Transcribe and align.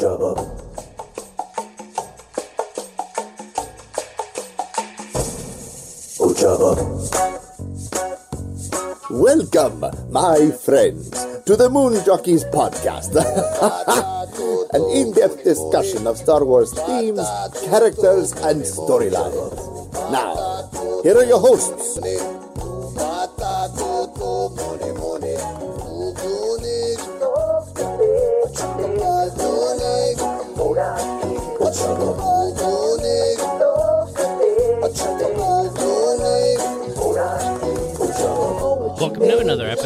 Ojaba. 0.00 0.32
Ojaba. 6.18 6.72
Oh, 9.10 9.20
Welcome, 9.20 9.84
my 10.10 10.50
friends, 10.52 11.10
to 11.44 11.54
the 11.54 11.68
Moon 11.68 12.02
Jockeys 12.06 12.44
podcast. 12.44 13.12
An 14.72 14.82
in 14.96 15.12
depth 15.12 15.44
discussion 15.44 16.06
of 16.06 16.16
Star 16.16 16.46
Wars 16.46 16.72
themes, 16.72 17.20
characters, 17.68 18.32
and 18.40 18.62
storylines. 18.62 19.92
Now, 20.10 20.70
here 21.02 21.18
are 21.18 21.24
your 21.24 21.40
hosts. 21.40 22.39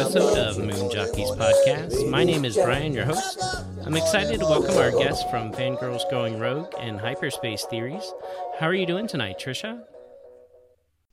Episode 0.05 0.37
of 0.37 0.59
Moon 0.59 0.91
Jockeys 0.91 1.31
Podcast. 1.31 2.11
My 2.11 2.23
name 2.23 2.45
is 2.45 2.55
Brian, 2.57 2.93
your 2.93 3.05
host. 3.05 3.43
I'm 3.83 3.95
excited 3.95 4.39
to 4.39 4.45
welcome 4.45 4.77
our 4.77 4.91
guests 4.91 5.27
from 5.31 5.51
Fangirls 5.51 6.07
Going 6.11 6.39
Rogue 6.39 6.71
and 6.79 6.99
Hyperspace 6.99 7.65
Theories. 7.71 8.13
How 8.59 8.67
are 8.67 8.73
you 8.75 8.85
doing 8.85 9.07
tonight, 9.07 9.39
Trisha? 9.39 9.81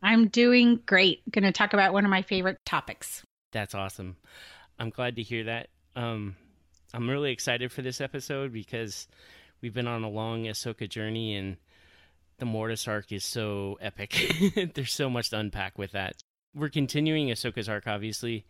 I'm 0.03 0.29
doing 0.29 0.81
great. 0.85 1.23
Going 1.31 1.45
to 1.45 1.53
talk 1.53 1.73
about 1.73 1.95
one 1.95 2.05
of 2.05 2.11
my 2.11 2.21
favorite 2.21 2.59
topics. 2.67 3.25
That's 3.51 3.75
awesome. 3.75 4.19
I'm 4.79 4.91
glad 4.91 5.17
to 5.17 5.23
hear 5.23 5.45
that. 5.45 5.69
Um, 5.97 6.37
I'm 6.93 7.09
really 7.09 7.33
excited 7.33 7.73
for 7.73 7.81
this 7.81 8.03
episode 8.03 8.53
because 8.53 9.09
we've 9.63 9.73
been 9.73 9.89
on 9.89 10.05
a 10.05 10.11
long 10.11 10.45
Ahsoka 10.45 10.87
journey 10.87 11.35
and 11.35 11.57
the 12.37 12.45
Mortis 12.45 12.87
arc 12.87 13.11
is 13.11 13.25
so 13.25 13.79
epic. 13.81 14.71
There's 14.75 14.93
so 14.93 15.09
much 15.09 15.31
to 15.31 15.39
unpack 15.39 15.79
with 15.79 15.93
that. 15.93 16.17
We're 16.55 16.69
continuing 16.69 17.29
Ahsoka's 17.29 17.71
arc, 17.71 17.87
obviously, 17.87 18.45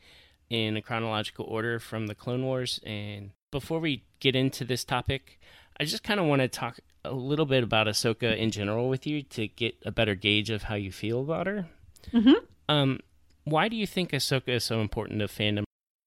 in 0.52 0.76
a 0.76 0.82
chronological 0.82 1.46
order 1.46 1.78
from 1.78 2.06
the 2.06 2.14
Clone 2.14 2.44
Wars. 2.44 2.78
And 2.84 3.30
before 3.50 3.80
we 3.80 4.04
get 4.20 4.36
into 4.36 4.64
this 4.64 4.84
topic, 4.84 5.40
I 5.80 5.84
just 5.84 6.02
kind 6.02 6.20
of 6.20 6.26
want 6.26 6.42
to 6.42 6.48
talk 6.48 6.80
a 7.04 7.12
little 7.12 7.46
bit 7.46 7.64
about 7.64 7.86
Ahsoka 7.86 8.36
in 8.36 8.50
general 8.50 8.88
with 8.88 9.06
you 9.06 9.22
to 9.22 9.48
get 9.48 9.74
a 9.86 9.90
better 9.90 10.14
gauge 10.14 10.50
of 10.50 10.64
how 10.64 10.74
you 10.74 10.92
feel 10.92 11.20
about 11.20 11.46
her. 11.46 11.66
Mm-hmm. 12.12 12.44
Um, 12.68 13.00
why 13.44 13.68
do 13.68 13.76
you 13.76 13.86
think 13.86 14.10
Ahsoka 14.10 14.50
is 14.50 14.64
so 14.64 14.80
important 14.80 15.20
to 15.20 15.26
fandom? 15.26 15.64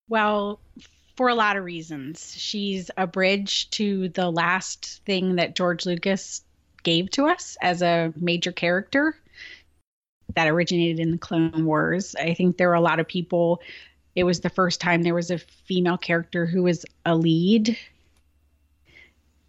Well, 0.08 0.60
for 1.18 1.28
a 1.28 1.36
lot 1.36 1.58
of 1.58 1.64
reasons. 1.64 2.36
She's 2.38 2.92
a 2.98 3.08
bridge 3.08 3.70
to 3.72 4.10
the 4.10 4.30
last 4.30 5.02
thing 5.06 5.38
that 5.38 5.56
George 5.56 5.86
Lucas 5.86 6.44
gave 6.84 7.10
to 7.12 7.26
us 7.26 7.58
as 7.62 7.82
a 7.82 8.14
major 8.16 8.52
character 8.52 9.18
that 10.36 10.48
originated 10.48 11.00
in 11.00 11.12
the 11.12 11.18
Clone 11.18 11.66
Wars. 11.66 12.16
I 12.16 12.34
think 12.34 12.58
there 12.58 12.70
are 12.70 12.76
a 12.76 12.82
lot 12.82 13.00
of 13.00 13.08
people. 13.08 13.62
It 14.16 14.24
was 14.24 14.40
the 14.40 14.50
first 14.50 14.80
time 14.80 15.04
there 15.04 15.14
was 15.14 15.32
a 15.32 15.38
female 15.38 15.98
character 15.98 16.46
who 16.46 16.64
was 16.64 16.86
a 17.06 17.16
lead 17.16 17.78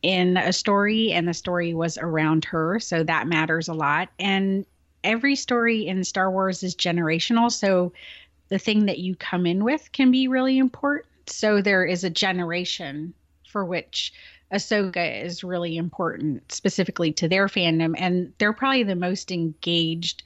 in 0.02 0.36
a 0.36 0.52
story, 0.52 1.12
and 1.12 1.26
the 1.26 1.34
story 1.34 1.74
was 1.74 1.98
around 1.98 2.44
her. 2.46 2.78
So 2.80 3.02
that 3.02 3.26
matters 3.26 3.68
a 3.68 3.74
lot. 3.74 4.08
And 4.18 4.66
every 5.02 5.36
story 5.36 5.86
in 5.86 6.04
Star 6.04 6.30
Wars 6.30 6.62
is 6.62 6.74
generational. 6.74 7.50
So 7.50 7.92
the 8.48 8.58
thing 8.58 8.86
that 8.86 8.98
you 8.98 9.16
come 9.16 9.46
in 9.46 9.64
with 9.64 9.90
can 9.92 10.10
be 10.10 10.28
really 10.28 10.58
important. 10.58 11.06
So 11.28 11.60
there 11.60 11.84
is 11.84 12.04
a 12.04 12.10
generation 12.10 13.14
for 13.48 13.64
which 13.64 14.12
Ahsoka 14.52 15.24
is 15.24 15.42
really 15.42 15.76
important, 15.76 16.52
specifically 16.52 17.12
to 17.14 17.28
their 17.28 17.46
fandom. 17.46 17.94
And 17.98 18.32
they're 18.38 18.52
probably 18.52 18.84
the 18.84 18.94
most 18.94 19.32
engaged 19.32 20.22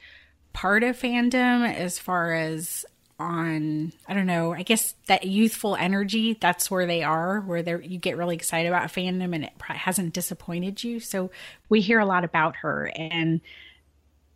part 0.53 0.83
of 0.83 0.99
fandom 0.99 1.73
as 1.75 1.99
far 1.99 2.35
as 2.35 2.85
on 3.21 3.93
I 4.09 4.15
don't 4.15 4.27
know, 4.27 4.53
I 4.55 4.63
guess 4.63 4.95
that 5.07 5.25
youthful 5.25 5.77
energy, 5.77 6.37
that's 6.41 6.71
where 6.71 6.87
they 6.87 7.03
are, 7.03 7.41
where 7.41 7.63
they 7.63 7.77
you 7.83 7.99
get 7.99 8.17
really 8.17 8.35
excited 8.35 8.69
about 8.69 8.89
fandom 8.89 9.35
and 9.35 9.45
it 9.45 9.53
hasn't 9.61 10.15
disappointed 10.15 10.83
you. 10.83 10.99
So 10.99 11.31
we 11.69 11.81
hear 11.81 12.01
a 12.01 12.07
lot 12.07 12.25
about 12.25 12.57
her 12.57 12.91
and 12.97 13.41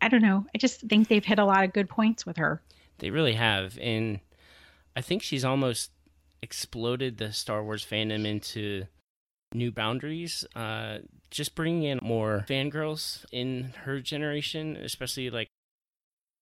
I 0.01 0.07
don't 0.07 0.21
know, 0.21 0.45
I 0.53 0.57
just 0.57 0.81
think 0.81 1.07
they've 1.07 1.25
hit 1.25 1.39
a 1.39 1.45
lot 1.45 1.63
of 1.63 1.73
good 1.73 1.89
points 1.89 2.25
with 2.25 2.37
her. 2.37 2.61
They 2.99 3.09
really 3.09 3.33
have 3.33 3.77
and 3.81 4.19
I 4.95 5.01
think 5.01 5.23
she's 5.23 5.43
almost 5.43 5.91
exploded 6.41 7.17
the 7.17 7.33
Star 7.33 7.63
Wars 7.63 7.85
fandom 7.85 8.25
into 8.25 8.85
new 9.53 9.71
boundaries. 9.71 10.45
Uh, 10.55 10.99
just 11.31 11.55
bringing 11.55 11.83
in 11.83 11.99
more 12.01 12.45
fangirls 12.47 13.25
in 13.31 13.73
her 13.83 13.99
generation, 13.99 14.77
especially 14.77 15.29
like 15.29 15.49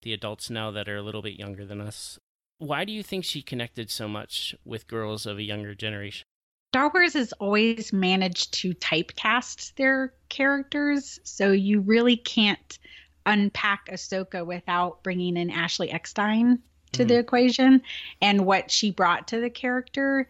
the 0.04 0.14
adults 0.14 0.50
now 0.50 0.70
that 0.72 0.88
are 0.88 0.98
a 0.98 1.02
little 1.02 1.22
bit 1.22 1.40
younger 1.40 1.66
than 1.66 1.82
us. 1.82 2.20
Why 2.64 2.86
do 2.86 2.94
you 2.94 3.04
think 3.04 3.26
she 3.26 3.42
connected 3.42 3.92
so 3.92 4.08
much 4.08 4.56
with 4.64 4.88
girls 4.88 5.26
of 5.26 5.38
a 5.38 5.44
younger 5.44 5.76
generation? 5.76 6.24
Star 6.72 6.90
Wars 6.94 7.14
has 7.14 7.34
always 7.34 7.92
managed 7.92 8.54
to 8.54 8.74
typecast 8.74 9.76
their 9.76 10.14
characters, 10.30 11.20
so 11.24 11.52
you 11.52 11.82
really 11.82 12.16
can't 12.16 12.80
unpack 13.26 13.88
Ahsoka 13.88 14.46
without 14.46 15.04
bringing 15.04 15.36
in 15.36 15.50
Ashley 15.50 15.92
Eckstein 15.92 16.60
to 16.94 17.00
mm-hmm. 17.00 17.10
the 17.10 17.20
equation 17.20 17.82
and 18.22 18.46
what 18.46 18.72
she 18.72 18.92
brought 18.92 19.28
to 19.28 19.42
the 19.42 19.50
character. 19.50 20.30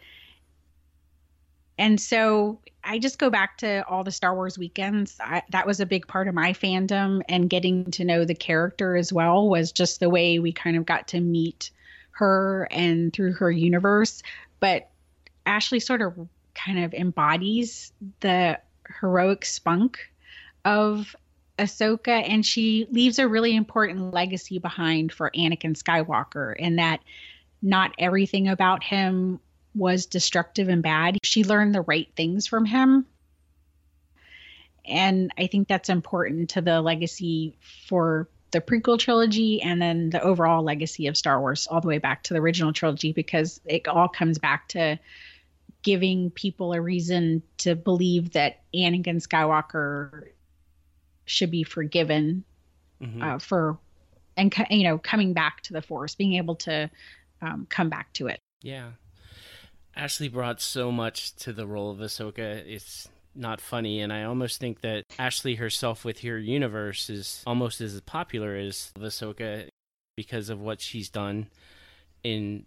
And 1.78 2.02
so 2.02 2.60
I 2.84 2.98
just 2.98 3.20
go 3.20 3.30
back 3.30 3.60
to 3.60 3.88
all 3.88 4.04
the 4.04 4.12
Star 4.12 4.34
Wars 4.34 4.58
weekends. 4.58 5.18
I, 5.22 5.44
that 5.52 5.68
was 5.68 5.80
a 5.80 5.86
big 5.86 6.08
part 6.08 6.28
of 6.28 6.34
my 6.34 6.54
fandom, 6.54 7.22
and 7.30 7.48
getting 7.48 7.92
to 7.92 8.04
know 8.04 8.26
the 8.26 8.34
character 8.34 8.96
as 8.96 9.14
well 9.14 9.48
was 9.48 9.72
just 9.72 10.00
the 10.00 10.10
way 10.10 10.40
we 10.40 10.52
kind 10.52 10.76
of 10.76 10.86
got 10.88 11.08
to 11.10 11.22
meet 11.22 11.70
her 12.14 12.68
and 12.72 13.14
through 13.14 13.34
her 13.34 13.52
universe. 13.52 14.24
But 14.60 14.90
Ashley 15.46 15.80
sort 15.80 16.02
of 16.02 16.28
kind 16.56 16.84
of 16.84 16.94
embodies 16.94 17.92
the 18.22 18.60
heroic 19.00 19.46
spunk 19.46 20.00
of 20.66 21.16
Ahsoka, 21.60 22.28
and 22.28 22.46
she 22.46 22.88
leaves 22.92 23.20
a 23.20 23.28
really 23.28 23.56
important 23.56 24.14
legacy 24.14 24.60
behind 24.60 25.12
for 25.12 25.32
Anakin 25.36 25.76
Skywalker, 25.76 26.56
in 26.56 26.78
that 26.78 27.02
not 27.62 27.94
everything 27.98 28.48
about 28.48 28.84
him 28.84 29.40
was 29.76 30.06
destructive 30.06 30.68
and 30.68 30.84
bad. 30.84 31.18
She 31.24 31.44
learned 31.44 31.74
the 31.74 31.82
right 31.82 32.10
things 32.16 32.48
from 32.48 32.66
him. 32.66 33.06
And 34.86 35.32
I 35.38 35.48
think 35.48 35.68
that's 35.68 35.90
important 35.90 36.52
to 36.52 36.62
the 36.62 36.82
legacy 36.82 37.56
for 37.88 38.28
the 38.54 38.62
prequel 38.62 38.98
trilogy 38.98 39.62
and 39.62 39.82
then 39.82 40.12
the 40.12 40.22
overall 40.22 40.64
legacy 40.64 41.08
of 41.08 41.18
Star 41.18 41.42
Wars 41.42 41.68
all 41.68 41.82
the 41.82 41.88
way 41.88 41.98
back 41.98 42.24
to 42.24 42.34
the 42.34 42.40
original 42.40 42.72
trilogy 42.72 43.12
because 43.12 43.60
it 43.66 43.88
all 43.88 44.08
comes 44.08 44.38
back 44.38 44.70
to 44.70 44.98
giving 45.82 46.30
people 46.30 46.72
a 46.72 46.80
reason 46.80 47.42
to 47.58 47.76
believe 47.76 48.32
that 48.32 48.62
Anakin 48.74 49.26
Skywalker 49.28 50.28
should 51.26 51.52
be 51.52 51.64
forgiven 51.64 52.44
mm-hmm. 53.02 53.22
uh, 53.22 53.40
for 53.40 53.80
and 54.38 54.54
you 54.70 54.84
know 54.84 54.98
coming 55.00 55.34
back 55.34 55.62
to 55.62 55.74
the 55.74 55.82
force 55.82 56.16
being 56.16 56.36
able 56.36 56.56
to 56.56 56.90
um, 57.42 57.66
come 57.70 57.90
back 57.90 58.14
to 58.14 58.28
it 58.28 58.40
yeah 58.62 58.92
Ashley 59.96 60.28
brought 60.28 60.62
so 60.62 60.92
much 60.92 61.36
to 61.38 61.54
the 61.54 61.68
role 61.68 61.92
of 61.92 62.00
Ahsoka. 62.00 62.40
It's 62.66 63.08
not 63.36 63.62
funny, 63.62 64.00
and 64.00 64.12
I 64.12 64.24
almost 64.24 64.60
think 64.60 64.82
that 64.82 65.06
Ashley 65.18 65.56
herself 65.56 66.06
with 66.06 66.22
her 66.22 66.38
universe 66.38 67.10
is 67.10 67.44
almost 67.46 67.82
as 67.82 68.00
popular 68.02 68.56
as 68.56 68.92
Ahsoka 68.98 69.68
because 70.16 70.50
of 70.50 70.60
what 70.62 70.82
she's 70.82 71.10
done 71.10 71.48
in 72.24 72.66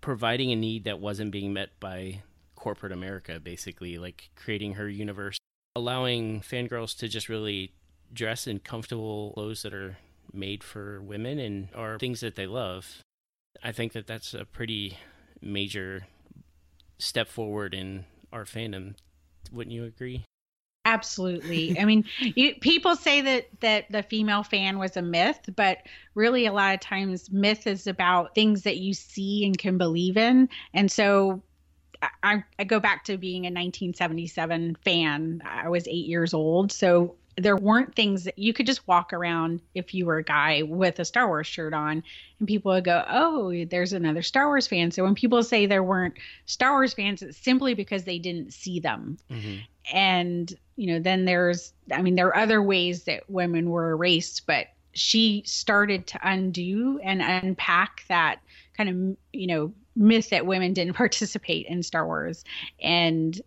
providing 0.00 0.50
a 0.52 0.56
need 0.56 0.84
that 0.84 1.00
wasn't 1.00 1.32
being 1.32 1.52
met 1.52 1.70
by 1.80 2.22
corporate 2.54 2.92
America, 2.92 3.40
basically, 3.40 3.98
like 3.98 4.30
creating 4.36 4.74
her 4.74 4.88
universe, 4.88 5.38
allowing 5.74 6.40
fangirls 6.40 6.96
to 6.98 7.08
just 7.08 7.28
really 7.28 7.72
dress 8.12 8.46
in 8.46 8.58
comfortable 8.58 9.32
clothes 9.34 9.62
that 9.62 9.74
are 9.74 9.98
made 10.32 10.62
for 10.62 11.00
women 11.02 11.38
and 11.38 11.68
are 11.74 11.98
things 11.98 12.20
that 12.20 12.36
they 12.36 12.46
love. 12.46 13.02
I 13.62 13.72
think 13.72 13.92
that 13.92 14.06
that's 14.06 14.34
a 14.34 14.44
pretty 14.44 14.96
major 15.40 16.06
step 16.98 17.28
forward 17.28 17.74
in 17.74 18.04
our 18.32 18.44
fandom. 18.44 18.94
Wouldn't 19.52 19.74
you 19.74 19.84
agree? 19.84 20.24
Absolutely. 20.84 21.78
I 21.80 21.84
mean, 21.84 22.04
you, 22.20 22.54
people 22.56 22.96
say 22.96 23.20
that 23.20 23.48
that 23.60 23.90
the 23.90 24.02
female 24.02 24.42
fan 24.42 24.78
was 24.78 24.96
a 24.96 25.02
myth, 25.02 25.40
but 25.54 25.78
really, 26.14 26.46
a 26.46 26.52
lot 26.52 26.74
of 26.74 26.80
times, 26.80 27.30
myth 27.30 27.66
is 27.66 27.86
about 27.86 28.34
things 28.34 28.62
that 28.62 28.78
you 28.78 28.94
see 28.94 29.44
and 29.44 29.56
can 29.56 29.78
believe 29.78 30.16
in. 30.16 30.48
And 30.74 30.90
so, 30.90 31.42
I, 32.22 32.44
I 32.58 32.64
go 32.64 32.80
back 32.80 33.04
to 33.04 33.16
being 33.16 33.44
a 33.44 33.50
1977 33.50 34.76
fan. 34.84 35.42
I 35.44 35.68
was 35.68 35.86
eight 35.86 36.06
years 36.06 36.34
old, 36.34 36.72
so 36.72 37.14
there 37.36 37.56
weren't 37.56 37.94
things 37.94 38.24
that 38.24 38.38
you 38.38 38.52
could 38.52 38.66
just 38.66 38.86
walk 38.86 39.12
around 39.12 39.60
if 39.74 39.94
you 39.94 40.04
were 40.04 40.18
a 40.18 40.24
guy 40.24 40.62
with 40.62 40.98
a 40.98 41.04
Star 41.04 41.26
Wars 41.26 41.46
shirt 41.46 41.72
on 41.72 42.02
and 42.38 42.48
people 42.48 42.72
would 42.72 42.84
go, 42.84 43.04
"Oh, 43.08 43.64
there's 43.64 43.92
another 43.92 44.22
Star 44.22 44.48
Wars 44.48 44.66
fan." 44.66 44.90
So 44.90 45.04
when 45.04 45.14
people 45.14 45.42
say 45.42 45.66
there 45.66 45.82
weren't 45.82 46.14
Star 46.46 46.72
Wars 46.72 46.92
fans, 46.92 47.22
it's 47.22 47.38
simply 47.38 47.74
because 47.74 48.04
they 48.04 48.18
didn't 48.18 48.52
see 48.52 48.80
them. 48.80 49.18
Mm-hmm. 49.30 49.56
And, 49.96 50.54
you 50.76 50.88
know, 50.88 51.00
then 51.00 51.24
there's 51.24 51.72
I 51.90 52.02
mean, 52.02 52.16
there 52.16 52.28
are 52.28 52.36
other 52.36 52.62
ways 52.62 53.04
that 53.04 53.28
women 53.30 53.70
were 53.70 53.90
erased, 53.90 54.46
but 54.46 54.66
she 54.92 55.42
started 55.46 56.06
to 56.08 56.20
undo 56.22 57.00
and 57.02 57.22
unpack 57.22 58.04
that 58.08 58.40
kind 58.76 58.88
of, 58.88 59.16
you 59.32 59.46
know, 59.46 59.72
myth 59.96 60.30
that 60.30 60.46
women 60.46 60.72
didn't 60.72 60.94
participate 60.96 61.66
in 61.66 61.82
Star 61.82 62.06
Wars 62.06 62.44
and 62.80 63.40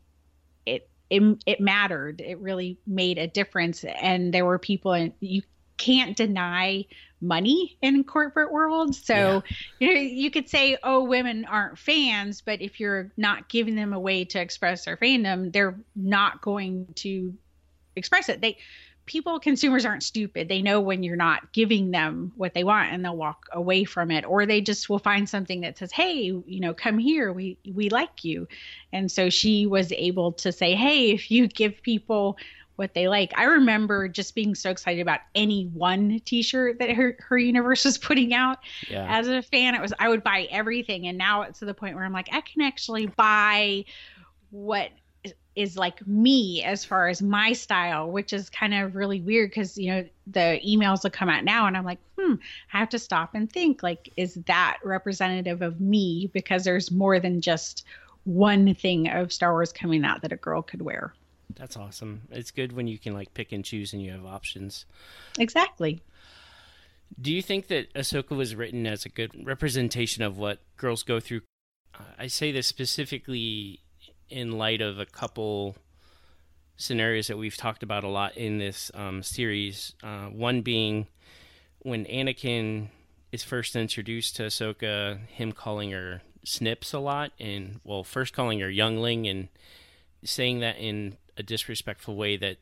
it 1.09 1.21
it, 1.45 1.59
mattered. 1.59 2.21
It 2.21 2.39
really 2.39 2.77
made 2.87 3.17
a 3.17 3.27
difference. 3.27 3.83
And 3.83 4.33
there 4.33 4.45
were 4.45 4.59
people, 4.59 4.93
and 4.93 5.13
you 5.19 5.41
can't 5.77 6.15
deny 6.15 6.85
money 7.21 7.77
in 7.81 8.03
corporate 8.03 8.51
world. 8.51 8.95
So 8.95 9.13
yeah. 9.15 9.41
you 9.79 9.93
know, 9.93 9.99
you 9.99 10.31
could 10.31 10.49
say, 10.49 10.77
"Oh, 10.83 11.03
women 11.03 11.45
aren't 11.45 11.77
fans," 11.77 12.41
but 12.41 12.61
if 12.61 12.79
you're 12.79 13.11
not 13.17 13.49
giving 13.49 13.75
them 13.75 13.93
a 13.93 13.99
way 13.99 14.25
to 14.25 14.39
express 14.39 14.85
their 14.85 14.97
fandom, 14.97 15.51
they're 15.51 15.79
not 15.95 16.41
going 16.41 16.87
to 16.95 17.33
express 17.95 18.29
it. 18.29 18.41
They 18.41 18.57
people 19.05 19.39
consumers 19.39 19.85
aren't 19.85 20.03
stupid. 20.03 20.47
They 20.47 20.61
know 20.61 20.81
when 20.81 21.03
you're 21.03 21.15
not 21.15 21.51
giving 21.53 21.91
them 21.91 22.31
what 22.35 22.53
they 22.53 22.63
want 22.63 22.91
and 22.91 23.03
they'll 23.03 23.15
walk 23.15 23.45
away 23.51 23.83
from 23.83 24.11
it. 24.11 24.25
Or 24.25 24.45
they 24.45 24.61
just 24.61 24.89
will 24.89 24.99
find 24.99 25.29
something 25.29 25.61
that 25.61 25.77
says 25.77 25.91
hey 25.91 26.21
you 26.23 26.59
know 26.59 26.73
come 26.73 26.97
here. 26.97 27.31
We 27.31 27.57
we 27.73 27.89
like 27.89 28.23
you. 28.23 28.47
And 28.91 29.11
so 29.11 29.29
she 29.29 29.65
was 29.67 29.91
able 29.91 30.31
to 30.33 30.51
say 30.51 30.75
hey 30.75 31.11
if 31.11 31.29
you 31.29 31.47
give 31.47 31.81
people 31.81 32.37
what 32.75 32.93
they 32.93 33.07
like. 33.07 33.31
I 33.37 33.45
remember 33.45 34.09
just 34.09 34.35
being 34.35 34.53
so 34.53 34.69
excited 34.69 34.99
about 34.99 35.21
any 35.33 35.67
one 35.67 36.19
t-shirt 36.25 36.79
that 36.79 36.91
her, 36.91 37.15
her 37.21 37.37
universe 37.37 37.85
was 37.85 37.97
putting 37.97 38.33
out 38.33 38.57
yeah. 38.89 39.05
as 39.07 39.29
a 39.29 39.41
fan. 39.41 39.75
It 39.75 39.81
was 39.81 39.93
i 39.99 40.09
would 40.09 40.23
buy 40.23 40.47
everything. 40.51 41.07
And 41.07 41.17
now 41.17 41.43
it's 41.43 41.59
to 41.59 41.65
the 41.65 41.73
point 41.73 41.95
where 41.95 42.05
i'm 42.05 42.13
like 42.13 42.29
i 42.31 42.41
can 42.41 42.61
actually 42.61 43.07
buy 43.07 43.85
what 44.51 44.89
is 45.55 45.77
like 45.77 46.05
me 46.05 46.63
as 46.63 46.83
far 46.83 47.07
as 47.07 47.21
my 47.21 47.53
style, 47.53 48.11
which 48.11 48.33
is 48.33 48.49
kind 48.49 48.73
of 48.73 48.95
really 48.95 49.21
weird 49.21 49.51
because 49.51 49.77
you 49.77 49.91
know 49.91 50.05
the 50.27 50.59
emails 50.65 51.03
will 51.03 51.11
come 51.11 51.29
out 51.29 51.43
now, 51.43 51.67
and 51.67 51.77
I'm 51.77 51.85
like, 51.85 51.99
hmm, 52.17 52.35
I 52.73 52.79
have 52.79 52.89
to 52.89 52.99
stop 52.99 53.35
and 53.35 53.51
think 53.51 53.83
like, 53.83 54.11
is 54.17 54.35
that 54.45 54.77
representative 54.83 55.61
of 55.61 55.79
me? 55.79 56.29
Because 56.33 56.63
there's 56.63 56.91
more 56.91 57.19
than 57.19 57.41
just 57.41 57.85
one 58.25 58.73
thing 58.75 59.07
of 59.09 59.31
Star 59.31 59.53
Wars 59.53 59.71
coming 59.71 60.03
out 60.03 60.21
that 60.21 60.31
a 60.31 60.37
girl 60.37 60.61
could 60.61 60.81
wear. 60.81 61.13
That's 61.55 61.77
awesome. 61.77 62.23
It's 62.31 62.51
good 62.51 62.73
when 62.73 62.87
you 62.87 62.97
can 62.97 63.13
like 63.13 63.33
pick 63.33 63.51
and 63.51 63.63
choose 63.63 63.93
and 63.93 64.01
you 64.01 64.11
have 64.11 64.25
options. 64.25 64.85
Exactly. 65.39 66.01
Do 67.21 67.31
you 67.31 67.41
think 67.41 67.67
that 67.67 67.93
Ahsoka 67.93 68.35
was 68.35 68.55
written 68.55 68.85
as 68.87 69.05
a 69.05 69.09
good 69.09 69.45
representation 69.45 70.23
of 70.23 70.37
what 70.37 70.59
girls 70.75 71.03
go 71.03 71.19
through? 71.19 71.41
I 72.17 72.27
say 72.27 72.51
this 72.51 72.67
specifically 72.67 73.79
in 74.30 74.57
light 74.57 74.81
of 74.81 75.00
a 75.00 75.06
couple 75.06 75.75
scenarios 76.77 77.27
that 77.27 77.38
we've 77.38 77.57
talked 77.57 77.83
about 77.83 78.04
a 78.04 78.10
lot 78.10 78.36
in 78.38 78.57
this 78.57 78.92
um, 78.94 79.24
series. 79.24 79.94
Uh, 80.04 80.25
one 80.25 80.62
being 80.62 81.07
when 81.80 82.06
Anakin 82.06 82.89
is 83.31 83.44
first 83.44 83.75
introduced 83.75 84.36
to 84.38 84.44
Ahsoka, 84.44 85.25
him 85.27 85.51
calling 85.51 85.92
her 85.92 86.22
Snips 86.44 86.94
a 86.94 87.00
lot, 87.00 87.31
and 87.39 87.80
well, 87.83 88.04
first 88.04 88.33
calling 88.33 88.60
her 88.60 88.69
Youngling 88.69 89.27
and 89.27 89.48
saying 90.24 90.60
that 90.60 90.77
in 90.77 91.18
a 91.38 91.44
disrespectful 91.44 92.16
way 92.16 92.38
that 92.38 92.57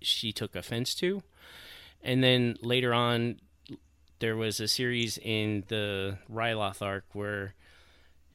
she 0.00 0.32
took 0.32 0.54
offense 0.54 0.94
to. 0.96 1.22
And 2.02 2.22
then 2.22 2.56
later 2.60 2.92
on, 2.92 3.40
there 4.18 4.36
was 4.36 4.60
a 4.60 4.68
series 4.68 5.18
in 5.18 5.64
the 5.68 6.18
Ryloth 6.30 6.82
arc 6.82 7.04
where 7.12 7.54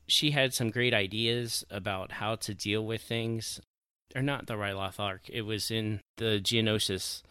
she 0.08 0.32
had 0.32 0.54
some 0.54 0.70
great 0.70 0.94
ideas 0.94 1.66
about 1.70 2.14
how 2.14 2.36
to 2.36 2.54
deal 2.54 2.86
with 2.86 3.02
things. 3.02 3.62
Or 4.16 4.22
not 4.22 4.46
the 4.46 4.54
Ryloth 4.54 5.00
arc, 5.00 5.30
it 5.30 5.42
was 5.42 5.72
in 5.72 6.02
the 6.18 6.40
Geonosis. 6.40 7.24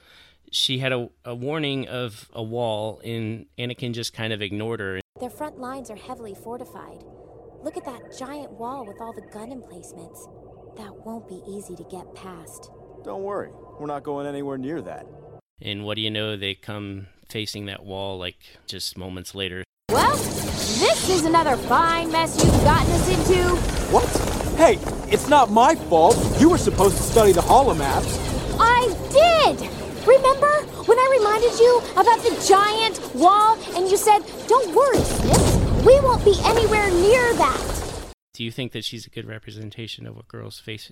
She 0.50 0.78
had 0.78 0.92
a, 0.92 1.08
a 1.24 1.34
warning 1.34 1.86
of 1.88 2.28
a 2.32 2.42
wall, 2.42 3.00
and 3.04 3.46
Anakin 3.56 3.94
just 3.94 4.12
kind 4.12 4.32
of 4.32 4.42
ignored 4.42 4.80
her. 4.80 5.00
Their 5.20 5.30
front 5.30 5.58
lines 5.58 5.90
are 5.90 5.96
heavily 5.96 6.34
fortified. 6.34 7.04
Look 7.62 7.76
at 7.76 7.84
that 7.84 8.18
giant 8.18 8.52
wall 8.52 8.84
with 8.84 9.00
all 9.00 9.12
the 9.12 9.22
gun 9.32 9.52
emplacements. 9.52 10.26
That 10.76 10.92
won't 11.06 11.28
be 11.28 11.40
easy 11.48 11.76
to 11.76 11.84
get 11.84 12.12
past. 12.14 12.70
Don't 13.04 13.22
worry, 13.22 13.50
we're 13.78 13.86
not 13.86 14.02
going 14.02 14.26
anywhere 14.26 14.58
near 14.58 14.82
that. 14.82 15.06
And 15.60 15.84
what 15.84 15.94
do 15.94 16.02
you 16.02 16.10
know? 16.10 16.36
They 16.36 16.54
come 16.54 17.06
facing 17.28 17.66
that 17.66 17.84
wall 17.84 18.18
like 18.18 18.58
just 18.66 18.98
moments 18.98 19.34
later. 19.34 19.62
Well, 20.82 20.90
this 20.96 21.10
is 21.10 21.24
another 21.26 21.56
fine 21.56 22.10
mess 22.10 22.36
you've 22.42 22.64
gotten 22.64 22.90
us 22.90 23.08
into. 23.08 23.54
What? 23.92 24.04
Hey, 24.56 24.80
it's 25.12 25.28
not 25.28 25.48
my 25.48 25.76
fault. 25.76 26.16
You 26.40 26.50
were 26.50 26.58
supposed 26.58 26.96
to 26.96 27.02
study 27.04 27.30
the 27.30 27.40
holomaps. 27.40 28.18
I 28.58 28.88
did! 29.12 29.60
Remember 30.04 30.50
when 30.86 30.98
I 30.98 31.18
reminded 31.20 31.56
you 31.60 31.78
about 31.92 32.18
the 32.24 32.44
giant 32.48 33.14
wall 33.14 33.56
and 33.76 33.88
you 33.88 33.96
said, 33.96 34.24
Don't 34.48 34.74
worry, 34.74 34.98
Snips, 34.98 35.56
we 35.86 36.00
won't 36.00 36.24
be 36.24 36.34
anywhere 36.42 36.90
near 36.90 37.32
that. 37.34 38.12
Do 38.34 38.42
you 38.42 38.50
think 38.50 38.72
that 38.72 38.84
she's 38.84 39.06
a 39.06 39.10
good 39.10 39.28
representation 39.28 40.04
of 40.04 40.16
what 40.16 40.26
girls 40.26 40.58
face 40.58 40.90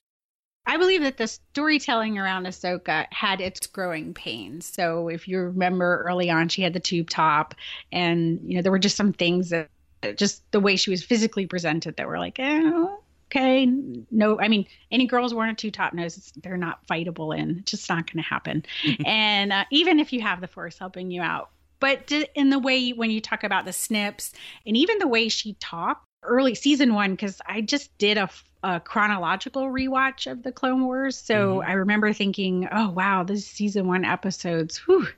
I 0.67 0.77
believe 0.77 1.03
that 1.03 1.17
the 1.17 1.27
storytelling 1.27 2.17
around 2.17 2.47
Ahsoka 2.47 3.07
had 3.11 3.41
its 3.41 3.67
growing 3.67 4.15
pains. 4.15 4.67
So 4.67 5.09
if 5.09 5.27
you 5.27 5.41
remember 5.41 6.05
early 6.07 6.31
on, 6.31 6.49
she 6.49 6.63
had 6.63 6.75
the 6.75 6.81
tube 6.81 7.11
top, 7.11 7.57
and 7.91 8.39
you 8.45 8.55
know 8.55 8.63
there 8.63 8.71
were 8.71 8.79
just 8.79 8.97
some 8.97 9.13
things 9.13 9.51
that 9.51 9.69
just 10.17 10.51
the 10.53 10.61
way 10.61 10.77
she 10.77 10.91
was 10.91 11.03
physically 11.03 11.47
presented 11.47 11.97
that 11.97 12.07
were 12.07 12.19
like, 12.19 12.39
eh, 12.39 12.87
okay, 13.31 13.67
no. 14.11 14.41
I 14.41 14.49
mean, 14.49 14.67
any 14.91 15.07
girls 15.07 15.33
wearing 15.33 15.53
a 15.53 15.55
tube 15.55 15.75
top 15.75 15.93
knows 15.93 16.33
they're 16.43 16.57
not 16.57 16.87
fightable 16.87 17.37
in. 17.37 17.59
It's 17.61 17.71
just 17.71 17.89
not 17.89 18.11
going 18.11 18.23
to 18.23 18.29
happen. 18.29 18.65
and 19.05 19.53
uh, 19.53 19.65
even 19.71 20.01
if 20.01 20.13
you 20.13 20.21
have 20.21 20.41
the 20.41 20.49
force 20.49 20.79
helping 20.79 21.11
you 21.11 21.23
out, 21.23 21.51
but 21.79 22.13
in 22.35 22.51
the 22.51 22.59
way 22.59 22.91
when 22.91 23.11
you 23.11 23.21
talk 23.21 23.43
about 23.45 23.65
the 23.65 23.73
snips 23.73 24.33
and 24.67 24.77
even 24.77 24.99
the 24.99 25.09
way 25.09 25.29
she 25.29 25.55
talked 25.55 26.05
early 26.23 26.55
season 26.55 26.95
one 26.95 27.13
because 27.13 27.41
I 27.47 27.63
just 27.63 27.97
did 27.97 28.19
a, 28.19 28.29
a, 28.63 28.79
chronological 28.79 29.65
rewatch 29.69 30.31
of 30.31 30.43
the 30.43 30.53
Clone 30.53 30.85
Wars, 30.85 31.17
so 31.17 31.59
mm-hmm. 31.59 31.71
I 31.71 31.73
remember 31.73 32.13
thinking, 32.13 32.69
"Oh 32.71 32.91
wow, 32.91 33.25
this 33.25 33.47
season 33.47 33.89
one 33.89 34.05
episodes." 34.05 34.77
Whew. 34.79 35.09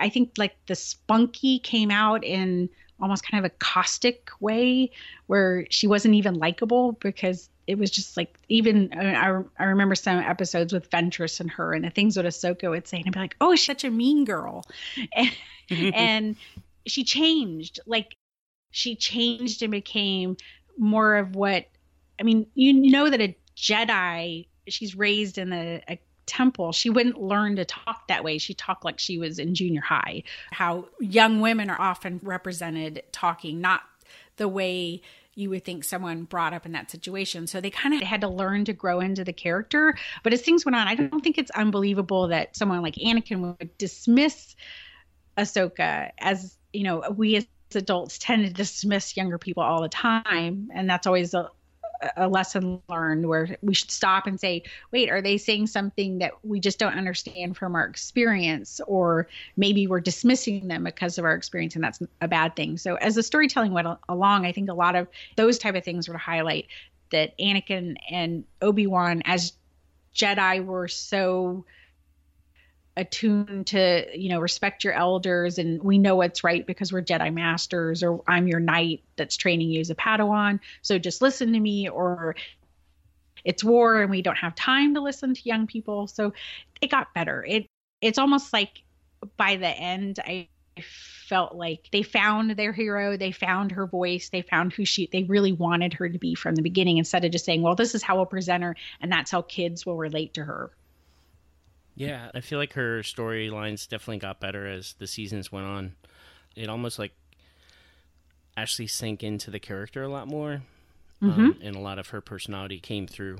I 0.00 0.08
think 0.08 0.32
like 0.36 0.56
the 0.66 0.74
spunky 0.74 1.60
came 1.60 1.92
out 1.92 2.24
in 2.24 2.68
almost 3.00 3.28
kind 3.28 3.44
of 3.44 3.50
a 3.50 3.54
caustic 3.58 4.30
way 4.40 4.90
where 5.26 5.66
she 5.70 5.86
wasn't 5.86 6.14
even 6.14 6.34
likable 6.34 6.92
because 6.92 7.48
it 7.66 7.78
was 7.78 7.90
just 7.90 8.16
like 8.16 8.36
even 8.48 8.92
I, 8.92 9.42
I 9.58 9.64
remember 9.64 9.94
some 9.94 10.18
episodes 10.18 10.72
with 10.72 10.90
Ventress 10.90 11.40
and 11.40 11.50
her 11.50 11.72
and 11.72 11.84
the 11.84 11.90
things 11.90 12.16
that 12.16 12.24
Ahsoka 12.24 12.68
would 12.70 12.86
say 12.86 12.98
and 12.98 13.06
I'd 13.06 13.12
be 13.12 13.20
like, 13.20 13.36
oh, 13.40 13.54
she's 13.54 13.66
such 13.66 13.84
a 13.84 13.90
mean 13.90 14.24
girl, 14.24 14.64
and, 15.12 15.30
and 15.94 16.36
she 16.86 17.04
changed. 17.04 17.80
Like 17.86 18.16
she 18.70 18.96
changed 18.96 19.62
and 19.62 19.70
became 19.70 20.36
more 20.76 21.16
of 21.16 21.36
what 21.36 21.66
I 22.18 22.24
mean, 22.24 22.46
you 22.54 22.72
know 22.72 23.10
that 23.10 23.20
a 23.20 23.36
Jedi, 23.56 24.46
she's 24.68 24.94
raised 24.94 25.38
in 25.38 25.52
a 25.52 25.82
temple, 26.26 26.72
she 26.72 26.90
wouldn't 26.90 27.20
learn 27.20 27.56
to 27.56 27.64
talk 27.64 28.08
that 28.08 28.24
way. 28.24 28.38
She 28.38 28.54
talked 28.54 28.84
like 28.84 28.98
she 28.98 29.18
was 29.18 29.38
in 29.38 29.54
junior 29.54 29.80
high. 29.80 30.22
How 30.50 30.86
young 31.00 31.40
women 31.40 31.70
are 31.70 31.80
often 31.80 32.20
represented 32.22 33.02
talking 33.12 33.60
not 33.60 33.82
the 34.36 34.48
way 34.48 35.02
you 35.34 35.48
would 35.50 35.64
think 35.64 35.84
someone 35.84 36.24
brought 36.24 36.52
up 36.52 36.66
in 36.66 36.72
that 36.72 36.90
situation. 36.90 37.46
So 37.46 37.60
they 37.60 37.70
kind 37.70 37.94
of 37.94 38.02
had 38.02 38.20
to 38.20 38.28
learn 38.28 38.66
to 38.66 38.72
grow 38.72 39.00
into 39.00 39.24
the 39.24 39.32
character. 39.32 39.94
But 40.22 40.32
as 40.32 40.42
things 40.42 40.64
went 40.64 40.76
on, 40.76 40.88
I 40.88 40.94
don't 40.94 41.22
think 41.22 41.38
it's 41.38 41.50
unbelievable 41.52 42.28
that 42.28 42.54
someone 42.54 42.82
like 42.82 42.96
Anakin 42.96 43.40
would 43.58 43.78
dismiss 43.78 44.54
Ahsoka 45.38 46.10
as, 46.18 46.56
you 46.72 46.82
know, 46.82 47.02
we 47.16 47.36
as 47.36 47.46
adults 47.74 48.18
tend 48.18 48.44
to 48.44 48.52
dismiss 48.52 49.16
younger 49.16 49.38
people 49.38 49.62
all 49.62 49.80
the 49.80 49.88
time 49.88 50.70
and 50.74 50.88
that's 50.90 51.06
always 51.06 51.32
a, 51.32 51.48
a 52.16 52.28
lesson 52.28 52.80
learned 52.88 53.28
where 53.28 53.56
we 53.62 53.74
should 53.74 53.90
stop 53.90 54.26
and 54.26 54.38
say 54.40 54.62
wait 54.90 55.10
are 55.10 55.22
they 55.22 55.38
saying 55.38 55.66
something 55.66 56.18
that 56.18 56.32
we 56.44 56.60
just 56.60 56.78
don't 56.78 56.94
understand 56.94 57.56
from 57.56 57.74
our 57.74 57.84
experience? 57.84 58.80
Or 58.86 59.28
maybe 59.56 59.86
we're 59.86 60.00
dismissing 60.00 60.68
them 60.68 60.84
because 60.84 61.18
of 61.18 61.24
our 61.24 61.34
experience 61.34 61.74
and 61.74 61.84
that's 61.84 62.00
a 62.20 62.28
bad 62.28 62.56
thing. 62.56 62.78
So 62.78 62.96
as 62.96 63.14
the 63.14 63.22
storytelling 63.22 63.72
went 63.72 63.88
along 64.08 64.46
i 64.46 64.52
think 64.52 64.68
a 64.68 64.74
lot 64.74 64.96
of 64.96 65.08
those 65.36 65.58
type 65.58 65.74
of 65.74 65.84
things 65.84 66.08
would 66.08 66.16
highlight 66.16 66.66
that 67.10 67.36
anakin 67.38 67.96
and 68.10 68.44
obi-wan 68.60 69.22
as 69.24 69.52
jedi 70.14 70.64
were 70.64 70.88
so 70.88 71.64
attuned 72.96 73.66
to 73.66 74.06
you 74.14 74.28
know 74.28 74.38
respect 74.38 74.84
your 74.84 74.92
elders 74.92 75.58
and 75.58 75.82
we 75.82 75.96
know 75.96 76.14
what's 76.16 76.44
right 76.44 76.66
because 76.66 76.92
we're 76.92 77.00
jedi 77.00 77.32
masters 77.32 78.02
or 78.02 78.22
i'm 78.26 78.46
your 78.46 78.60
knight 78.60 79.02
that's 79.16 79.38
training 79.38 79.70
you 79.70 79.80
as 79.80 79.88
a 79.88 79.94
padawan 79.94 80.60
so 80.82 80.98
just 80.98 81.22
listen 81.22 81.54
to 81.54 81.58
me 81.58 81.88
or 81.88 82.36
it's 83.44 83.64
war 83.64 84.02
and 84.02 84.10
we 84.10 84.22
don't 84.22 84.36
have 84.36 84.54
time 84.54 84.94
to 84.94 85.00
listen 85.00 85.34
to 85.34 85.42
young 85.44 85.66
people. 85.66 86.06
So 86.06 86.32
it 86.80 86.90
got 86.90 87.14
better. 87.14 87.44
It 87.46 87.66
it's 88.00 88.18
almost 88.18 88.52
like 88.52 88.82
by 89.36 89.56
the 89.56 89.68
end 89.68 90.18
I 90.24 90.48
felt 91.28 91.54
like 91.54 91.88
they 91.92 92.02
found 92.02 92.50
their 92.52 92.72
hero, 92.72 93.16
they 93.16 93.32
found 93.32 93.72
her 93.72 93.86
voice, 93.86 94.28
they 94.30 94.42
found 94.42 94.72
who 94.72 94.84
she 94.84 95.08
they 95.10 95.24
really 95.24 95.52
wanted 95.52 95.94
her 95.94 96.08
to 96.08 96.18
be 96.18 96.34
from 96.34 96.54
the 96.54 96.62
beginning 96.62 96.98
instead 96.98 97.24
of 97.24 97.32
just 97.32 97.44
saying, 97.44 97.62
"Well, 97.62 97.74
this 97.74 97.94
is 97.94 98.02
how 98.02 98.16
we'll 98.16 98.26
present 98.26 98.62
her 98.64 98.76
and 99.00 99.10
that's 99.10 99.30
how 99.30 99.42
kids 99.42 99.86
will 99.86 99.96
relate 99.96 100.34
to 100.34 100.44
her." 100.44 100.70
Yeah, 102.08 102.30
I 102.34 102.40
feel 102.40 102.58
like 102.58 102.72
her 102.74 103.00
storylines 103.00 103.88
definitely 103.88 104.18
got 104.18 104.40
better 104.40 104.66
as 104.66 104.94
the 104.98 105.06
seasons 105.06 105.50
went 105.52 105.66
on. 105.66 105.92
It 106.56 106.68
almost 106.68 106.98
like 106.98 107.12
actually 108.56 108.86
sank 108.88 109.22
into 109.22 109.50
the 109.50 109.60
character 109.60 110.02
a 110.02 110.08
lot 110.08 110.28
more, 110.28 110.62
Mm-hmm. 111.22 111.40
um, 111.40 111.56
and 111.62 111.76
a 111.76 111.80
lot 111.80 112.00
of 112.00 112.08
her 112.08 112.20
personality 112.20 112.80
came 112.80 113.06
through. 113.06 113.38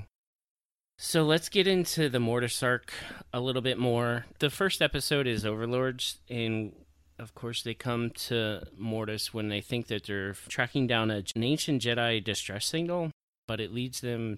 So 0.99 1.25
let's 1.25 1.49
get 1.49 1.67
into 1.67 2.09
the 2.09 2.21
Mortis 2.21 2.63
arc 2.63 2.93
a 3.33 3.41
little 3.41 3.63
bit 3.63 3.77
more. 3.77 4.27
The 4.39 4.51
first 4.51 4.81
episode 4.81 5.27
is 5.27 5.45
Overlords, 5.45 6.19
and 6.31 6.73
of 7.19 7.35
course 7.35 7.63
they 7.65 7.75
come 7.75 8.11
to 8.11 8.63
Mortis 8.79 9.35
when 9.35 9.49
they 9.49 9.61
think 9.61 9.89
that 9.89 10.05
they're 10.07 10.35
tracking 10.49 10.87
down 10.87 11.11
a, 11.11 11.25
an 11.35 11.43
ancient 11.43 11.83
Jedi 11.83 12.23
distress 12.23 12.67
signal, 12.67 13.11
but 13.49 13.61
it 13.61 13.75
leads 13.75 14.01
them 14.01 14.37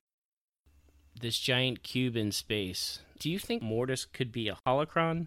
this 1.21 1.39
giant 1.39 1.83
cube 1.83 2.17
in 2.17 2.33
space. 2.33 3.01
Do 3.19 3.31
you 3.31 3.39
think 3.39 3.63
Mortis 3.63 4.05
could 4.05 4.33
be 4.33 4.49
a 4.49 4.57
holocron? 4.67 5.27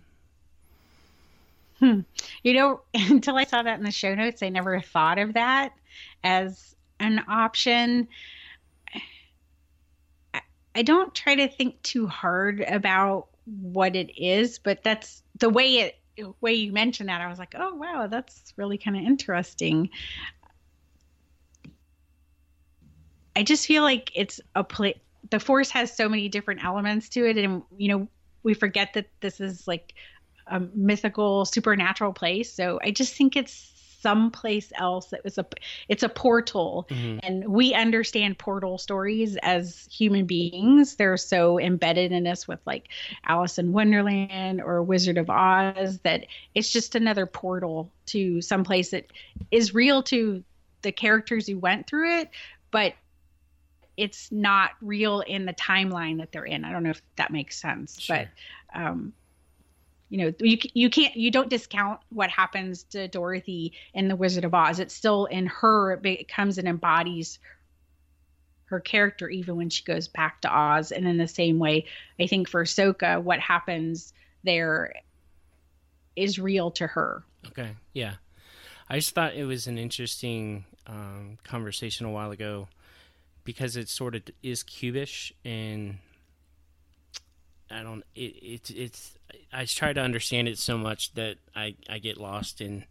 Hmm. 1.80 2.02
You 2.44 2.54
know, 2.54 2.82
until 2.94 3.38
I 3.38 3.44
saw 3.46 3.62
that 3.64 3.78
in 3.78 3.86
the 3.86 3.92
show 3.92 4.16
notes, 4.16 4.44
I 4.44 4.50
never 4.50 4.80
thought 4.82 5.20
of 5.20 5.34
that 5.34 5.74
as 6.24 6.76
an 7.00 7.24
option. 7.28 8.08
I- 10.34 10.84
don't 10.84 11.14
try 11.16 11.36
to 11.36 11.48
think 11.48 11.82
too 11.82 12.08
hard 12.08 12.62
about 12.62 13.28
what 13.46 13.96
it 13.96 14.12
is, 14.18 14.60
but 14.60 14.84
that's 14.84 15.24
the 15.40 15.50
way 15.50 15.76
it 15.78 16.00
way 16.42 16.54
you 16.54 16.72
mentioned 16.72 17.10
that. 17.10 17.22
I 17.22 17.28
was 17.28 17.40
like, 17.40 17.54
oh 17.58 17.76
wow, 17.76 18.08
that's 18.08 18.54
really 18.58 18.78
kind 18.78 18.98
of 18.98 19.04
interesting. 19.04 19.90
I 23.36 23.44
just 23.44 23.68
feel 23.68 23.84
like 23.84 24.12
it's 24.16 24.40
a 24.56 24.64
play. 24.64 24.96
The 25.30 25.40
Force 25.40 25.70
has 25.72 25.96
so 25.96 26.08
many 26.08 26.30
different 26.30 26.64
elements 26.64 27.10
to 27.10 27.28
it, 27.28 27.38
and 27.38 27.64
you 27.78 27.90
know, 27.90 28.08
we 28.44 28.54
forget 28.54 28.94
that 28.94 29.08
this 29.20 29.40
is 29.40 29.68
like 29.68 29.94
a 30.50 30.60
mythical 30.74 31.46
supernatural 31.46 32.14
place. 32.14 32.52
So 32.54 32.80
i 32.82 32.92
just 32.92 33.14
think 33.16 33.36
it's 33.36 33.74
someplace 34.00 34.72
else 34.76 35.12
it 35.12 35.24
was 35.24 35.38
a 35.38 35.46
it's 35.90 36.04
a 36.04 36.10
portal. 36.10 36.88
Mm-hmm. 36.90 37.20
And 37.24 37.48
we 37.48 37.74
understand 37.74 38.38
portal 38.38 38.78
stories 38.78 39.38
as 39.38 39.88
human 39.92 40.26
beings. 40.26 40.96
They're 40.96 41.18
so 41.18 41.60
embedded 41.60 42.12
in 42.12 42.28
us 42.28 42.48
with 42.48 42.60
like 42.66 42.90
alice 43.26 43.58
in 43.58 43.74
wonderland 43.74 44.62
or 44.62 44.82
wizard 44.84 45.18
of 45.18 45.30
oz 45.30 46.00
that 46.04 46.28
it's 46.54 46.72
just 46.72 46.96
another 46.96 47.26
portal 47.26 47.92
to 48.08 48.42
someplace 48.42 48.92
that 48.92 49.08
is 49.52 49.74
real 49.74 50.04
to 50.04 50.44
the 50.84 50.92
characters 50.92 51.48
who 51.48 51.58
went 51.58 51.88
through 51.88 52.20
it 52.20 52.30
but 52.72 52.94
it's 53.98 54.32
not 54.32 54.72
real 54.82 55.20
in 55.22 55.46
the 55.46 55.54
timeline 55.54 56.20
that 56.20 56.32
they're 56.32 56.46
in 56.46 56.64
i 56.64 56.72
don't 56.72 56.84
know 56.84 56.92
if 56.92 57.02
that 57.18 57.32
makes 57.32 57.60
sense 57.60 58.00
Sure. 58.00 58.18
but 58.74 58.80
um 58.80 59.14
you 60.10 60.18
know 60.20 60.34
you 60.40 60.58
you 60.74 60.90
can't 60.90 61.16
you 61.16 61.32
don't 61.32 61.50
discount 61.50 62.00
what 62.10 62.30
happens 62.30 62.84
to 62.84 63.08
Dorothy 63.10 63.74
in 63.94 64.08
the 64.08 64.16
Wizard 64.16 64.46
of 64.46 64.54
Oz. 64.54 64.80
It's 64.80 64.94
still 64.94 65.26
in 65.26 65.48
her. 65.48 65.92
It 65.94 66.02
becomes 66.02 66.58
and 66.58 66.68
embodies 66.68 67.40
her 68.66 68.80
character 68.80 69.28
even 69.28 69.58
when 69.58 69.70
she 69.70 69.84
goes 69.84 70.08
back 70.08 70.42
to 70.42 70.50
Oz. 70.50 70.92
And 70.92 71.08
in 71.08 71.18
the 71.18 71.28
same 71.28 71.60
way, 71.60 71.86
I 72.20 72.28
think 72.28 72.48
for 72.48 72.64
Ahsoka, 72.64 73.22
what 73.22 73.40
happens 73.40 74.14
there 74.44 74.94
is 76.16 76.40
real 76.40 76.72
to 76.72 76.88
her. 76.88 77.24
Okay, 77.48 77.72
yeah. 77.94 78.14
I 78.90 79.00
just 79.00 79.14
thought 79.14 79.36
it 79.36 79.46
was 79.46 79.68
an 79.68 79.78
interesting 79.78 80.64
um, 80.86 81.38
conversation 81.44 82.06
a 82.06 82.12
while 82.12 82.32
ago 82.32 82.70
because 83.48 83.78
it 83.78 83.88
sort 83.88 84.14
of 84.14 84.24
is 84.44 84.62
cubish 84.62 85.32
and 85.46 86.00
I 87.72 87.82
don't. 87.82 88.04
It, 88.14 88.36
it's 88.42 88.70
it's. 88.72 89.18
I 89.54 89.64
try 89.64 89.94
to 89.94 90.02
understand 90.02 90.50
it 90.50 90.58
so 90.58 90.78
much 90.78 91.14
that 91.14 91.38
I 91.56 91.76
I 91.90 92.00
get 92.00 92.18
lost 92.18 92.60
in 92.60 92.84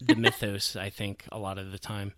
the 0.00 0.14
mythos. 0.24 0.74
I 0.74 0.90
think 0.90 1.26
a 1.30 1.38
lot 1.38 1.58
of 1.58 1.70
the 1.70 1.78
time. 1.78 2.12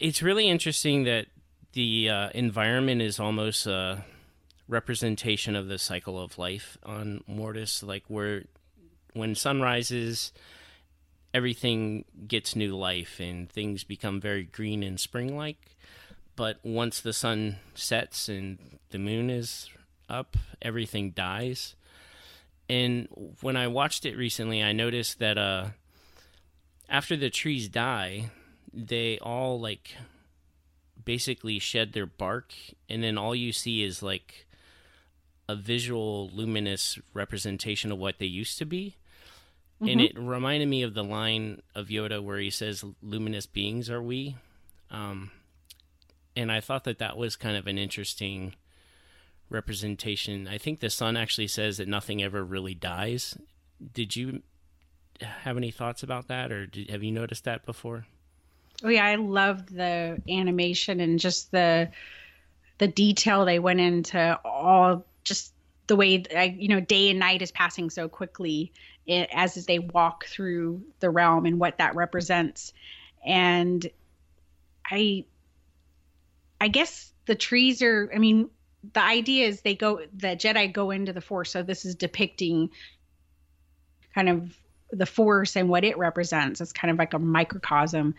It's 0.00 0.22
really 0.22 0.48
interesting 0.48 1.04
that 1.04 1.26
the 1.72 2.10
uh, 2.10 2.30
environment 2.34 3.00
is 3.00 3.20
almost 3.20 3.66
a 3.66 4.04
representation 4.66 5.54
of 5.54 5.68
the 5.68 5.78
cycle 5.78 6.20
of 6.20 6.36
life 6.36 6.78
on 6.82 7.22
Mortis, 7.28 7.84
like 7.84 8.02
where 8.08 8.42
when 9.12 9.36
sun 9.36 9.60
rises, 9.60 10.32
everything 11.32 12.04
gets 12.26 12.56
new 12.56 12.76
life 12.76 13.20
and 13.20 13.50
things 13.50 13.84
become 13.84 14.20
very 14.20 14.44
green 14.44 14.82
and 14.82 14.98
spring 14.98 15.36
like. 15.36 15.76
But 16.36 16.58
once 16.62 17.00
the 17.00 17.12
sun 17.12 17.56
sets 17.74 18.28
and 18.28 18.78
the 18.90 18.98
moon 18.98 19.30
is 19.30 19.68
up, 20.08 20.36
everything 20.62 21.10
dies. 21.10 21.74
And 22.68 23.08
when 23.40 23.56
I 23.56 23.66
watched 23.66 24.06
it 24.06 24.16
recently, 24.16 24.62
I 24.62 24.72
noticed 24.72 25.18
that 25.18 25.36
uh, 25.36 25.66
after 26.88 27.16
the 27.16 27.30
trees 27.30 27.68
die, 27.68 28.30
they 28.72 29.18
all 29.18 29.60
like 29.60 29.96
basically 31.04 31.58
shed 31.58 31.92
their 31.92 32.06
bark, 32.06 32.54
and 32.88 33.02
then 33.02 33.18
all 33.18 33.34
you 33.34 33.52
see 33.52 33.82
is 33.82 34.02
like 34.02 34.46
a 35.48 35.56
visual, 35.56 36.30
luminous 36.32 36.98
representation 37.12 37.90
of 37.90 37.98
what 37.98 38.18
they 38.18 38.26
used 38.26 38.58
to 38.58 38.64
be. 38.64 38.96
And 39.80 40.00
it 40.00 40.18
reminded 40.18 40.68
me 40.68 40.82
of 40.82 40.92
the 40.92 41.04
line 41.04 41.62
of 41.74 41.88
Yoda 41.88 42.22
where 42.22 42.38
he 42.38 42.50
says, 42.50 42.84
"Luminous 43.02 43.46
beings 43.46 43.88
are 43.88 44.02
we," 44.02 44.36
um, 44.90 45.30
and 46.36 46.52
I 46.52 46.60
thought 46.60 46.84
that 46.84 46.98
that 46.98 47.16
was 47.16 47.34
kind 47.34 47.56
of 47.56 47.66
an 47.66 47.78
interesting 47.78 48.54
representation. 49.48 50.46
I 50.46 50.58
think 50.58 50.80
the 50.80 50.90
sun 50.90 51.16
actually 51.16 51.48
says 51.48 51.78
that 51.78 51.88
nothing 51.88 52.22
ever 52.22 52.44
really 52.44 52.74
dies. 52.74 53.38
Did 53.94 54.16
you 54.16 54.42
have 55.20 55.56
any 55.56 55.70
thoughts 55.70 56.02
about 56.02 56.28
that, 56.28 56.52
or 56.52 56.66
did, 56.66 56.90
have 56.90 57.02
you 57.02 57.12
noticed 57.12 57.44
that 57.44 57.64
before? 57.64 58.06
Oh 58.82 58.88
yeah, 58.88 59.04
I 59.04 59.16
loved 59.16 59.74
the 59.74 60.20
animation 60.28 61.00
and 61.00 61.18
just 61.18 61.50
the 61.50 61.90
the 62.78 62.88
detail 62.88 63.44
they 63.44 63.58
went 63.58 63.80
into 63.80 64.38
all 64.44 65.04
just 65.24 65.52
the 65.86 65.96
way 65.96 66.22
I, 66.34 66.44
you 66.58 66.68
know 66.68 66.80
day 66.80 67.10
and 67.10 67.18
night 67.18 67.42
is 67.42 67.50
passing 67.50 67.90
so 67.90 68.08
quickly 68.08 68.72
as 69.08 69.66
they 69.66 69.78
walk 69.78 70.26
through 70.26 70.82
the 71.00 71.10
realm 71.10 71.46
and 71.46 71.58
what 71.58 71.78
that 71.78 71.94
represents 71.94 72.72
and 73.26 73.90
i 74.90 75.24
i 76.60 76.68
guess 76.68 77.12
the 77.26 77.34
trees 77.34 77.82
are 77.82 78.10
i 78.14 78.18
mean 78.18 78.48
the 78.92 79.02
idea 79.02 79.46
is 79.46 79.60
they 79.62 79.74
go 79.74 80.00
the 80.14 80.28
jedi 80.28 80.72
go 80.72 80.90
into 80.90 81.12
the 81.12 81.20
force 81.20 81.50
so 81.50 81.62
this 81.62 81.84
is 81.84 81.94
depicting 81.94 82.70
kind 84.14 84.28
of 84.28 84.56
the 84.92 85.06
force 85.06 85.56
and 85.56 85.68
what 85.68 85.84
it 85.84 85.98
represents 85.98 86.60
it's 86.60 86.72
kind 86.72 86.90
of 86.90 86.98
like 86.98 87.14
a 87.14 87.18
microcosm 87.18 88.14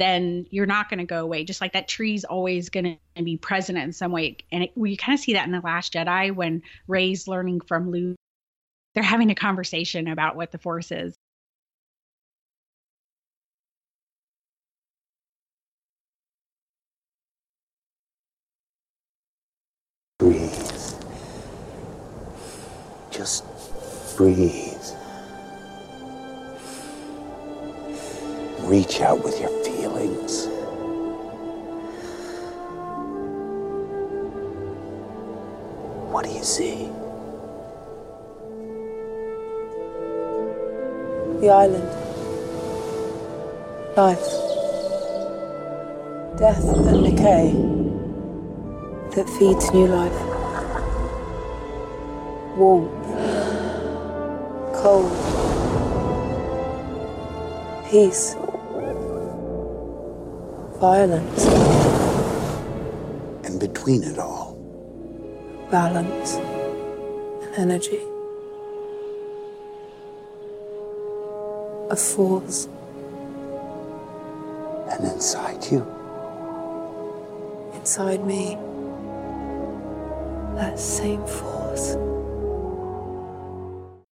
then 0.00 0.46
you're 0.48 0.64
not 0.64 0.88
going 0.88 0.98
to 0.98 1.04
go 1.04 1.20
away. 1.20 1.44
Just 1.44 1.60
like 1.60 1.74
that 1.74 1.86
tree's 1.86 2.24
always 2.24 2.70
going 2.70 2.98
to 3.16 3.22
be 3.22 3.36
present 3.36 3.76
in 3.76 3.92
some 3.92 4.12
way. 4.12 4.38
And 4.50 4.64
it, 4.64 4.72
we 4.74 4.96
kind 4.96 5.12
of 5.12 5.20
see 5.20 5.34
that 5.34 5.44
in 5.44 5.52
The 5.52 5.60
Last 5.60 5.92
Jedi 5.92 6.34
when 6.34 6.62
Rey's 6.88 7.28
learning 7.28 7.60
from 7.60 7.90
Luke. 7.90 8.16
They're 8.94 9.04
having 9.04 9.30
a 9.30 9.34
conversation 9.34 10.08
about 10.08 10.36
what 10.36 10.50
the 10.52 10.58
Force 10.58 10.90
is. 10.90 11.16
Breathe. 20.18 20.52
Just 23.10 23.44
breathe. 24.16 24.76
Reach 28.60 29.00
out 29.00 29.24
with 29.24 29.40
your 29.40 29.48
feelings. 29.64 30.46
What 36.12 36.24
do 36.24 36.32
you 36.32 36.44
see? 36.44 36.90
The 41.40 41.50
island. 41.50 41.88
Life. 43.96 44.26
Death 46.38 46.64
and 46.64 47.04
decay 47.04 47.52
that 49.14 49.28
feeds 49.38 49.70
new 49.72 49.86
life. 49.86 50.20
Warmth. 52.56 53.06
Cold. 54.82 55.12
Peace. 57.90 58.34
Violence. 60.80 61.46
And 63.44 63.60
between 63.60 64.02
it 64.04 64.18
all. 64.18 64.50
balance, 65.70 66.34
and 66.34 67.54
energy. 67.56 68.09
A 71.90 71.96
force. 71.96 72.68
And 74.90 75.04
inside 75.12 75.64
you, 75.70 75.86
inside 77.74 78.24
me. 78.24 78.56
That 80.54 80.78
same 80.78 81.26
force. 81.26 81.96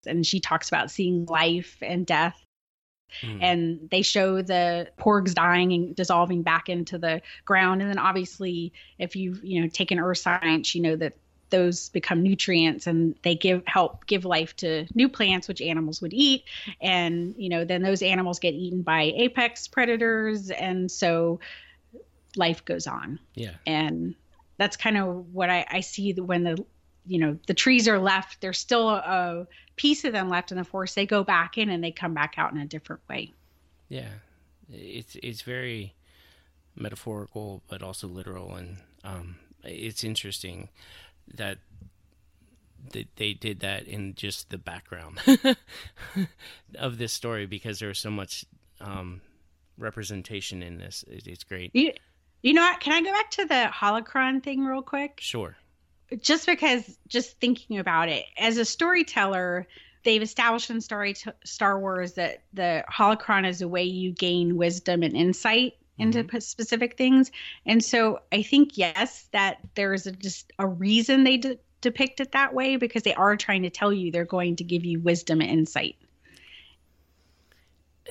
and 0.09 0.27
she 0.27 0.41
talks 0.41 0.69
about 0.69 0.91
seeing 0.91 1.27
life 1.27 1.77
and 1.83 2.07
death 2.07 2.43
hmm. 3.21 3.39
and 3.41 3.89
they 3.91 4.03
show 4.03 4.43
the 4.43 4.89
porgs 4.99 5.35
dying 5.35 5.73
and 5.73 5.95
dissolving 5.95 6.43
back 6.43 6.69
into 6.69 6.99
the 6.99 7.21
ground 7.45 7.81
and 7.83 7.91
then 7.91 7.99
obviously 7.99 8.73
if 8.99 9.15
you've 9.15 9.45
you 9.45 9.61
know 9.61 9.69
taken 9.69 10.01
earth 10.01 10.19
science 10.19 10.75
you 10.75 10.83
know 10.83 10.97
that 10.97 11.15
those 11.51 11.89
become 11.91 12.23
nutrients 12.23 12.87
and 12.87 13.15
they 13.23 13.35
give 13.35 13.63
help 13.67 14.07
give 14.07 14.25
life 14.25 14.55
to 14.57 14.87
new 14.95 15.09
plants 15.09 15.49
which 15.49 15.61
animals 15.61 16.03
would 16.03 16.13
eat. 16.13 16.45
And 16.81 17.35
you 17.37 17.49
know 17.49 17.65
then 17.65 17.83
those 17.83 18.03
animals 18.03 18.39
get 18.39 18.55
eaten 18.55 18.83
by 18.83 19.13
apex 19.17 19.69
predators. 19.69 20.51
And 20.51 20.91
so 20.91 21.41
life 22.37 22.65
goes 22.65 22.87
on. 22.87 23.19
Yeah. 23.35 23.55
and 23.67 24.15
that's 24.57 24.77
kind 24.77 24.97
of 24.97 25.33
what 25.33 25.51
I, 25.51 25.65
I 25.71 25.81
see 25.81 26.13
when 26.15 26.45
the 26.45 26.65
you 27.07 27.19
know 27.19 27.39
the 27.47 27.55
trees 27.55 27.89
are 27.89 27.99
left 27.99 28.41
there's 28.41 28.59
still 28.59 28.91
a 28.91 29.47
piece 29.79 30.05
of 30.05 30.13
them 30.13 30.29
left 30.29 30.53
in 30.53 30.59
the 30.59 30.65
forest. 30.65 30.95
They 30.95 31.07
go 31.07 31.25
back 31.25 31.57
in 31.57 31.71
and 31.71 31.83
they 31.83 31.93
come 31.93 32.13
back 32.13 32.35
out 32.37 32.53
in 32.53 32.59
a 32.59 32.67
different 32.67 33.01
way. 33.09 33.33
Yeah, 33.89 34.11
it's 34.71 35.17
it's 35.23 35.41
very 35.41 35.95
metaphorical, 36.77 37.63
but 37.69 37.83
also 37.83 38.07
literal, 38.07 38.55
and 38.55 38.77
um, 39.05 39.37
it's 39.65 40.05
interesting 40.05 40.69
that 41.35 41.59
that 42.93 43.07
they 43.17 43.35
did 43.35 43.61
that 43.61 43.87
in 43.87 44.15
just 44.15 44.49
the 44.51 44.59
background 44.59 45.19
of 46.79 46.99
this 46.99 47.13
story 47.13 47.45
because 47.47 47.79
there 47.79 47.89
was 47.89 47.99
so 47.99 48.11
much 48.11 48.45
um, 48.81 49.21
representation 49.77 50.63
in 50.63 50.79
this. 50.79 51.05
It, 51.09 51.27
it's 51.27 51.45
great. 51.45 51.71
you, 51.75 51.93
you 52.43 52.55
know 52.55 52.63
what 52.63 52.81
can 52.81 52.93
i 52.93 53.03
go 53.03 53.13
back 53.13 53.31
to 53.33 53.45
the 53.47 53.69
holocron 53.75 54.43
thing 54.43 54.65
real 54.65 54.81
quick 54.83 55.19
Sure. 55.21 55.57
just 56.21 56.47
because 56.47 56.97
just 57.09 57.39
thinking 57.41 57.79
about 57.79 58.09
it 58.09 58.25
as 58.39 58.59
a 58.59 58.65
storyteller 58.65 59.67
they've 60.05 60.23
established 60.23 60.71
in 60.71 60.81
story 60.81 61.15
star 61.45 61.81
wars 61.81 62.13
that 62.13 62.43
the 62.53 62.85
holocron 62.91 63.47
is 63.47 63.61
a 63.61 63.67
way 63.69 63.83
you 63.83 64.13
gain 64.13 64.57
wisdom 64.57 65.03
and 65.03 65.17
insight 65.17 65.73
into 65.99 66.25
p- 66.25 66.41
specific 66.41 66.97
things 66.97 67.31
and 67.67 67.83
so 67.85 68.21
i 68.33 68.43
think 68.43 68.77
yes 68.79 69.29
that 69.33 69.59
there's 69.75 70.07
a, 70.07 70.13
just 70.13 70.53
a 70.59 70.67
reason 70.67 71.25
they 71.25 71.37
de- 71.37 71.59
depict 71.81 72.21
it 72.21 72.33
that 72.33 72.53
way 72.55 72.77
because 72.77 73.03
they 73.03 73.15
are 73.15 73.37
trying 73.37 73.63
to 73.63 73.71
tell 73.71 73.93
you 73.93 74.11
they're 74.11 74.25
going 74.25 74.57
to 74.57 74.65
give 74.65 74.85
you 74.85 75.01
wisdom 75.01 75.41
and 75.41 75.51
insight 75.51 75.97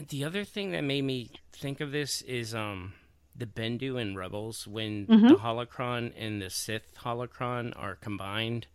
The 0.09 0.23
other 0.23 0.43
thing 0.43 0.71
that 0.71 0.81
made 0.83 1.03
me 1.03 1.31
think 1.51 1.81
of 1.81 1.91
this 1.91 2.21
is 2.21 2.53
um 2.53 2.93
the 3.35 3.45
Bendu 3.45 3.99
and 4.01 4.17
Rebels 4.17 4.67
when 4.67 5.05
Mhm. 5.07 5.29
the 5.29 5.35
holocron 5.35 6.11
and 6.17 6.41
the 6.41 6.49
Sith 6.49 6.95
holocron 7.03 7.71
are 7.75 7.95
combined. 7.95 8.65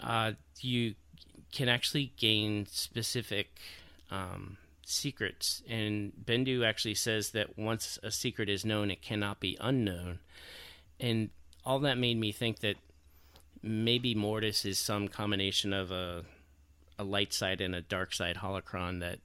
Uh, 0.00 0.32
you 0.60 0.94
can 1.52 1.68
actually 1.68 2.12
gain 2.18 2.66
specific 2.66 3.48
um, 4.10 4.58
secrets, 4.86 5.62
and 5.68 6.12
Bendu 6.24 6.64
actually 6.66 6.94
says 6.94 7.30
that 7.30 7.58
once 7.58 7.98
a 8.02 8.10
secret 8.10 8.48
is 8.48 8.64
known, 8.64 8.90
it 8.90 9.02
cannot 9.02 9.40
be 9.40 9.56
unknown. 9.60 10.18
And 11.00 11.30
all 11.64 11.78
that 11.80 11.98
made 11.98 12.18
me 12.18 12.32
think 12.32 12.60
that 12.60 12.76
maybe 13.62 14.14
Mortis 14.14 14.64
is 14.64 14.78
some 14.78 15.08
combination 15.08 15.72
of 15.72 15.90
a 15.90 16.24
a 16.96 17.04
light 17.04 17.32
side 17.32 17.60
and 17.60 17.74
a 17.74 17.80
dark 17.80 18.14
side 18.14 18.36
holocron 18.36 19.00
that 19.00 19.18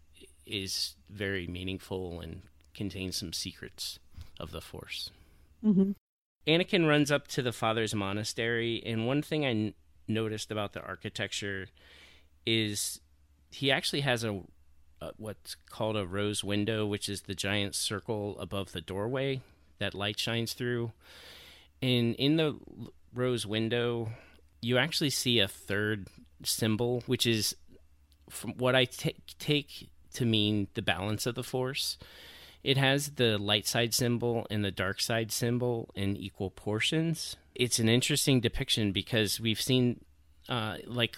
is 0.45 0.95
very 1.09 1.45
meaningful 1.45 2.19
and 2.19 2.41
contains 2.73 3.17
some 3.17 3.33
secrets 3.33 3.99
of 4.39 4.51
the 4.51 4.61
Force. 4.61 5.11
mm-hmm. 5.63 5.91
Anakin 6.47 6.87
runs 6.87 7.11
up 7.11 7.27
to 7.27 7.43
the 7.43 7.51
father's 7.51 7.93
monastery, 7.93 8.81
and 8.83 9.05
one 9.05 9.21
thing 9.21 9.45
I 9.45 9.49
n- 9.49 9.73
noticed 10.07 10.49
about 10.49 10.73
the 10.73 10.81
architecture 10.81 11.67
is 12.45 13.01
he 13.51 13.69
actually 13.71 14.01
has 14.01 14.23
a, 14.23 14.41
a 15.01 15.11
what's 15.17 15.55
called 15.69 15.97
a 15.97 16.05
rose 16.05 16.43
window, 16.43 16.85
which 16.85 17.09
is 17.09 17.21
the 17.21 17.35
giant 17.35 17.75
circle 17.75 18.37
above 18.39 18.71
the 18.71 18.81
doorway 18.81 19.41
that 19.79 19.93
light 19.93 20.19
shines 20.19 20.53
through. 20.53 20.91
And 21.81 22.15
in 22.15 22.37
the 22.37 22.57
rose 23.13 23.45
window, 23.45 24.09
you 24.61 24.77
actually 24.77 25.09
see 25.09 25.39
a 25.39 25.47
third 25.47 26.07
symbol, 26.43 27.03
which 27.05 27.25
is 27.25 27.55
from 28.29 28.51
what 28.57 28.75
I 28.75 28.85
take 28.85 29.89
to 30.13 30.25
mean 30.25 30.67
the 30.73 30.81
balance 30.81 31.25
of 31.25 31.35
the 31.35 31.43
force. 31.43 31.97
It 32.63 32.77
has 32.77 33.11
the 33.11 33.37
light 33.37 33.67
side 33.67 33.93
symbol 33.93 34.45
and 34.49 34.65
the 34.65 34.71
dark 34.71 34.99
side 34.99 35.31
symbol 35.31 35.89
in 35.95 36.17
equal 36.17 36.49
portions. 36.49 37.37
It's 37.55 37.79
an 37.79 37.87
interesting 37.87 38.41
depiction 38.41 38.91
because 38.91 39.39
we've 39.39 39.61
seen, 39.61 40.03
uh, 40.49 40.77
like, 40.85 41.15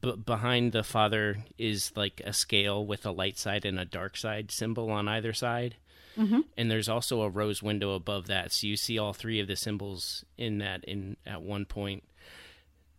b- 0.00 0.16
behind 0.16 0.72
the 0.72 0.82
father 0.82 1.44
is 1.58 1.92
like 1.96 2.20
a 2.24 2.32
scale 2.32 2.84
with 2.84 3.04
a 3.06 3.10
light 3.10 3.38
side 3.38 3.64
and 3.64 3.78
a 3.78 3.84
dark 3.84 4.16
side 4.16 4.50
symbol 4.50 4.90
on 4.90 5.08
either 5.08 5.32
side. 5.32 5.76
Mhm. 6.16 6.44
And 6.56 6.70
there's 6.70 6.88
also 6.88 7.22
a 7.22 7.28
rose 7.28 7.62
window 7.62 7.94
above 7.94 8.26
that, 8.26 8.52
so 8.52 8.66
you 8.66 8.76
see 8.76 8.98
all 8.98 9.12
three 9.12 9.40
of 9.40 9.46
the 9.46 9.56
symbols 9.56 10.24
in 10.36 10.58
that 10.58 10.84
in 10.84 11.16
at 11.24 11.42
one 11.42 11.64
point, 11.64 12.04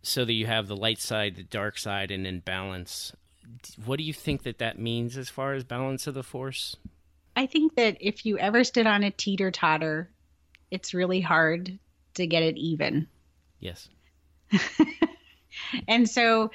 so 0.02 0.24
that 0.24 0.32
you 0.32 0.46
have 0.46 0.66
the 0.66 0.76
light 0.76 0.98
side, 0.98 1.36
the 1.36 1.42
dark 1.42 1.78
side, 1.78 2.10
and 2.10 2.26
in 2.26 2.40
balance. 2.40 3.12
What 3.84 3.98
do 3.98 4.04
you 4.04 4.12
think 4.14 4.44
that 4.44 4.58
that 4.58 4.78
means 4.78 5.16
as 5.16 5.28
far 5.28 5.52
as 5.52 5.64
balance 5.64 6.06
of 6.06 6.14
the 6.14 6.22
force? 6.22 6.76
I 7.36 7.46
think 7.46 7.74
that 7.76 7.96
if 8.00 8.24
you 8.24 8.38
ever 8.38 8.64
stood 8.64 8.86
on 8.86 9.02
a 9.02 9.10
teeter 9.10 9.50
totter, 9.50 10.10
it's 10.70 10.94
really 10.94 11.20
hard 11.20 11.78
to 12.14 12.26
get 12.26 12.42
it 12.42 12.56
even. 12.56 13.08
Yes. 13.60 13.88
and 15.88 16.08
so 16.08 16.50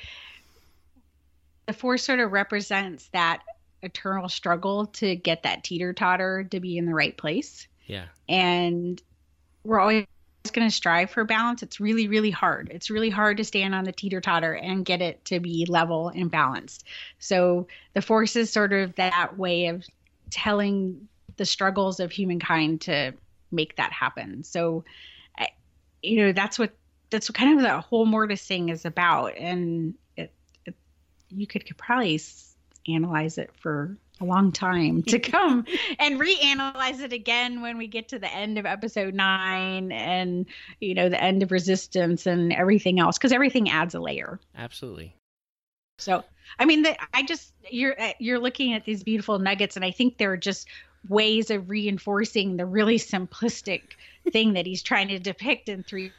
the 1.68 1.74
force 1.74 2.04
sort 2.04 2.20
of 2.20 2.32
represents 2.32 3.08
that 3.10 3.44
eternal 3.82 4.30
struggle 4.30 4.88
to 4.88 5.16
get 5.16 5.44
that 5.44 5.64
teeter 5.64 5.94
totter 5.94 6.46
to 6.46 6.60
be 6.60 6.78
in 6.78 6.86
the 6.86 6.94
right 6.94 7.16
place. 7.16 7.68
Yeah. 7.86 8.06
And 8.28 9.02
we're 9.64 9.80
always 9.80 10.06
going 10.54 10.68
to 10.68 10.74
strive 10.74 11.12
for 11.12 11.26
balance. 11.26 11.62
It's 11.62 11.80
really, 11.80 12.08
really 12.08 12.32
hard. 12.32 12.70
It's 12.74 12.90
really 12.90 13.10
hard 13.10 13.38
to 13.38 13.44
stand 13.44 13.76
on 13.76 13.84
the 13.84 13.92
teeter 13.92 14.22
totter 14.22 14.54
and 14.54 14.86
get 14.86 15.02
it 15.02 15.24
to 15.26 15.40
be 15.40 15.66
level 15.68 16.10
and 16.10 16.32
balanced. 16.32 16.86
So 17.20 17.68
the 17.94 18.02
force 18.02 18.36
is 18.36 18.52
sort 18.52 18.74
of 18.74 18.96
that 18.96 19.38
way 19.38 19.68
of 19.68 19.86
telling 20.30 21.08
the 21.36 21.46
struggles 21.46 22.00
of 22.00 22.12
humankind 22.12 22.82
to 22.82 23.14
make 23.52 23.76
that 23.76 23.92
happen. 23.92 24.44
So, 24.44 24.86
eh, 25.38 25.48
you 26.02 26.18
know, 26.26 26.32
that's 26.32 26.58
what 26.58 26.72
that's 27.10 27.30
what 27.30 27.38
kind 27.38 27.58
of 27.58 27.64
the 27.64 27.80
whole 27.80 28.06
Mortis 28.06 28.46
thing 28.46 28.70
is 28.70 28.86
about. 28.86 29.38
And 29.38 29.94
you 31.30 31.48
could, 31.48 31.66
could 31.66 31.78
probably 31.78 32.20
analyze 32.88 33.38
it 33.38 33.52
for 33.56 33.98
a 34.20 34.26
long 34.26 34.52
time 34.52 35.04
to 35.04 35.20
come 35.20 35.66
and 36.00 36.20
reanalyze 36.20 37.02
it 37.02 37.14
again 37.14 37.62
when 37.62 37.78
we 37.78 37.88
get 37.88 38.10
to 38.10 38.20
the 38.20 38.34
end 38.34 38.58
of 38.58 38.66
episode 38.66 39.14
nine 39.14 39.92
and 39.92 40.46
you 40.80 40.94
know 40.94 41.10
the 41.10 41.22
end 41.22 41.44
of 41.44 41.52
resistance 41.52 42.26
and 42.26 42.54
everything 42.54 43.00
else 43.00 43.18
because 43.18 43.32
everything 43.32 43.70
adds 43.70 43.94
a 43.94 44.00
layer 44.00 44.40
Absolutely. 44.58 45.16
so 46.00 46.24
i 46.58 46.66
mean 46.66 46.84
the, 46.84 46.98
i 47.14 47.24
just 47.24 47.54
you're 47.70 48.00
uh, 48.02 48.14
you're 48.20 48.40
looking 48.40 48.74
at 48.74 48.86
these 48.86 49.04
beautiful 49.04 49.38
nuggets 49.38 49.76
and 49.76 49.86
i 49.86 49.92
think 49.92 50.18
they're 50.18 50.38
just 50.38 50.68
ways 51.08 51.52
of 51.52 51.70
reinforcing 51.70 52.58
the 52.58 52.66
really 52.66 52.98
simplistic 52.98 53.82
thing 54.32 54.54
that 54.54 54.66
he's 54.66 54.82
trying 54.82 55.08
to 55.10 55.20
depict 55.20 55.70
in 55.70 55.84
three 55.84 56.12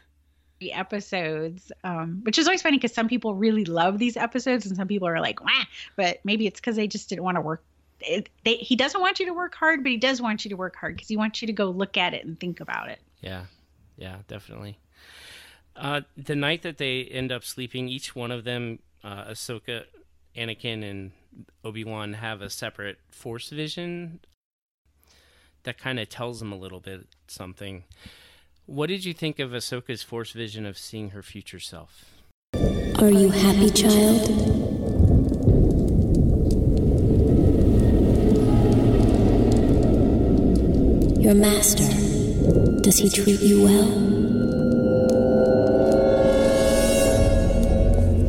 episodes 0.60 1.70
um, 1.84 2.20
which 2.24 2.38
is 2.38 2.46
always 2.46 2.62
funny 2.62 2.76
because 2.76 2.92
some 2.92 3.08
people 3.08 3.34
really 3.34 3.64
love 3.64 3.98
these 3.98 4.16
episodes 4.16 4.66
and 4.66 4.76
some 4.76 4.88
people 4.88 5.06
are 5.08 5.20
like 5.20 5.42
Wah! 5.42 5.64
but 5.96 6.18
maybe 6.24 6.46
it's 6.46 6.60
because 6.60 6.76
they 6.76 6.88
just 6.88 7.08
didn't 7.08 7.24
want 7.24 7.36
to 7.36 7.40
work 7.40 7.62
it, 8.00 8.28
they, 8.44 8.54
he 8.56 8.76
doesn't 8.76 9.00
want 9.00 9.18
you 9.18 9.26
to 9.26 9.34
work 9.34 9.54
hard 9.54 9.82
but 9.82 9.90
he 9.90 9.98
does 9.98 10.20
want 10.20 10.44
you 10.44 10.48
to 10.50 10.56
work 10.56 10.76
hard 10.76 10.94
because 10.96 11.08
he 11.08 11.16
wants 11.16 11.42
you 11.42 11.46
to 11.46 11.52
go 11.52 11.66
look 11.66 11.96
at 11.96 12.14
it 12.14 12.24
and 12.24 12.38
think 12.38 12.60
about 12.60 12.88
it 12.88 13.00
Yeah. 13.20 13.44
Yeah, 13.98 14.18
definitely. 14.28 14.78
Uh, 15.76 16.02
the 16.16 16.36
night 16.36 16.62
that 16.62 16.78
they 16.78 17.02
end 17.02 17.30
up 17.30 17.44
sleeping, 17.44 17.88
each 17.88 18.14
one 18.14 18.30
of 18.30 18.44
them, 18.44 18.78
uh, 19.04 19.24
Ahsoka, 19.24 19.84
Anakin, 20.36 20.88
and 20.88 21.12
Obi 21.64 21.84
Wan, 21.84 22.14
have 22.14 22.40
a 22.40 22.48
separate 22.48 22.98
Force 23.10 23.50
vision 23.50 24.20
that 25.64 25.78
kind 25.78 25.98
of 25.98 26.08
tells 26.08 26.38
them 26.38 26.52
a 26.52 26.56
little 26.56 26.80
bit 26.80 27.06
something. 27.26 27.84
What 28.68 28.88
did 28.88 29.06
you 29.06 29.14
think 29.14 29.38
of 29.38 29.52
Ahsoka's 29.52 30.02
Force 30.02 30.32
vision 30.32 30.66
of 30.66 30.76
seeing 30.76 31.08
her 31.10 31.22
future 31.22 31.58
self? 31.58 32.04
Are 32.98 33.08
you 33.08 33.30
happy, 33.30 33.70
child? 33.70 34.28
Your 41.18 41.32
master, 41.32 41.88
does 42.82 42.98
he 42.98 43.08
treat 43.08 43.40
you 43.40 43.64
well? 43.64 43.88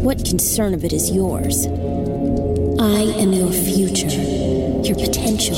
What 0.02 0.24
concern 0.24 0.74
of 0.74 0.86
it 0.86 0.94
is 0.94 1.12
yours? 1.12 1.66
I 1.68 3.02
am 3.20 3.34
your 3.34 3.52
future, 3.52 4.08
your 4.88 4.96
potential. 4.96 5.58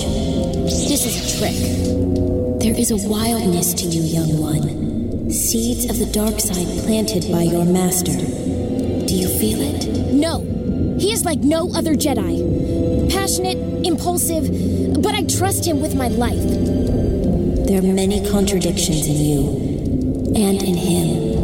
This 0.66 1.06
is 1.06 1.36
a 1.36 1.38
trick. 1.38 2.41
There 2.62 2.78
is 2.78 2.92
a 2.92 3.10
wildness 3.10 3.74
to 3.74 3.88
you, 3.88 4.04
young 4.04 4.38
one. 4.38 5.32
Seeds 5.32 5.90
of 5.90 5.98
the 5.98 6.06
dark 6.06 6.40
side 6.40 6.68
planted 6.86 7.32
by 7.32 7.42
your 7.42 7.66
master. 7.66 8.14
Do 8.14 9.16
you 9.16 9.28
feel 9.40 9.60
it? 9.60 10.14
No. 10.14 10.42
He 11.00 11.12
is 11.12 11.26
like 11.26 11.40
no 11.40 11.74
other 11.74 11.96
Jedi. 11.96 13.10
Passionate, 13.12 13.58
impulsive, 13.84 15.02
but 15.02 15.16
I 15.16 15.24
trust 15.24 15.66
him 15.66 15.82
with 15.82 15.96
my 15.96 16.10
life. 16.10 16.38
There 17.66 17.80
are 17.80 17.94
many 17.94 18.30
contradictions 18.30 19.08
in 19.08 19.16
you 19.16 19.48
and 20.36 20.62
in 20.62 20.76
him. 20.76 21.42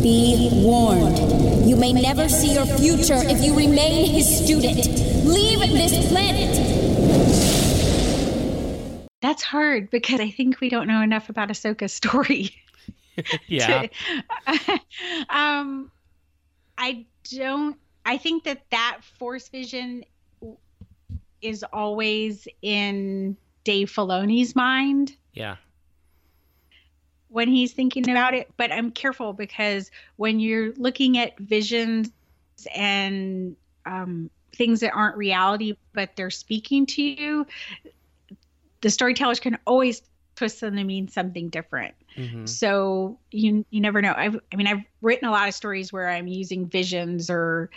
Be 0.00 0.48
warned. 0.64 1.68
You 1.68 1.76
may 1.76 1.92
never 1.92 2.30
see 2.30 2.54
your 2.54 2.64
future 2.64 3.20
if 3.28 3.44
you 3.44 3.54
remain 3.54 4.10
his 4.10 4.42
student. 4.42 4.86
Leave 5.26 5.60
this 5.60 6.08
planet. 6.08 6.73
That's 9.24 9.42
hard 9.42 9.88
because 9.88 10.20
I 10.20 10.28
think 10.28 10.60
we 10.60 10.68
don't 10.68 10.86
know 10.86 11.00
enough 11.00 11.30
about 11.30 11.48
Ahsoka's 11.48 11.94
story. 11.94 12.50
yeah. 13.46 13.86
um, 15.30 15.90
I 16.76 17.06
don't. 17.32 17.78
I 18.04 18.18
think 18.18 18.44
that 18.44 18.66
that 18.70 18.98
Force 19.18 19.48
vision 19.48 20.04
is 21.40 21.64
always 21.72 22.46
in 22.60 23.38
Dave 23.64 23.90
Filoni's 23.90 24.54
mind 24.54 25.16
Yeah. 25.32 25.56
when 27.28 27.48
he's 27.48 27.72
thinking 27.72 28.10
about 28.10 28.34
it. 28.34 28.50
But 28.58 28.72
I'm 28.72 28.90
careful 28.90 29.32
because 29.32 29.90
when 30.16 30.38
you're 30.38 30.74
looking 30.74 31.16
at 31.16 31.38
visions 31.38 32.10
and 32.74 33.56
um, 33.86 34.28
things 34.54 34.80
that 34.80 34.92
aren't 34.92 35.16
reality, 35.16 35.76
but 35.94 36.14
they're 36.14 36.30
speaking 36.30 36.84
to 36.84 37.02
you, 37.02 37.46
the 38.84 38.90
storytellers 38.90 39.40
can 39.40 39.56
always 39.66 40.02
twist 40.36 40.60
them 40.60 40.76
to 40.76 40.84
mean 40.84 41.08
something 41.08 41.48
different. 41.48 41.94
Mhm. 42.18 42.46
So 42.46 43.18
you 43.30 43.64
you 43.70 43.80
never 43.80 44.02
know. 44.02 44.12
I've 44.14 44.38
I 44.52 44.56
mean 44.56 44.66
I've 44.66 44.82
written 45.00 45.26
a 45.26 45.30
lot 45.30 45.48
of 45.48 45.54
stories 45.54 45.90
where 45.90 46.10
I'm 46.10 46.26
using 46.26 46.66
visions 46.66 47.30
or 47.30 47.70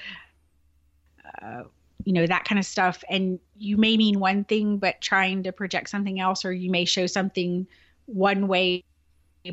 uh, 1.42 1.64
you 2.04 2.12
know 2.12 2.28
that 2.28 2.44
kind 2.44 2.60
of 2.60 2.66
stuff, 2.66 3.06
and 3.10 3.40
you 3.58 3.78
may 3.78 3.96
mean 3.96 4.20
one 4.20 4.44
thing 4.44 4.80
but 4.80 5.00
trying 5.00 5.44
to 5.44 5.54
project 5.54 5.90
something 5.90 6.20
else, 6.20 6.44
or 6.44 6.52
you 6.52 6.70
may 6.70 6.84
show 6.84 7.08
something 7.08 7.66
one 8.06 8.50
way, 8.50 8.84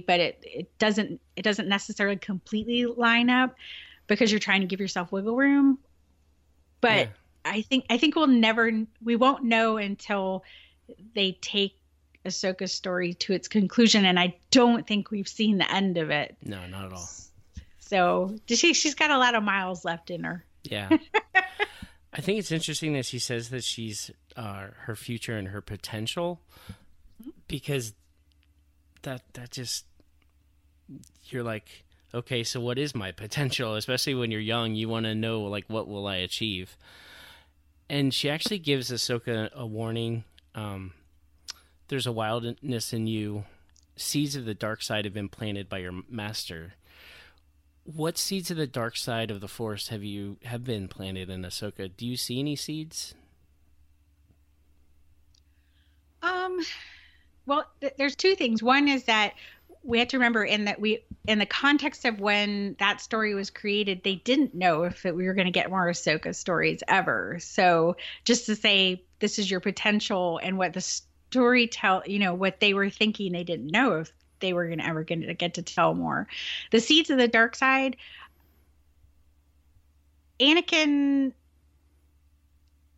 but 0.06 0.18
it 0.18 0.42
it 0.42 0.78
doesn't 0.78 1.20
it 1.36 1.42
doesn't 1.42 1.68
necessarily 1.68 2.16
completely 2.16 2.84
line 2.84 3.30
up 3.30 3.54
because 4.08 4.32
you're 4.32 4.40
trying 4.40 4.60
to 4.60 4.66
give 4.66 4.80
yourself 4.80 5.12
wiggle 5.12 5.36
room. 5.36 5.78
But 6.80 7.06
Yeah. 7.06 7.06
I 7.44 7.60
think 7.62 7.84
I 7.90 7.98
think 7.98 8.16
we'll 8.16 8.26
never 8.26 8.72
we 9.04 9.14
won't 9.14 9.44
know 9.44 9.76
until 9.76 10.42
they 11.14 11.32
take 11.40 11.76
Ahsoka's 12.24 12.72
story 12.72 13.14
to 13.14 13.32
its 13.32 13.48
conclusion, 13.48 14.04
and 14.04 14.18
I 14.18 14.36
don't 14.50 14.86
think 14.86 15.10
we've 15.10 15.28
seen 15.28 15.58
the 15.58 15.70
end 15.72 15.98
of 15.98 16.10
it. 16.10 16.36
No, 16.42 16.66
not 16.66 16.86
at 16.86 16.92
all. 16.92 17.08
So 17.78 18.36
she 18.46 18.72
she's 18.74 18.94
got 18.94 19.10
a 19.10 19.18
lot 19.18 19.34
of 19.34 19.42
miles 19.42 19.84
left 19.84 20.10
in 20.10 20.24
her. 20.24 20.44
Yeah. 20.62 20.88
I 22.12 22.20
think 22.20 22.38
it's 22.38 22.52
interesting 22.52 22.92
that 22.94 23.06
she 23.06 23.18
says 23.18 23.50
that 23.50 23.64
she's 23.64 24.10
uh, 24.36 24.68
her 24.82 24.96
future 24.96 25.36
and 25.36 25.48
her 25.48 25.60
potential 25.60 26.40
because 27.48 27.92
that 29.02 29.22
that 29.34 29.50
just 29.50 29.84
you're 31.24 31.42
like 31.42 31.84
okay 32.14 32.42
so 32.42 32.60
what 32.60 32.78
is 32.78 32.94
my 32.94 33.12
potential 33.12 33.74
especially 33.74 34.14
when 34.14 34.30
you're 34.30 34.40
young 34.40 34.74
you 34.74 34.88
want 34.88 35.04
to 35.04 35.14
know 35.14 35.42
like 35.42 35.64
what 35.68 35.88
will 35.88 36.06
I 36.06 36.16
achieve 36.16 36.76
and 37.88 38.14
she 38.14 38.30
actually 38.30 38.58
gives 38.58 38.90
Ahsoka 38.90 39.52
a 39.52 39.66
warning 39.66 40.24
um, 40.54 40.92
there's 41.88 42.06
a 42.06 42.12
wildness 42.12 42.92
in 42.92 43.06
you 43.06 43.44
seeds 43.96 44.34
of 44.36 44.44
the 44.44 44.54
dark 44.54 44.82
side 44.82 45.04
have 45.04 45.14
been 45.14 45.28
planted 45.28 45.68
by 45.68 45.78
your 45.78 46.02
master 46.08 46.74
what 47.84 48.16
seeds 48.16 48.50
of 48.50 48.56
the 48.56 48.66
dark 48.66 48.96
side 48.96 49.30
of 49.30 49.40
the 49.40 49.48
force 49.48 49.88
have 49.88 50.02
you 50.02 50.38
have 50.44 50.64
been 50.64 50.88
planted 50.88 51.28
in 51.28 51.42
Ahsoka? 51.42 51.90
Do 51.94 52.06
you 52.06 52.16
see 52.16 52.38
any 52.40 52.56
seeds? 52.56 53.14
Um, 56.22 56.60
well, 57.46 57.66
th- 57.80 57.94
there's 57.98 58.16
two 58.16 58.34
things. 58.34 58.62
One 58.62 58.88
is 58.88 59.04
that 59.04 59.34
we 59.82 59.98
have 59.98 60.08
to 60.08 60.16
remember 60.16 60.42
in 60.42 60.64
that 60.64 60.80
we 60.80 61.04
in 61.26 61.38
the 61.38 61.46
context 61.46 62.06
of 62.06 62.20
when 62.20 62.74
that 62.78 63.02
story 63.02 63.34
was 63.34 63.50
created, 63.50 64.02
they 64.02 64.16
didn't 64.16 64.54
know 64.54 64.84
if 64.84 65.04
it, 65.04 65.14
we 65.14 65.26
were 65.26 65.34
going 65.34 65.46
to 65.46 65.50
get 65.50 65.68
more 65.68 65.86
Ahsoka 65.90 66.34
stories 66.34 66.82
ever. 66.88 67.38
So 67.40 67.96
just 68.24 68.46
to 68.46 68.56
say 68.56 69.04
this 69.24 69.38
is 69.38 69.50
your 69.50 69.60
potential 69.60 70.38
and 70.42 70.58
what 70.58 70.74
the 70.74 70.82
story 70.82 71.66
tell, 71.66 72.02
you 72.04 72.18
know, 72.18 72.34
what 72.34 72.60
they 72.60 72.74
were 72.74 72.90
thinking, 72.90 73.32
they 73.32 73.42
didn't 73.42 73.68
know 73.68 74.00
if 74.00 74.12
they 74.40 74.52
were 74.52 74.66
going 74.66 74.80
to 74.80 74.86
ever 74.86 75.02
going 75.02 75.22
to 75.22 75.32
get 75.32 75.54
to 75.54 75.62
tell 75.62 75.94
more. 75.94 76.28
The 76.72 76.80
seeds 76.80 77.08
of 77.08 77.16
the 77.16 77.26
dark 77.26 77.56
side. 77.56 77.96
Anakin 80.38 81.32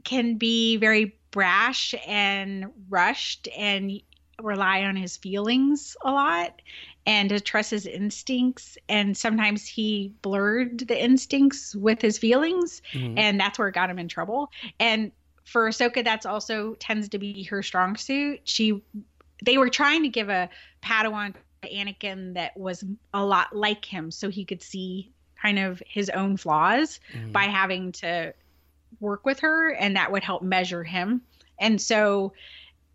can 0.02 0.36
be 0.36 0.76
very 0.78 1.16
brash 1.30 1.94
and 2.04 2.66
rushed 2.88 3.46
and 3.56 4.00
rely 4.42 4.82
on 4.82 4.96
his 4.96 5.16
feelings 5.16 5.96
a 6.04 6.10
lot 6.10 6.60
and 7.06 7.28
to 7.28 7.38
trust 7.38 7.70
his 7.70 7.86
instincts 7.86 8.76
and 8.88 9.16
sometimes 9.16 9.64
he 9.64 10.12
blurred 10.22 10.88
the 10.88 11.00
instincts 11.00 11.76
with 11.76 12.02
his 12.02 12.18
feelings 12.18 12.82
Mhm. 12.92 13.16
and 13.16 13.38
that's 13.38 13.60
where 13.60 13.68
it 13.68 13.74
got 13.74 13.88
him 13.88 13.98
in 14.00 14.08
trouble 14.08 14.50
and 14.80 15.12
for 15.46 15.68
Ahsoka 15.68 16.04
that's 16.04 16.26
also 16.26 16.74
tends 16.74 17.09
to 17.11 17.18
be 17.18 17.44
her 17.44 17.62
strong 17.62 17.96
suit. 17.96 18.40
She 18.44 18.82
they 19.44 19.56
were 19.56 19.70
trying 19.70 20.02
to 20.02 20.09
give 20.09 20.28
a 20.28 20.50
Padawan 20.82 21.35
to 21.62 21.70
Anakin 21.70 22.35
that 22.35 22.56
was 22.56 22.85
a 23.14 23.24
lot 23.24 23.54
like 23.54 23.85
him 23.85 24.11
so 24.11 24.28
he 24.28 24.44
could 24.44 24.62
see 24.62 25.11
kind 25.40 25.59
of 25.59 25.82
his 25.87 26.11
own 26.11 26.37
flaws 26.37 26.98
Mhm. 27.14 27.32
by 27.32 27.44
having 27.44 27.92
to 27.92 28.35
work 29.00 29.24
with 29.24 29.40
her 29.40 29.70
and 29.72 29.96
that 29.96 30.11
would 30.11 30.24
help 30.24 30.42
measure 30.42 30.82
him. 30.82 31.22
And 31.59 31.80
so 31.80 32.32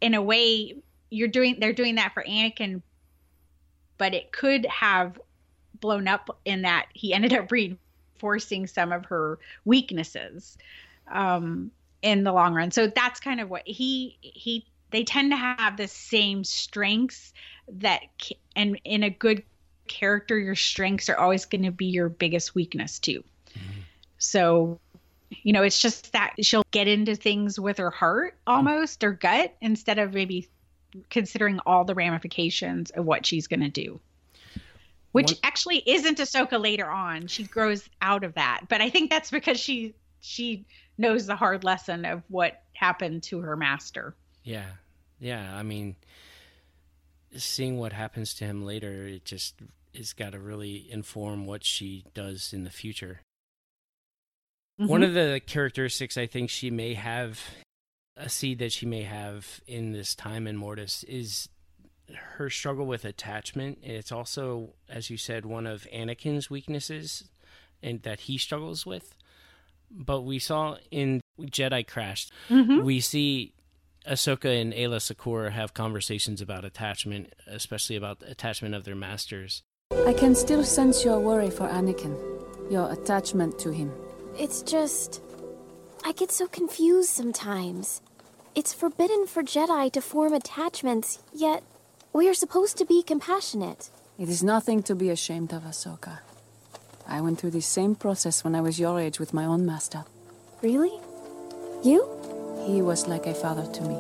in 0.02 0.14
a 0.14 0.22
way 0.22 0.76
you're 1.10 1.28
doing 1.28 1.58
they're 1.60 1.74
doing 1.74 1.96
that 1.96 2.14
for 2.14 2.24
Anakin 2.24 2.82
but 3.98 4.14
it 4.14 4.32
could 4.32 4.66
have 4.66 5.20
blown 5.80 6.08
up 6.08 6.40
in 6.44 6.64
that 6.64 6.88
he 6.94 7.14
ended 7.14 7.34
up 7.34 7.52
reinforcing 7.52 8.68
some 8.68 8.92
of 8.92 9.06
her 9.06 9.40
weaknesses. 9.64 10.58
Um 11.08 11.72
in 12.02 12.24
the 12.24 12.32
long 12.32 12.54
run 12.54 12.72
so 12.72 12.88
that's 12.88 13.20
kind 13.20 13.40
of 13.40 13.50
what 13.50 13.64
he 13.66 14.18
he 14.22 14.66
they 14.92 15.04
tend 15.04 15.32
to 15.32 15.38
have 15.38 15.78
the 15.78 15.88
same 15.88 16.44
strengths 16.44 17.34
that 17.68 18.02
and 18.56 18.80
in 18.84 19.04
a 19.04 19.10
good 19.10 19.44
character 19.88 20.38
your 20.38 20.56
strengths 20.56 21.10
are 21.10 21.18
always 21.18 21.46
going 21.46 21.64
to 21.64 21.72
be 21.72 21.86
your 21.86 22.10
biggest 22.10 22.56
weakness 22.56 23.00
too 23.00 23.24
mm-hmm. 23.54 23.82
so 24.18 24.80
you 25.44 25.54
know, 25.54 25.64
it's 25.64 25.80
just 25.80 26.12
that 26.14 26.34
she'll 26.42 26.66
get 26.72 26.88
into 26.88 27.16
things 27.16 27.60
with 27.60 27.78
her 27.78 27.90
heart 27.90 28.36
almost 28.46 29.04
or 29.04 29.14
gut 29.14 29.56
instead 29.62 30.00
of 30.00 30.14
maybe 30.14 30.50
considering 31.10 31.60
all 31.66 31.86
the 31.86 31.96
ramifications 31.96 32.92
of 32.92 33.06
what 33.06 33.26
she's 33.26 33.48
going 33.48 33.62
to 33.62 33.70
do. 33.70 34.00
Which 35.14 35.32
One- 35.32 35.40
actually 35.44 35.84
isn't 35.86 36.18
Ahsoka 36.18 36.62
later 36.62 36.90
on. 36.90 37.28
She 37.28 37.44
grows 37.44 37.88
out 38.02 38.24
of 38.24 38.36
that, 38.36 38.62
but 38.70 38.82
I 38.82 38.90
think 38.90 39.10
that's 39.10 39.32
because 39.32 39.60
she 39.60 39.94
she 40.22 40.66
knows 41.02 41.26
the 41.26 41.36
hard 41.36 41.64
lesson 41.64 42.06
of 42.06 42.24
what 42.30 42.62
happened 42.74 43.24
to 43.24 43.42
her 43.42 43.58
master. 43.58 44.16
Yeah, 44.44 44.66
yeah. 45.20 45.56
I 45.56 45.64
mean, 45.64 45.96
seeing 47.36 47.78
what 47.78 47.94
happens 47.94 48.34
to 48.36 48.46
him 48.46 48.64
later, 48.64 49.08
it 49.08 49.26
just 49.26 49.56
is 49.94 50.14
got 50.14 50.32
to 50.32 50.40
really 50.40 50.90
inform 50.90 51.46
what 51.46 51.66
she 51.66 52.06
does 52.14 52.54
in 52.54 52.64
the 52.64 52.70
future. 52.70 53.22
One 54.78 55.02
mm-hmm. 55.02 55.10
of 55.10 55.14
the 55.14 55.42
characteristics 55.46 56.18
I 56.18 56.26
think 56.26 56.50
she 56.50 56.72
may 56.72 56.94
have, 56.94 57.42
a 58.18 58.30
seed 58.30 58.60
that 58.60 58.72
she 58.72 58.86
may 58.86 59.04
have 59.04 59.62
in 59.68 59.92
this 59.92 60.16
time 60.16 60.48
in 60.48 60.56
Mortis 60.56 61.04
is 61.04 61.50
her 62.14 62.50
struggle 62.50 62.86
with 62.86 63.06
attachment. 63.06 63.80
It's 63.84 64.12
also, 64.12 64.74
as 64.90 65.10
you 65.10 65.18
said, 65.18 65.46
one 65.46 65.68
of 65.68 65.88
Anakin's 65.94 66.50
weaknesses, 66.50 67.30
and 67.84 68.02
that 68.04 68.22
he 68.22 68.38
struggles 68.38 68.86
with. 68.86 69.16
But 69.94 70.22
we 70.22 70.40
saw 70.40 70.78
in 70.90 71.22
Jedi 71.40 71.86
Crashed, 71.88 72.32
Mhm. 72.50 72.84
we 72.84 73.00
see 73.02 73.54
Ahsoka 74.08 74.50
and 74.62 74.74
Aayla 74.74 75.00
Secura 75.00 75.52
have 75.52 75.74
conversations 75.74 76.42
about 76.42 76.66
attachment, 76.66 77.34
especially 77.46 77.96
about 77.96 78.20
the 78.20 78.32
attachment 78.32 78.74
of 78.74 78.84
their 78.84 78.96
masters. 78.96 79.62
I 80.08 80.14
can 80.14 80.34
still 80.36 80.64
sense 80.64 81.04
your 81.06 81.20
worry 81.20 81.50
for 81.52 81.68
Anakin, 81.68 82.16
your 82.72 82.92
attachment 82.92 83.60
to 83.60 83.72
him. 83.72 83.92
It's 84.40 84.62
just. 84.64 85.22
I 86.04 86.14
get 86.14 86.32
so 86.32 86.48
confused 86.48 87.10
sometimes. 87.10 88.02
It's 88.56 88.74
forbidden 88.74 89.28
for 89.28 89.44
Jedi 89.44 89.92
to 89.92 90.02
form 90.02 90.34
attachments, 90.34 91.20
yet 91.34 91.62
we 92.12 92.28
are 92.28 92.34
supposed 92.34 92.78
to 92.78 92.86
be 92.86 93.04
compassionate. 93.04 93.92
It 94.18 94.30
is 94.30 94.42
nothing 94.42 94.82
to 94.84 94.96
be 94.96 95.10
ashamed 95.12 95.54
of, 95.54 95.64
Ahsoka. 95.64 96.20
I 97.12 97.20
went 97.20 97.40
through 97.40 97.52
the 97.52 97.62
same 97.62 97.96
process 97.96 98.42
when 98.42 98.56
I 98.56 98.62
was 98.62 98.80
your 98.80 98.98
age 98.98 99.20
with 99.20 99.34
my 99.34 99.44
own 99.44 99.66
master. 99.66 100.06
Really? 100.62 100.98
You? 101.84 102.08
He 102.66 102.82
was 102.82 103.06
like 103.06 103.26
a 103.26 103.34
father 103.34 103.70
to 103.70 103.82
me. 103.84 103.96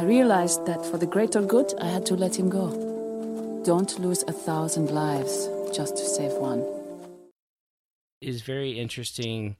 I 0.00 0.04
realized 0.04 0.64
that 0.64 0.86
for 0.86 0.96
the 0.96 1.04
greater 1.04 1.42
good, 1.42 1.74
I 1.78 1.88
had 1.88 2.06
to 2.06 2.14
let 2.14 2.38
him 2.38 2.48
go. 2.48 3.62
Don't 3.66 3.98
lose 3.98 4.22
a 4.22 4.32
thousand 4.32 4.90
lives 4.90 5.46
just 5.76 5.98
to 5.98 6.04
save 6.06 6.32
one. 6.32 6.64
Is 8.22 8.40
very 8.40 8.78
interesting 8.78 9.56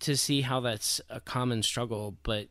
to 0.00 0.16
see 0.16 0.40
how 0.40 0.58
that's 0.58 1.00
a 1.08 1.20
common 1.20 1.62
struggle, 1.62 2.16
but 2.24 2.48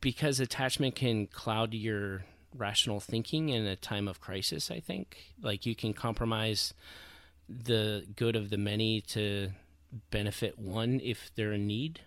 because 0.00 0.38
attachment 0.38 0.94
can 0.94 1.26
cloud 1.26 1.74
your 1.74 2.24
rational 2.56 3.00
thinking 3.00 3.48
in 3.48 3.66
a 3.66 3.76
time 3.76 4.08
of 4.08 4.20
crisis, 4.20 4.70
I 4.70 4.80
think. 4.80 5.32
Like 5.42 5.66
you 5.66 5.74
can 5.74 5.92
compromise 5.92 6.74
the 7.48 8.06
good 8.16 8.36
of 8.36 8.50
the 8.50 8.58
many 8.58 9.00
to 9.00 9.50
benefit 10.10 10.58
one 10.58 11.00
if 11.02 11.30
they're 11.34 11.52
in 11.52 11.66
need. 11.66 12.00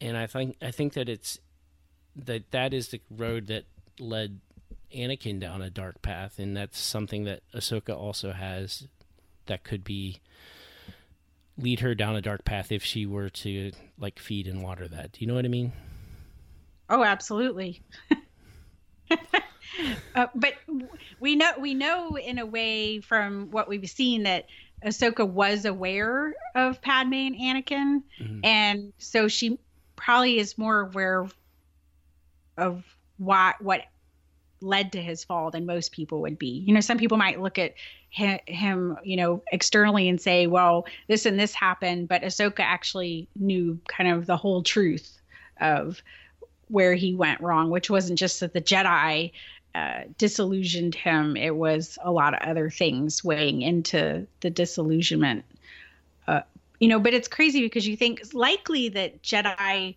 And 0.00 0.16
I 0.16 0.26
think 0.26 0.56
I 0.62 0.70
think 0.70 0.94
that 0.94 1.08
it's 1.08 1.38
that 2.16 2.50
that 2.50 2.72
is 2.72 2.88
the 2.88 3.00
road 3.10 3.46
that 3.48 3.64
led 3.98 4.40
Anakin 4.94 5.40
down 5.40 5.62
a 5.62 5.70
dark 5.70 6.00
path 6.00 6.38
and 6.38 6.56
that's 6.56 6.78
something 6.78 7.24
that 7.24 7.42
Ahsoka 7.54 7.96
also 7.96 8.32
has 8.32 8.86
that 9.46 9.64
could 9.64 9.84
be 9.84 10.20
lead 11.58 11.80
her 11.80 11.94
down 11.94 12.16
a 12.16 12.22
dark 12.22 12.44
path 12.44 12.70
if 12.70 12.84
she 12.84 13.06
were 13.06 13.28
to 13.30 13.72
like 13.98 14.18
feed 14.18 14.46
and 14.46 14.62
water 14.62 14.86
that. 14.88 15.12
Do 15.12 15.20
you 15.20 15.26
know 15.26 15.34
what 15.34 15.44
I 15.44 15.48
mean? 15.48 15.72
Oh, 16.88 17.02
absolutely. 17.02 17.82
uh, 20.14 20.26
but 20.34 20.54
we 21.20 21.36
know 21.36 21.52
we 21.58 21.74
know 21.74 22.16
in 22.16 22.38
a 22.38 22.46
way 22.46 23.00
from 23.00 23.50
what 23.50 23.68
we've 23.68 23.88
seen 23.88 24.24
that 24.24 24.46
Ahsoka 24.84 25.26
was 25.26 25.64
aware 25.64 26.34
of 26.54 26.80
Padme 26.82 27.14
and 27.14 27.36
Anakin, 27.36 28.02
mm-hmm. 28.20 28.40
and 28.44 28.92
so 28.98 29.28
she 29.28 29.58
probably 29.96 30.38
is 30.38 30.58
more 30.58 30.80
aware 30.80 31.26
of 32.56 32.84
what 33.18 33.60
what 33.60 33.82
led 34.60 34.92
to 34.92 35.02
his 35.02 35.22
fall 35.24 35.50
than 35.50 35.66
most 35.66 35.92
people 35.92 36.22
would 36.22 36.38
be. 36.38 36.64
You 36.66 36.74
know, 36.74 36.80
some 36.80 36.98
people 36.98 37.18
might 37.18 37.40
look 37.40 37.58
at 37.58 37.74
him, 38.10 38.38
him, 38.46 38.96
you 39.04 39.16
know, 39.16 39.42
externally 39.52 40.08
and 40.08 40.20
say, 40.20 40.46
"Well, 40.46 40.86
this 41.08 41.26
and 41.26 41.38
this 41.38 41.54
happened," 41.54 42.08
but 42.08 42.22
Ahsoka 42.22 42.60
actually 42.60 43.28
knew 43.36 43.78
kind 43.88 44.10
of 44.10 44.26
the 44.26 44.36
whole 44.36 44.62
truth 44.62 45.20
of 45.60 46.02
where 46.68 46.94
he 46.94 47.14
went 47.14 47.40
wrong, 47.40 47.70
which 47.70 47.90
wasn't 47.90 48.18
just 48.18 48.40
that 48.40 48.52
the 48.52 48.60
Jedi 48.60 49.32
uh, 49.74 50.00
disillusioned 50.18 50.94
him; 50.94 51.36
it 51.36 51.54
was 51.54 51.98
a 52.02 52.10
lot 52.10 52.34
of 52.34 52.48
other 52.48 52.70
things 52.70 53.22
weighing 53.22 53.62
into 53.62 54.26
the 54.40 54.50
disillusionment. 54.50 55.44
Uh, 56.26 56.40
you 56.80 56.88
know, 56.88 56.98
but 56.98 57.14
it's 57.14 57.28
crazy 57.28 57.60
because 57.60 57.86
you 57.86 57.96
think 57.96 58.20
it's 58.20 58.34
likely 58.34 58.88
that 58.90 59.22
Jedi 59.22 59.96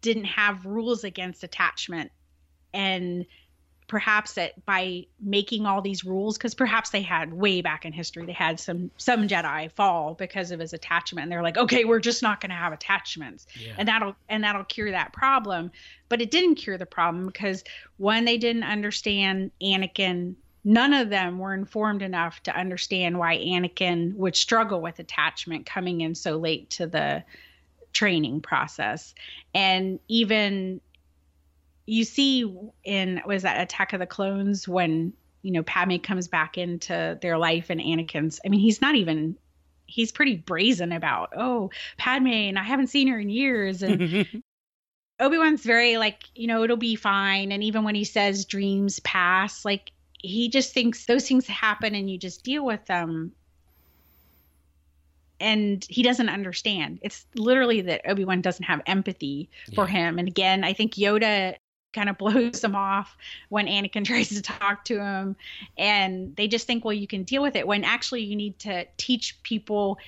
didn't 0.00 0.24
have 0.24 0.66
rules 0.66 1.02
against 1.02 1.44
attachment 1.44 2.10
and 2.74 3.24
perhaps 3.86 4.34
that 4.34 4.64
by 4.64 5.04
making 5.20 5.66
all 5.66 5.82
these 5.82 6.04
rules 6.04 6.38
because 6.38 6.54
perhaps 6.54 6.90
they 6.90 7.02
had 7.02 7.32
way 7.32 7.60
back 7.60 7.84
in 7.84 7.92
history 7.92 8.24
they 8.24 8.32
had 8.32 8.58
some 8.58 8.90
some 8.96 9.28
jedi 9.28 9.70
fall 9.72 10.14
because 10.14 10.50
of 10.50 10.60
his 10.60 10.72
attachment. 10.72 11.24
And 11.24 11.32
they're 11.32 11.42
like 11.42 11.58
okay 11.58 11.84
we're 11.84 12.00
just 12.00 12.22
not 12.22 12.40
going 12.40 12.50
to 12.50 12.56
have 12.56 12.72
attachments. 12.72 13.46
Yeah. 13.60 13.74
and 13.78 13.88
that'll 13.88 14.16
and 14.28 14.42
that'll 14.42 14.64
cure 14.64 14.90
that 14.90 15.12
problem. 15.12 15.70
But 16.08 16.22
it 16.22 16.30
didn't 16.30 16.56
cure 16.56 16.78
the 16.78 16.86
problem 16.86 17.26
because 17.26 17.64
one 17.98 18.24
they 18.24 18.38
didn't 18.38 18.64
understand 18.64 19.50
anakin. 19.62 20.34
None 20.66 20.94
of 20.94 21.10
them 21.10 21.38
were 21.38 21.52
informed 21.52 22.00
enough 22.00 22.42
to 22.44 22.56
understand 22.56 23.18
why 23.18 23.36
anakin 23.36 24.14
would 24.14 24.34
struggle 24.34 24.80
with 24.80 24.98
attachment 24.98 25.66
coming 25.66 26.00
in 26.00 26.14
so 26.14 26.38
late 26.38 26.70
to 26.70 26.86
the 26.86 27.22
training 27.92 28.40
process. 28.40 29.14
And 29.54 30.00
even 30.08 30.80
you 31.86 32.04
see 32.04 32.50
in 32.84 33.20
was 33.26 33.42
that 33.42 33.60
Attack 33.60 33.92
of 33.92 34.00
the 34.00 34.06
Clones 34.06 34.66
when 34.66 35.12
you 35.42 35.50
know 35.52 35.62
Padme 35.62 35.96
comes 35.96 36.28
back 36.28 36.56
into 36.56 37.18
their 37.20 37.38
life 37.38 37.70
and 37.70 37.80
Anakin's. 37.80 38.40
I 38.44 38.48
mean, 38.48 38.60
he's 38.60 38.80
not 38.80 38.94
even. 38.94 39.36
He's 39.86 40.12
pretty 40.12 40.36
brazen 40.36 40.92
about, 40.92 41.34
oh, 41.36 41.70
Padme, 41.98 42.28
and 42.28 42.58
I 42.58 42.62
haven't 42.62 42.86
seen 42.86 43.06
her 43.08 43.18
in 43.18 43.28
years, 43.28 43.82
and 43.82 44.26
Obi 45.20 45.38
Wan's 45.38 45.62
very 45.62 45.96
like, 45.96 46.24
you 46.34 46.46
know, 46.46 46.64
it'll 46.64 46.76
be 46.76 46.96
fine. 46.96 47.52
And 47.52 47.62
even 47.62 47.84
when 47.84 47.94
he 47.94 48.04
says 48.04 48.44
dreams 48.44 48.98
pass, 49.00 49.64
like 49.64 49.92
he 50.18 50.48
just 50.48 50.72
thinks 50.72 51.06
those 51.06 51.28
things 51.28 51.46
happen 51.46 51.94
and 51.94 52.10
you 52.10 52.18
just 52.18 52.42
deal 52.42 52.64
with 52.64 52.84
them. 52.86 53.32
And 55.38 55.84
he 55.88 56.02
doesn't 56.02 56.28
understand. 56.28 57.00
It's 57.02 57.26
literally 57.34 57.82
that 57.82 58.02
Obi 58.08 58.24
Wan 58.24 58.40
doesn't 58.40 58.64
have 58.64 58.80
empathy 58.86 59.50
yeah. 59.68 59.74
for 59.74 59.86
him. 59.86 60.18
And 60.18 60.26
again, 60.26 60.64
I 60.64 60.72
think 60.72 60.94
Yoda 60.94 61.56
kind 61.94 62.08
of 62.08 62.18
blows 62.18 62.60
them 62.60 62.76
off 62.76 63.16
when 63.48 63.66
Anakin 63.66 64.04
tries 64.06 64.28
to 64.28 64.42
talk 64.42 64.84
to 64.86 65.00
him. 65.00 65.36
And 65.78 66.36
they 66.36 66.48
just 66.48 66.66
think, 66.66 66.84
well, 66.84 66.92
you 66.92 67.06
can 67.06 67.22
deal 67.22 67.42
with 67.42 67.56
it 67.56 67.66
when 67.66 67.84
actually 67.84 68.24
you 68.24 68.36
need 68.36 68.58
to 68.60 68.86
teach 68.96 69.42
people 69.42 69.98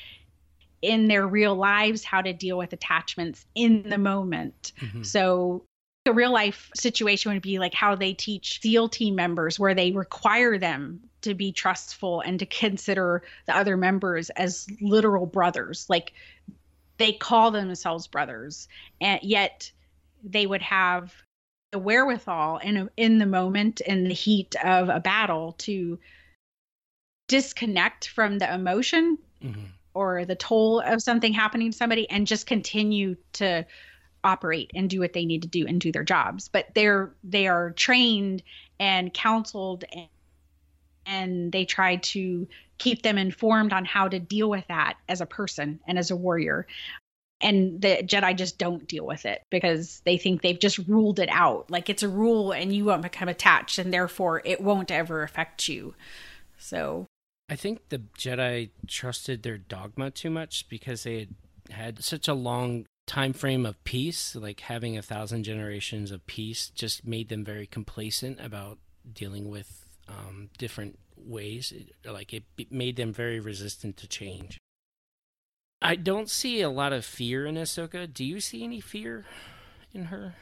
in 0.83 1.09
their 1.09 1.27
real 1.27 1.55
lives 1.55 2.05
how 2.05 2.20
to 2.20 2.33
deal 2.33 2.59
with 2.59 2.72
attachments 2.72 3.46
in 3.55 3.88
the 3.88 3.99
moment. 3.99 4.72
Mm-hmm. 4.81 5.03
So 5.03 5.64
the 6.05 6.12
real 6.12 6.33
life 6.33 6.70
situation 6.75 7.33
would 7.33 7.42
be 7.42 7.59
like 7.59 7.75
how 7.75 7.96
they 7.96 8.12
teach 8.12 8.61
SEAL 8.61 8.90
team 8.90 9.16
members, 9.16 9.59
where 9.59 9.75
they 9.75 9.90
require 9.90 10.59
them 10.59 11.01
to 11.22 11.35
be 11.35 11.51
trustful 11.51 12.20
and 12.20 12.38
to 12.38 12.46
consider 12.46 13.25
the 13.46 13.57
other 13.57 13.77
members 13.77 14.31
as 14.31 14.68
literal 14.81 15.27
brothers. 15.27 15.87
Like 15.88 16.12
they 16.99 17.12
call 17.12 17.51
themselves 17.51 18.07
brothers, 18.07 18.68
and 19.01 19.20
yet 19.22 19.72
they 20.22 20.46
would 20.46 20.62
have 20.62 21.12
the 21.76 21.80
wherewithal 21.80 22.56
in 22.56 22.76
a, 22.78 22.88
in 22.96 23.18
the 23.18 23.26
moment 23.26 23.82
in 23.82 24.04
the 24.04 24.14
heat 24.14 24.56
of 24.64 24.88
a 24.88 24.98
battle 24.98 25.52
to 25.58 25.98
disconnect 27.28 28.08
from 28.08 28.38
the 28.38 28.50
emotion 28.50 29.18
mm-hmm. 29.44 29.60
or 29.92 30.24
the 30.24 30.34
toll 30.34 30.80
of 30.80 31.02
something 31.02 31.34
happening 31.34 31.70
to 31.70 31.76
somebody 31.76 32.08
and 32.08 32.26
just 32.26 32.46
continue 32.46 33.14
to 33.34 33.66
operate 34.24 34.70
and 34.74 34.88
do 34.88 35.00
what 35.00 35.12
they 35.12 35.26
need 35.26 35.42
to 35.42 35.48
do 35.48 35.66
and 35.66 35.78
do 35.78 35.92
their 35.92 36.02
jobs 36.02 36.48
but 36.48 36.66
they're 36.74 37.12
they 37.22 37.46
are 37.46 37.72
trained 37.72 38.42
and 38.80 39.12
counseled 39.12 39.84
and, 39.92 40.08
and 41.04 41.52
they 41.52 41.66
try 41.66 41.96
to 41.96 42.48
keep 42.78 43.02
them 43.02 43.18
informed 43.18 43.74
on 43.74 43.84
how 43.84 44.08
to 44.08 44.18
deal 44.18 44.48
with 44.48 44.64
that 44.68 44.94
as 45.10 45.20
a 45.20 45.26
person 45.26 45.78
and 45.86 45.98
as 45.98 46.10
a 46.10 46.16
warrior 46.16 46.66
and 47.40 47.81
the 47.81 47.99
Jedi 48.03 48.37
just 48.37 48.59
don't 48.59 48.87
deal 48.88 49.07
with 49.07 49.27
it 49.27 49.42
because 49.51 50.01
they 50.05 50.16
think 50.16 50.42
they've 50.42 50.59
just 50.59 50.79
ruled 50.79 51.18
it 51.18 51.29
out. 51.31 51.70
Like 51.70 51.90
it's 51.90 52.03
a 52.03 52.09
rule 52.09 52.53
and 52.53 52.75
you 52.75 52.85
won't 52.85 53.03
become 53.03 53.29
attached 53.29 53.79
and 53.79 53.92
therefore 53.92 54.42
it 54.44 54.61
won't 54.61 54.90
ever 54.90 55.22
affect 55.22 55.68
you. 55.68 55.94
So 56.59 57.07
I 57.49 57.57
think 57.57 57.88
the 57.90 57.99
Jedi 58.18 58.70
trusted 58.87 59.42
their 59.42 59.59
dogma 59.59 60.11
too 60.11 60.31
much 60.31 60.68
because 60.68 61.03
they 61.03 61.18
had 61.18 61.35
had 61.70 62.05
such 62.05 62.29
a 62.29 62.35
long 62.35 62.87
time 63.07 63.33
frame 63.33 63.66
of 63.66 63.83
peace, 63.85 64.35
like 64.35 64.61
having 64.61 64.96
a 64.96 65.03
thousand 65.03 65.44
generations 65.44 66.11
of 66.11 66.27
peace 66.27 66.70
just 66.75 67.07
made 67.07 67.29
them 67.29 67.44
very 67.44 67.66
complacent 67.66 68.40
about 68.40 68.79
dealing 69.12 69.49
with 69.49 69.88
um, 70.09 70.51
different 70.59 70.99
ways. 71.16 71.72
Like 72.05 72.33
it 72.33 72.44
made 72.70 72.96
them 72.96 73.12
very 73.12 73.40
resistant 73.40 73.96
to 73.99 74.09
change. 74.09 74.59
I 75.82 75.96
don't 75.96 76.30
see 76.30 76.60
a 76.62 76.70
lot 76.70 76.92
of 76.92 77.04
fear 77.04 77.46
in 77.46 77.56
Ahsoka. 77.56 78.12
Do 78.12 78.24
you 78.24 78.40
see 78.40 78.64
any 78.64 78.80
fear 78.80 79.24
in 79.92 80.04
her? 80.06 80.34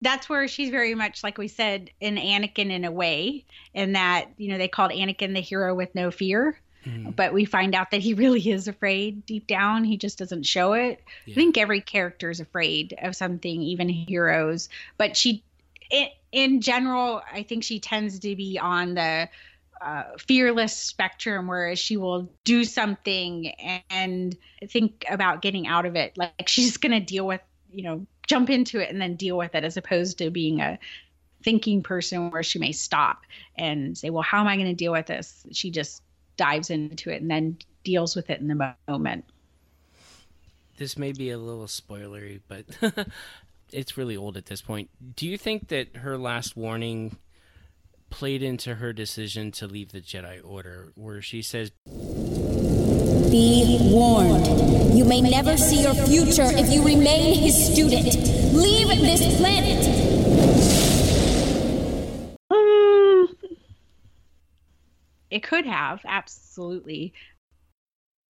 That's 0.00 0.28
where 0.28 0.48
she's 0.48 0.70
very 0.70 0.94
much, 0.94 1.22
like 1.22 1.38
we 1.38 1.48
said, 1.48 1.90
in 2.00 2.16
Anakin 2.16 2.70
in 2.70 2.84
a 2.84 2.90
way, 2.90 3.44
in 3.72 3.92
that, 3.92 4.28
you 4.36 4.48
know, 4.48 4.58
they 4.58 4.68
called 4.68 4.90
Anakin 4.90 5.34
the 5.34 5.40
hero 5.40 5.74
with 5.74 5.94
no 5.94 6.10
fear. 6.10 6.58
Mm. 6.84 7.14
But 7.14 7.32
we 7.32 7.44
find 7.44 7.74
out 7.74 7.90
that 7.92 8.00
he 8.00 8.14
really 8.14 8.50
is 8.50 8.68
afraid 8.68 9.24
deep 9.26 9.46
down. 9.46 9.84
He 9.84 9.96
just 9.96 10.18
doesn't 10.18 10.44
show 10.44 10.72
it. 10.72 11.02
Yeah. 11.24 11.32
I 11.32 11.34
think 11.34 11.56
every 11.56 11.80
character 11.80 12.30
is 12.30 12.40
afraid 12.40 12.94
of 13.00 13.14
something, 13.14 13.62
even 13.62 13.88
heroes. 13.88 14.68
But 14.98 15.16
she, 15.16 15.44
in, 15.90 16.08
in 16.32 16.60
general, 16.60 17.22
I 17.32 17.42
think 17.42 17.62
she 17.64 17.78
tends 17.78 18.18
to 18.20 18.34
be 18.34 18.58
on 18.58 18.94
the 18.94 19.28
uh, 19.82 20.04
fearless 20.18 20.76
spectrum 20.76 21.46
where 21.46 21.74
she 21.76 21.96
will 21.96 22.30
do 22.44 22.64
something 22.64 23.48
and 23.90 24.36
think 24.66 25.04
about 25.10 25.42
getting 25.42 25.66
out 25.66 25.86
of 25.86 25.96
it. 25.96 26.16
Like 26.16 26.48
she's 26.48 26.76
going 26.76 26.92
to 26.92 27.00
deal 27.00 27.26
with, 27.26 27.40
you 27.72 27.82
know, 27.82 28.06
jump 28.26 28.50
into 28.50 28.80
it 28.80 28.90
and 28.90 29.00
then 29.00 29.16
deal 29.16 29.36
with 29.36 29.54
it 29.54 29.64
as 29.64 29.76
opposed 29.76 30.18
to 30.18 30.30
being 30.30 30.60
a 30.60 30.78
thinking 31.42 31.82
person 31.82 32.30
where 32.30 32.42
she 32.42 32.58
may 32.58 32.72
stop 32.72 33.22
and 33.56 33.98
say, 33.98 34.10
well, 34.10 34.22
how 34.22 34.40
am 34.40 34.46
I 34.46 34.56
going 34.56 34.68
to 34.68 34.74
deal 34.74 34.92
with 34.92 35.06
this? 35.06 35.44
She 35.52 35.70
just 35.70 36.02
dives 36.36 36.70
into 36.70 37.10
it 37.10 37.20
and 37.20 37.30
then 37.30 37.58
deals 37.82 38.14
with 38.14 38.30
it 38.30 38.40
in 38.40 38.48
the 38.48 38.74
moment. 38.88 39.24
This 40.76 40.96
may 40.96 41.12
be 41.12 41.30
a 41.30 41.38
little 41.38 41.66
spoilery, 41.66 42.40
but 42.46 42.64
it's 43.72 43.96
really 43.96 44.16
old 44.16 44.36
at 44.36 44.46
this 44.46 44.62
point. 44.62 44.90
Do 45.16 45.26
you 45.26 45.36
think 45.36 45.68
that 45.68 45.96
her 45.96 46.16
last 46.16 46.56
warning 46.56 47.16
played 48.12 48.42
into 48.42 48.76
her 48.76 48.92
decision 48.92 49.50
to 49.50 49.66
leave 49.66 49.90
the 49.90 50.00
Jedi 50.00 50.40
Order, 50.44 50.92
where 50.94 51.22
she 51.22 51.42
says, 51.42 51.72
Be 53.30 53.78
warned. 53.90 54.46
You 54.96 55.04
may 55.06 55.22
never 55.22 55.56
see 55.56 55.82
your 55.82 55.94
future 55.94 56.46
if 56.46 56.70
you 56.70 56.84
remain 56.84 57.34
his 57.34 57.72
student. 57.72 58.14
Leave 58.54 58.88
this 59.00 59.36
planet. 59.38 59.82
It 65.30 65.42
could 65.42 65.64
have, 65.64 66.02
absolutely. 66.04 67.14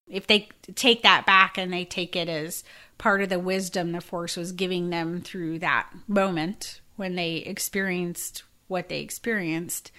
If 0.09 0.29
they 0.29 0.49
take 0.77 1.03
that 1.03 1.27
back 1.27 1.59
and 1.59 1.73
they 1.73 1.85
take 1.85 2.14
it 2.14 2.29
as 2.29 2.62
part 2.99 3.21
of 3.21 3.29
the 3.29 3.40
wisdom 3.40 3.90
the 3.90 4.01
Force 4.01 4.37
was 4.37 4.53
giving 4.53 4.90
them 4.90 5.21
through 5.21 5.59
that 5.59 5.90
moment 6.07 6.81
when 6.95 7.16
they 7.16 7.38
experienced 7.38 8.45
what 8.73 8.89
they 8.89 9.01
experienced. 9.01 9.93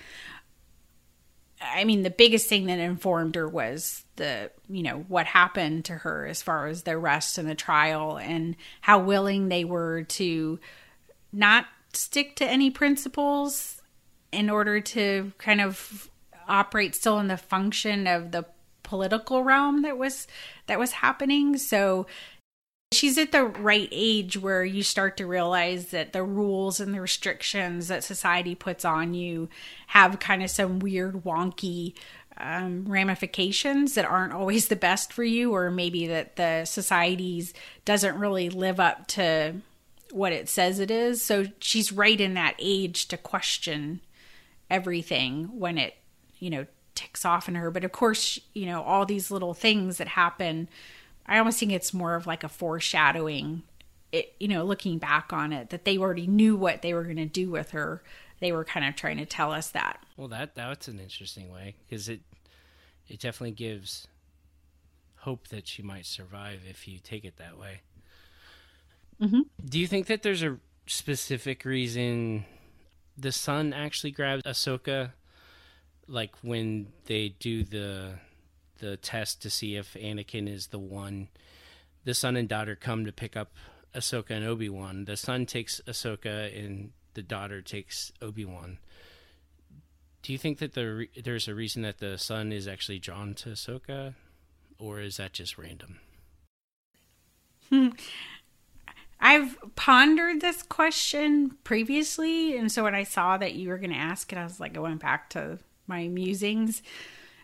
I 1.61 1.85
mean, 1.85 2.03
the 2.03 2.09
biggest 2.09 2.49
thing 2.49 2.65
that 2.65 2.79
informed 2.79 3.35
her 3.35 3.47
was 3.47 4.03
the, 4.17 4.51
you 4.69 4.83
know, 4.83 5.05
what 5.07 5.25
happened 5.25 5.85
to 5.85 5.93
her 5.93 6.25
as 6.25 6.41
far 6.41 6.67
as 6.67 6.83
the 6.83 6.91
arrest 6.91 7.37
and 7.37 7.49
the 7.49 7.55
trial 7.55 8.17
and 8.17 8.57
how 8.81 8.99
willing 8.99 9.47
they 9.47 9.63
were 9.63 10.03
to 10.03 10.59
not 11.31 11.65
stick 11.93 12.35
to 12.37 12.45
any 12.45 12.69
principles 12.69 13.81
in 14.31 14.49
order 14.49 14.81
to 14.81 15.31
kind 15.37 15.61
of 15.61 16.09
operate 16.47 16.95
still 16.95 17.19
in 17.19 17.27
the 17.27 17.37
function 17.37 18.07
of 18.07 18.31
the 18.31 18.45
political 18.81 19.43
realm 19.43 19.83
that 19.83 19.97
was 19.97 20.27
that 20.67 20.77
was 20.77 20.91
happening 20.91 21.57
so 21.57 22.05
she's 22.93 23.17
at 23.17 23.31
the 23.31 23.43
right 23.43 23.89
age 23.91 24.37
where 24.37 24.63
you 24.63 24.83
start 24.83 25.17
to 25.17 25.25
realize 25.25 25.87
that 25.87 26.13
the 26.13 26.23
rules 26.23 26.79
and 26.79 26.93
the 26.93 27.01
restrictions 27.01 27.87
that 27.87 28.03
society 28.03 28.55
puts 28.55 28.85
on 28.85 29.13
you 29.13 29.49
have 29.87 30.19
kind 30.19 30.43
of 30.43 30.49
some 30.49 30.79
weird 30.79 31.23
wonky 31.23 31.93
um, 32.37 32.85
ramifications 32.85 33.93
that 33.93 34.05
aren't 34.05 34.33
always 34.33 34.67
the 34.67 34.75
best 34.75 35.13
for 35.13 35.23
you 35.23 35.53
or 35.53 35.69
maybe 35.69 36.07
that 36.07 36.35
the 36.35 36.65
society's 36.65 37.53
doesn't 37.85 38.17
really 38.17 38.49
live 38.49 38.79
up 38.79 39.07
to 39.07 39.55
what 40.11 40.33
it 40.33 40.49
says 40.49 40.79
it 40.79 40.91
is. 40.91 41.21
So 41.21 41.45
she's 41.59 41.91
right 41.91 42.19
in 42.19 42.35
that 42.35 42.55
age 42.59 43.07
to 43.07 43.17
question 43.17 44.01
everything 44.69 45.59
when 45.59 45.77
it 45.77 45.95
you 46.39 46.49
know 46.49 46.65
ticks 46.95 47.25
off 47.25 47.47
in 47.47 47.55
her. 47.55 47.69
But 47.71 47.83
of 47.83 47.91
course 47.91 48.39
you 48.53 48.65
know 48.65 48.81
all 48.83 49.05
these 49.05 49.31
little 49.31 49.53
things 49.53 49.97
that 49.97 50.07
happen 50.07 50.69
i 51.25 51.37
almost 51.37 51.59
think 51.59 51.71
it's 51.71 51.93
more 51.93 52.15
of 52.15 52.27
like 52.27 52.43
a 52.43 52.49
foreshadowing 52.49 53.63
it 54.11 54.33
you 54.39 54.47
know 54.47 54.63
looking 54.63 54.97
back 54.97 55.33
on 55.33 55.51
it 55.53 55.69
that 55.69 55.85
they 55.85 55.97
already 55.97 56.27
knew 56.27 56.55
what 56.55 56.81
they 56.81 56.93
were 56.93 57.03
going 57.03 57.15
to 57.17 57.25
do 57.25 57.49
with 57.49 57.71
her 57.71 58.01
they 58.39 58.51
were 58.51 58.65
kind 58.65 58.85
of 58.85 58.95
trying 58.95 59.17
to 59.17 59.25
tell 59.25 59.51
us 59.53 59.69
that 59.69 60.03
Well, 60.17 60.27
that 60.27 60.53
that's 60.55 60.87
an 60.87 60.99
interesting 60.99 61.51
way 61.51 61.75
because 61.87 62.09
it 62.09 62.21
it 63.07 63.19
definitely 63.19 63.51
gives 63.51 64.07
hope 65.17 65.47
that 65.47 65.67
she 65.67 65.81
might 65.81 66.05
survive 66.05 66.61
if 66.69 66.87
you 66.87 66.99
take 66.99 67.23
it 67.23 67.37
that 67.37 67.57
way. 67.57 67.81
mm-hmm. 69.21 69.41
Do 69.63 69.79
you 69.79 69.87
think 69.87 70.07
that 70.07 70.21
there's 70.23 70.43
a 70.43 70.57
specific 70.85 71.63
reason 71.63 72.45
the 73.17 73.31
son 73.31 73.71
actually 73.71 74.11
grabs 74.11 74.43
Ahsoka, 74.43 75.11
like 76.07 76.31
when 76.41 76.87
they 77.05 77.29
do 77.39 77.63
the 77.63 78.15
the 78.83 78.97
test 78.97 79.41
to 79.41 79.49
see 79.49 79.75
if 79.75 79.93
Anakin 79.93 80.47
is 80.47 80.67
the 80.67 80.79
one? 80.79 81.29
The 82.03 82.13
son 82.13 82.35
and 82.35 82.49
daughter 82.49 82.75
come 82.75 83.05
to 83.05 83.13
pick 83.13 83.37
up 83.37 83.53
Ahsoka 83.95 84.31
and 84.31 84.45
Obi 84.45 84.69
Wan. 84.69 85.05
The 85.05 85.15
son 85.15 85.45
takes 85.45 85.79
Ahsoka, 85.87 86.57
and 86.57 86.91
the 87.13 87.21
daughter 87.21 87.61
takes 87.61 88.11
Obi 88.21 88.43
Wan. 88.43 88.79
Do 90.21 90.33
you 90.33 90.37
think 90.37 90.59
that 90.59 90.73
the 90.73 90.93
re- 90.93 91.09
there's 91.23 91.47
a 91.47 91.55
reason 91.55 91.81
that 91.83 91.99
the 91.99 92.17
son 92.17 92.51
is 92.51 92.67
actually 92.67 92.99
drawn 92.99 93.33
to 93.35 93.49
Ahsoka, 93.49 94.15
or 94.77 94.99
is 94.99 95.17
that 95.17 95.33
just 95.33 95.57
random? 95.57 95.99
I've 99.19 99.57
pondered 99.75 100.41
this 100.41 100.63
question 100.63 101.55
previously, 101.63 102.57
and 102.57 102.69
so 102.69 102.83
when 102.83 102.95
I 102.95 103.03
saw 103.03 103.37
that 103.37 103.53
you 103.53 103.69
were 103.69 103.77
going 103.77 103.91
to 103.91 103.97
ask 103.97 104.33
it, 104.33 104.37
I 104.37 104.43
was 104.43 104.59
like, 104.59 104.75
I 104.75 104.81
went 104.81 105.01
back 105.01 105.29
to 105.31 105.59
my 105.87 106.09
musings. 106.09 106.83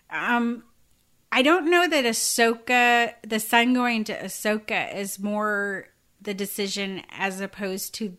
Um, 0.10 0.63
I 1.32 1.42
don't 1.42 1.70
know 1.70 1.88
that 1.88 2.06
Ahsoka, 2.06 3.13
the 3.28 3.39
son 3.39 3.74
going 3.74 4.04
to 4.06 4.18
Ahsoka, 4.24 4.96
is 4.96 5.20
more 5.20 5.88
the 6.22 6.34
decision 6.34 7.04
as 7.12 7.39
opposed 7.39 7.94
to 7.96 8.18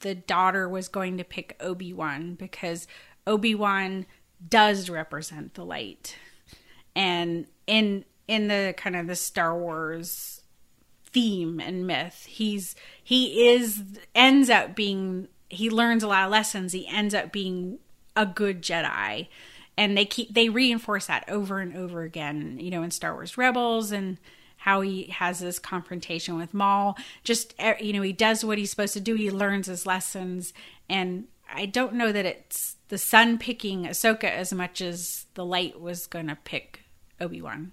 the 0.00 0.14
daughter 0.14 0.68
was 0.68 0.88
going 0.88 1.18
to 1.18 1.24
pick 1.24 1.56
Obi 1.60 1.92
Wan 1.92 2.34
because 2.34 2.86
Obi 3.26 3.54
Wan 3.54 4.06
does 4.48 4.90
represent 4.90 5.54
the 5.54 5.64
light, 5.64 6.16
and 6.94 7.46
in 7.66 8.04
in 8.28 8.48
the 8.48 8.74
kind 8.76 8.96
of 8.96 9.06
the 9.06 9.16
Star 9.16 9.56
Wars 9.56 10.42
theme 11.12 11.60
and 11.60 11.86
myth. 11.86 12.26
He's 12.28 12.74
he 13.02 13.48
is 13.50 13.82
ends 14.14 14.50
up 14.50 14.74
being 14.74 15.28
he 15.48 15.68
learns 15.70 16.02
a 16.02 16.08
lot 16.08 16.24
of 16.24 16.30
lessons. 16.30 16.72
He 16.72 16.86
ends 16.88 17.14
up 17.14 17.32
being 17.32 17.78
a 18.16 18.26
good 18.26 18.62
Jedi. 18.62 19.28
And 19.76 19.96
they 19.96 20.04
keep 20.04 20.34
they 20.34 20.48
reinforce 20.48 21.06
that 21.06 21.24
over 21.28 21.60
and 21.60 21.76
over 21.76 22.02
again, 22.02 22.58
you 22.60 22.70
know, 22.70 22.82
in 22.82 22.90
Star 22.90 23.14
Wars 23.14 23.38
Rebels 23.38 23.90
and 23.90 24.18
how 24.58 24.80
he 24.80 25.04
has 25.04 25.40
this 25.40 25.58
confrontation 25.58 26.36
with 26.36 26.54
Maul. 26.54 26.96
Just 27.24 27.54
eh, 27.58 27.74
you 27.80 27.92
know, 27.92 28.02
he 28.02 28.12
does 28.12 28.44
what 28.44 28.58
he's 28.58 28.70
supposed 28.70 28.94
to 28.94 29.00
do. 29.00 29.14
He 29.14 29.30
learns 29.30 29.66
his 29.66 29.86
lessons 29.86 30.52
and 30.88 31.26
I 31.54 31.66
don't 31.66 31.94
know 31.94 32.12
that 32.12 32.24
it's 32.24 32.76
the 32.88 32.98
son 32.98 33.38
picking 33.38 33.84
Ahsoka 33.84 34.24
as 34.24 34.52
much 34.52 34.80
as 34.80 35.26
the 35.34 35.44
light 35.44 35.80
was 35.80 36.06
going 36.06 36.28
to 36.28 36.36
pick 36.36 36.84
Obi-Wan. 37.20 37.72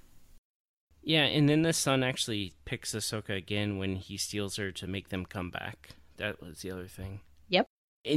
Yeah, 1.01 1.23
and 1.23 1.47
then 1.47 1.61
the 1.61 1.73
son 1.73 2.03
actually 2.03 2.53
picks 2.65 2.93
Ahsoka 2.93 3.35
again 3.35 3.77
when 3.77 3.95
he 3.95 4.17
steals 4.17 4.57
her 4.57 4.71
to 4.73 4.87
make 4.87 5.09
them 5.09 5.25
come 5.25 5.49
back. 5.49 5.89
That 6.17 6.41
was 6.41 6.61
the 6.61 6.71
other 6.71 6.87
thing. 6.87 7.21
Yep. 7.47 7.67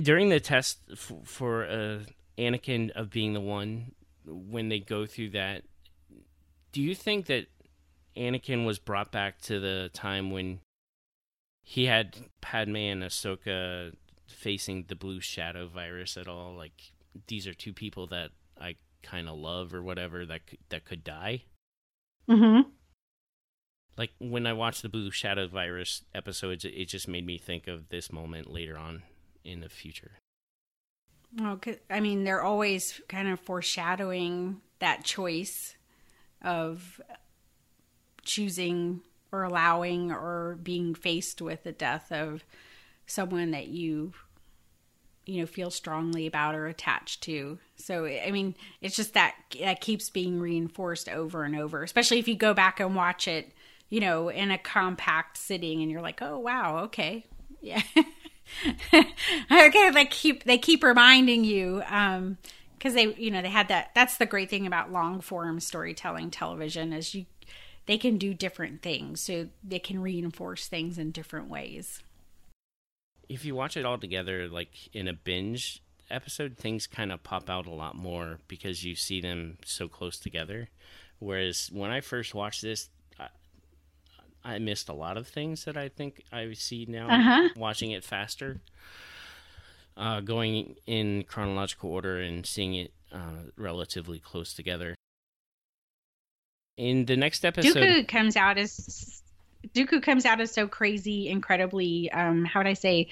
During 0.02 0.28
the 0.28 0.40
test 0.40 0.78
f- 0.90 1.12
for 1.24 1.64
uh, 1.64 2.00
Anakin 2.38 2.90
of 2.90 3.10
being 3.10 3.32
the 3.32 3.40
one, 3.40 3.92
when 4.24 4.68
they 4.68 4.78
go 4.78 5.06
through 5.06 5.30
that, 5.30 5.62
do 6.72 6.80
you 6.80 6.94
think 6.94 7.26
that 7.26 7.46
Anakin 8.16 8.66
was 8.66 8.78
brought 8.78 9.12
back 9.12 9.40
to 9.42 9.60
the 9.60 9.90
time 9.92 10.30
when 10.30 10.60
he 11.62 11.86
had 11.86 12.16
Padme 12.40 12.76
and 12.76 13.02
Ahsoka 13.02 13.92
facing 14.26 14.84
the 14.88 14.94
blue 14.94 15.20
shadow 15.20 15.66
virus 15.66 16.16
at 16.16 16.28
all? 16.28 16.54
Like 16.54 16.92
these 17.26 17.46
are 17.46 17.54
two 17.54 17.72
people 17.72 18.06
that 18.08 18.30
I 18.60 18.76
kind 19.02 19.28
of 19.28 19.36
love 19.36 19.74
or 19.74 19.82
whatever 19.82 20.24
that 20.26 20.46
could, 20.46 20.58
that 20.70 20.84
could 20.84 21.04
die. 21.04 21.44
Mm-hmm. 22.28 22.68
Like 23.96 24.10
when 24.18 24.46
I 24.46 24.52
watched 24.52 24.82
the 24.82 24.88
Blue 24.88 25.10
Shadow 25.10 25.48
Virus 25.48 26.04
episodes, 26.14 26.64
it 26.64 26.86
just 26.86 27.08
made 27.08 27.26
me 27.26 27.36
think 27.36 27.68
of 27.68 27.90
this 27.90 28.10
moment 28.10 28.50
later 28.50 28.78
on 28.78 29.02
in 29.44 29.60
the 29.60 29.68
future. 29.68 30.12
'Cause- 31.36 31.78
I 31.90 32.00
mean, 32.00 32.24
they're 32.24 32.42
always 32.42 33.00
kind 33.08 33.28
of 33.28 33.40
foreshadowing 33.40 34.60
that 34.80 35.04
choice 35.04 35.76
of 36.42 37.00
choosing 38.24 39.00
or 39.30 39.42
allowing 39.44 40.12
or 40.12 40.58
being 40.62 40.94
faced 40.94 41.40
with 41.40 41.64
the 41.64 41.72
death 41.72 42.12
of 42.12 42.44
someone 43.06 43.50
that 43.50 43.68
you 43.68 44.12
you 45.24 45.40
know 45.40 45.46
feel 45.46 45.70
strongly 45.70 46.26
about 46.26 46.54
or 46.54 46.66
attached 46.66 47.22
to. 47.22 47.58
So 47.76 48.06
i 48.06 48.30
mean 48.30 48.54
it's 48.80 48.96
just 48.96 49.14
that 49.14 49.34
that 49.60 49.80
keeps 49.80 50.10
being 50.10 50.40
reinforced 50.40 51.08
over 51.08 51.44
and 51.44 51.56
over 51.56 51.82
especially 51.82 52.18
if 52.18 52.28
you 52.28 52.34
go 52.36 52.54
back 52.54 52.80
and 52.80 52.94
watch 52.94 53.26
it 53.28 53.52
you 53.88 54.00
know 54.00 54.28
in 54.28 54.50
a 54.50 54.58
compact 54.58 55.36
sitting 55.36 55.80
and 55.82 55.90
you're 55.90 56.02
like 56.02 56.20
oh 56.22 56.38
wow 56.38 56.78
okay. 56.84 57.26
Yeah 57.60 57.82
okay 59.50 59.90
they 59.90 60.04
keep 60.04 60.44
they 60.44 60.58
keep 60.58 60.82
reminding 60.82 61.44
you 61.44 61.82
um 61.88 62.36
because 62.78 62.94
they 62.94 63.14
you 63.14 63.30
know 63.30 63.42
they 63.42 63.48
had 63.48 63.68
that 63.68 63.90
that's 63.94 64.16
the 64.16 64.26
great 64.26 64.50
thing 64.50 64.66
about 64.66 64.92
long 64.92 65.20
form 65.20 65.60
storytelling 65.60 66.30
television 66.30 66.92
is 66.92 67.14
you 67.14 67.26
they 67.86 67.98
can 67.98 68.16
do 68.18 68.32
different 68.32 68.82
things 68.82 69.20
so 69.20 69.48
they 69.64 69.78
can 69.78 70.00
reinforce 70.00 70.66
things 70.68 70.98
in 70.98 71.10
different 71.10 71.48
ways 71.48 72.02
If 73.28 73.44
you 73.44 73.54
watch 73.54 73.76
it 73.76 73.84
all 73.86 73.98
together, 73.98 74.48
like 74.48 74.90
in 74.92 75.08
a 75.08 75.12
binge 75.14 75.80
episode, 76.10 76.58
things 76.58 76.86
kind 76.86 77.10
of 77.10 77.22
pop 77.22 77.48
out 77.48 77.66
a 77.66 77.70
lot 77.70 77.96
more 77.96 78.38
because 78.46 78.84
you 78.84 78.94
see 78.94 79.20
them 79.20 79.58
so 79.64 79.88
close 79.88 80.18
together. 80.18 80.68
Whereas 81.18 81.70
when 81.72 81.90
I 81.90 82.00
first 82.00 82.34
watched 82.34 82.62
this, 82.62 82.90
I, 84.44 84.58
missed 84.58 84.88
a 84.88 84.92
lot 84.92 85.16
of 85.16 85.26
things 85.26 85.64
that 85.64 85.76
I 85.76 85.88
think 85.88 86.24
I 86.32 86.52
see 86.52 86.86
now 86.88 87.08
Uh-huh. 87.08 87.48
watching 87.56 87.90
it 87.90 88.04
faster. 88.04 88.60
Uh, 89.96 90.20
going 90.20 90.76
in 90.86 91.24
chronological 91.24 91.90
order 91.90 92.18
and 92.18 92.46
seeing 92.46 92.74
it 92.74 92.92
uh, 93.12 93.50
relatively 93.56 94.18
close 94.18 94.54
together. 94.54 94.94
In 96.78 97.04
the 97.04 97.16
next 97.16 97.44
episode, 97.44 97.74
Dooku 97.76 98.08
comes 98.08 98.36
out 98.36 98.56
as 98.56 99.22
Dooku 99.74 100.02
comes 100.02 100.24
out 100.24 100.40
as 100.40 100.50
so 100.50 100.66
crazy, 100.66 101.28
incredibly. 101.28 102.10
Um, 102.10 102.44
how 102.44 102.60
would 102.60 102.66
I 102.66 102.72
say, 102.72 103.08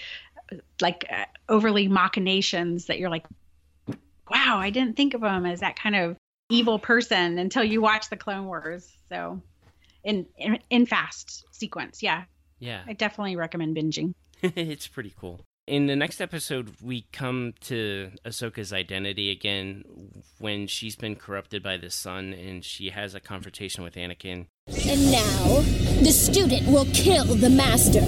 like 0.81 1.05
uh, 1.11 1.27
overly 1.49 1.87
machinations 1.87 2.87
that 2.87 2.99
you're 2.99 3.11
like, 3.11 3.27
wow, 4.31 4.59
I 4.59 4.71
didn't 4.71 4.97
think 4.97 5.15
of 5.15 5.23
him 5.23 5.45
as 5.45 5.61
that 5.61 5.79
kind 5.79 5.95
of 5.95 6.17
evil 6.49 6.79
person 6.79 7.39
until 7.39 7.63
you 7.63 7.81
watch 7.83 8.09
the 8.09 8.17
Clone 8.17 8.47
Wars. 8.47 8.91
So, 9.09 9.41
in 10.05 10.27
in, 10.37 10.59
in 10.71 10.87
fast 10.87 11.45
sequence, 11.53 12.03
yeah, 12.03 12.25
Yeah. 12.59 12.83
I 12.87 12.93
definitely 12.95 13.37
recommend 13.37 13.77
binging. 13.77 14.15
it's 14.43 14.89
pretty 14.89 15.13
cool. 15.19 15.41
In 15.67 15.87
the 15.87 15.95
next 15.95 16.21
episode, 16.21 16.75
we 16.83 17.07
come 17.13 17.55
to 17.61 18.11
Ahsoka's 18.25 18.73
identity 18.73 19.31
again 19.31 19.85
when 20.39 20.67
she's 20.67 20.97
been 20.97 21.15
corrupted 21.15 21.63
by 21.63 21.77
the 21.77 21.91
son 21.91 22.33
and 22.33 22.65
she 22.65 22.91
has 22.91 23.15
a 23.15 23.21
confrontation 23.21 23.85
with 23.85 23.95
Anakin. 23.95 24.47
And 24.67 25.13
now, 25.13 25.61
the 26.03 26.11
student 26.11 26.67
will 26.67 26.87
kill 26.93 27.25
the 27.37 27.51
master. 27.51 28.01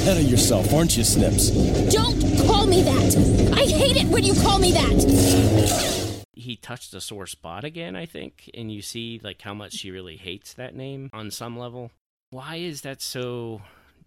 Ahead 0.00 0.16
of 0.16 0.30
yourself, 0.30 0.72
aren't 0.72 0.96
you, 0.96 1.04
Snips? 1.04 1.50
Don't 1.92 2.20
call 2.46 2.66
me 2.66 2.82
that! 2.82 3.52
I 3.54 3.66
hate 3.66 3.96
it 3.96 4.06
when 4.08 4.24
you 4.24 4.34
call 4.34 4.58
me 4.58 4.72
that! 4.72 6.24
He 6.32 6.56
touched 6.56 6.94
a 6.94 7.02
sore 7.02 7.26
spot 7.26 7.64
again, 7.64 7.94
I 7.94 8.06
think, 8.06 8.50
and 8.54 8.72
you 8.72 8.80
see 8.80 9.20
like 9.22 9.42
how 9.42 9.52
much 9.52 9.74
she 9.74 9.90
really 9.90 10.16
hates 10.16 10.54
that 10.54 10.74
name 10.74 11.10
on 11.12 11.30
some 11.30 11.58
level. 11.58 11.90
Why 12.30 12.56
is 12.56 12.80
that 12.80 13.02
so 13.02 13.60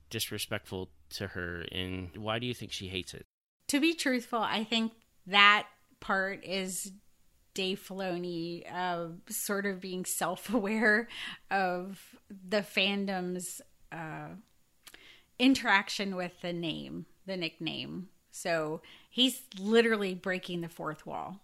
disrespectful 0.10 0.90
to 1.12 1.28
her 1.28 1.66
and 1.72 2.10
why 2.18 2.40
do 2.40 2.48
you 2.48 2.56
think 2.56 2.72
she 2.72 2.88
hates 2.88 3.14
it? 3.14 3.26
To 3.68 3.80
be 3.80 3.94
truthful, 3.94 4.40
I 4.40 4.64
think 4.64 4.94
that 5.28 5.68
part 6.00 6.44
is 6.44 6.92
Dave 7.54 7.86
Filoni 7.88 8.64
uh, 8.74 9.10
sort 9.30 9.68
of 9.68 9.80
being 9.80 10.06
self-aware 10.06 11.08
of 11.52 12.00
the 12.30 12.62
fandom's 12.62 13.62
uh, 13.92 14.30
interaction 15.44 16.16
with 16.16 16.40
the 16.42 16.54
name, 16.54 17.06
the 17.26 17.36
nickname. 17.36 18.08
So 18.32 18.82
he's 19.10 19.42
literally 19.60 20.16
breaking 20.16 20.62
the 20.62 20.70
fourth 20.70 21.06
wall. 21.06 21.42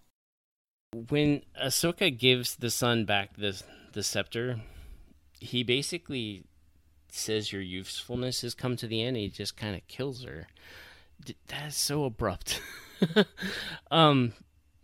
When 1.10 1.43
Ahsoka 1.62 2.18
gives 2.18 2.56
the 2.56 2.72
son 2.72 3.06
back 3.06 3.36
the 3.38 3.62
the 3.93 4.02
scepter, 4.02 4.62
he 5.39 5.64
basically 5.64 6.45
says 7.12 7.52
your 7.52 7.62
usefulness 7.62 8.41
has 8.41 8.56
come 8.56 8.76
to 8.78 8.88
the 8.88 9.04
end. 9.04 9.18
He 9.18 9.30
just 9.30 9.58
kind 9.58 9.76
of 9.76 9.86
kills 9.88 10.24
her. 10.24 10.47
That 11.47 11.68
is 11.68 11.76
so 11.76 12.06
abrupt. 12.06 12.62
um, 13.91 14.34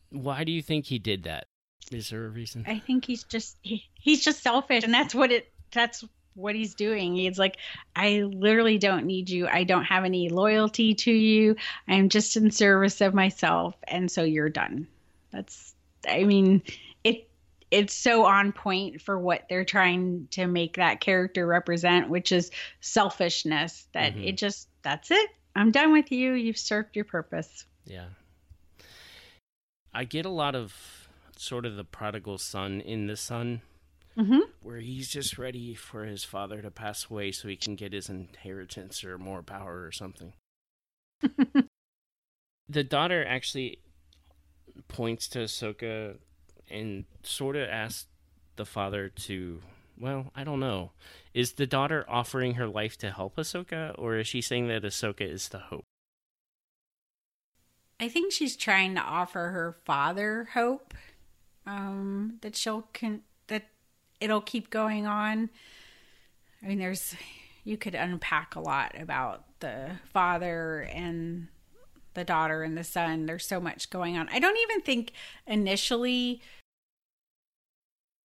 why 0.09 0.43
do 0.43 0.51
you 0.51 0.61
think 0.61 0.85
he 0.85 0.99
did 0.99 1.23
that? 1.23 1.45
Is 1.91 2.09
there 2.09 2.25
a 2.25 2.29
reason? 2.29 2.65
I 2.67 2.79
think 2.79 3.05
he's 3.05 3.23
just 3.23 3.57
he, 3.61 3.83
he's 3.93 4.23
just 4.23 4.43
selfish, 4.43 4.83
and 4.83 4.93
that's 4.93 5.15
what 5.15 5.31
it 5.31 5.51
that's 5.71 6.03
what 6.35 6.55
he's 6.55 6.75
doing. 6.75 7.15
He's 7.15 7.39
like, 7.39 7.57
I 7.95 8.21
literally 8.21 8.77
don't 8.77 9.05
need 9.05 9.29
you. 9.29 9.47
I 9.47 9.63
don't 9.63 9.85
have 9.85 10.03
any 10.05 10.29
loyalty 10.29 10.93
to 10.93 11.11
you. 11.11 11.55
I'm 11.87 12.09
just 12.09 12.35
in 12.37 12.51
service 12.51 13.01
of 13.01 13.13
myself, 13.13 13.75
and 13.87 14.11
so 14.11 14.23
you're 14.23 14.49
done. 14.49 14.87
That's 15.31 15.73
I 16.07 16.23
mean, 16.23 16.61
it 17.03 17.29
it's 17.71 17.93
so 17.93 18.25
on 18.25 18.51
point 18.51 19.01
for 19.01 19.17
what 19.17 19.47
they're 19.49 19.65
trying 19.65 20.27
to 20.31 20.45
make 20.45 20.75
that 20.75 21.01
character 21.01 21.47
represent, 21.47 22.09
which 22.09 22.31
is 22.31 22.51
selfishness. 22.79 23.87
That 23.93 24.15
Mhm. 24.15 24.27
it 24.27 24.37
just 24.37 24.69
that's 24.83 25.09
it. 25.11 25.29
I'm 25.55 25.71
done 25.71 25.91
with 25.93 26.11
you. 26.11 26.33
You've 26.33 26.57
served 26.57 26.95
your 26.95 27.05
purpose. 27.05 27.65
Yeah. 27.85 28.09
I 29.93 30.03
get 30.03 30.25
a 30.25 30.29
lot 30.29 30.55
of 30.55 31.07
sort 31.37 31.65
of 31.65 31.75
the 31.75 31.85
prodigal 31.85 32.37
son 32.37 32.81
in 32.81 33.07
the 33.07 33.15
son, 33.15 33.61
Mm-hmm. 34.17 34.39
where 34.61 34.79
he's 34.79 35.09
just 35.09 35.37
ready 35.37 35.75
for 35.75 36.05
his 36.05 36.23
father 36.23 36.61
to 36.61 36.71
pass 36.71 37.09
away 37.09 37.33
so 37.33 37.49
he 37.49 37.57
can 37.57 37.75
get 37.75 37.91
his 37.91 38.07
inheritance 38.07 39.03
or 39.03 39.17
more 39.17 39.43
power 39.43 39.83
or 39.83 39.91
something. 39.91 40.31
the 42.69 42.83
daughter 42.83 43.25
actually 43.27 43.79
points 44.87 45.27
to 45.29 45.39
Ahsoka 45.39 46.15
and 46.69 47.03
sort 47.23 47.57
of 47.57 47.67
asks 47.67 48.07
the 48.55 48.65
father 48.65 49.09
to, 49.09 49.61
well, 49.99 50.31
I 50.33 50.45
don't 50.45 50.61
know. 50.61 50.91
Is 51.33 51.53
the 51.53 51.67
daughter 51.67 52.05
offering 52.07 52.53
her 52.53 52.67
life 52.67 52.97
to 52.99 53.11
help 53.11 53.35
Ahsoka, 53.35 53.93
or 53.97 54.15
is 54.15 54.27
she 54.27 54.41
saying 54.41 54.69
that 54.69 54.83
Ahsoka 54.83 55.29
is 55.29 55.49
the 55.49 55.59
hope? 55.59 55.83
I 57.99 58.09
think 58.09 58.31
she's 58.31 58.55
trying 58.55 58.95
to 58.95 59.01
offer 59.01 59.49
her 59.49 59.75
father 59.85 60.49
hope 60.53 60.93
um, 61.65 62.37
that 62.41 62.55
she'll 62.55 62.83
can 62.93 63.21
that 63.21 63.21
it'll 64.19 64.41
keep 64.41 64.69
going 64.69 65.05
on. 65.05 65.49
I 66.63 66.67
mean, 66.67 66.79
there's 66.79 67.15
you 67.63 67.77
could 67.77 67.95
unpack 67.95 68.55
a 68.55 68.59
lot 68.59 68.93
about 68.99 69.43
the 69.59 69.91
father 70.13 70.87
and 70.93 71.47
the 72.13 72.23
daughter 72.23 72.63
and 72.63 72.77
the 72.77 72.83
son. 72.83 73.25
There's 73.25 73.45
so 73.45 73.59
much 73.59 73.89
going 73.89 74.17
on. 74.17 74.29
I 74.29 74.39
don't 74.39 74.57
even 74.57 74.81
think 74.81 75.11
initially 75.45 76.41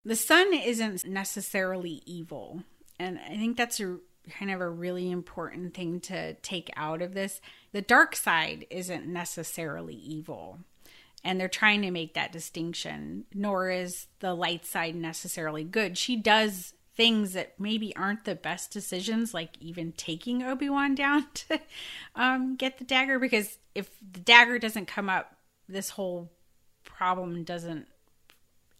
the 0.04 0.16
son 0.16 0.54
isn't 0.54 1.04
necessarily 1.06 2.02
evil, 2.06 2.62
and 2.98 3.18
I 3.18 3.36
think 3.36 3.56
that's 3.56 3.80
a 3.80 3.98
kind 4.30 4.50
of 4.50 4.60
a 4.60 4.68
really 4.68 5.10
important 5.10 5.74
thing 5.74 6.00
to 6.00 6.34
take 6.34 6.70
out 6.76 7.02
of 7.02 7.14
this. 7.14 7.40
The 7.72 7.82
dark 7.82 8.14
side 8.14 8.66
isn't 8.70 9.06
necessarily 9.06 9.94
evil. 9.94 10.60
And 11.22 11.38
they're 11.38 11.48
trying 11.48 11.82
to 11.82 11.90
make 11.90 12.14
that 12.14 12.32
distinction, 12.32 13.24
nor 13.34 13.70
is 13.70 14.06
the 14.20 14.34
light 14.34 14.64
side 14.64 14.94
necessarily 14.94 15.64
good. 15.64 15.98
She 15.98 16.16
does 16.16 16.72
things 16.96 17.34
that 17.34 17.58
maybe 17.58 17.94
aren't 17.96 18.24
the 18.24 18.34
best 18.34 18.70
decisions, 18.70 19.32
like 19.32 19.50
even 19.60 19.92
taking 19.92 20.42
Obi 20.42 20.68
Wan 20.68 20.94
down 20.94 21.26
to 21.34 21.60
um, 22.14 22.56
get 22.56 22.78
the 22.78 22.84
dagger, 22.84 23.18
because 23.18 23.58
if 23.74 23.90
the 24.12 24.20
dagger 24.20 24.58
doesn't 24.58 24.86
come 24.86 25.08
up, 25.08 25.34
this 25.68 25.90
whole 25.90 26.30
problem 26.84 27.44
doesn't 27.44 27.86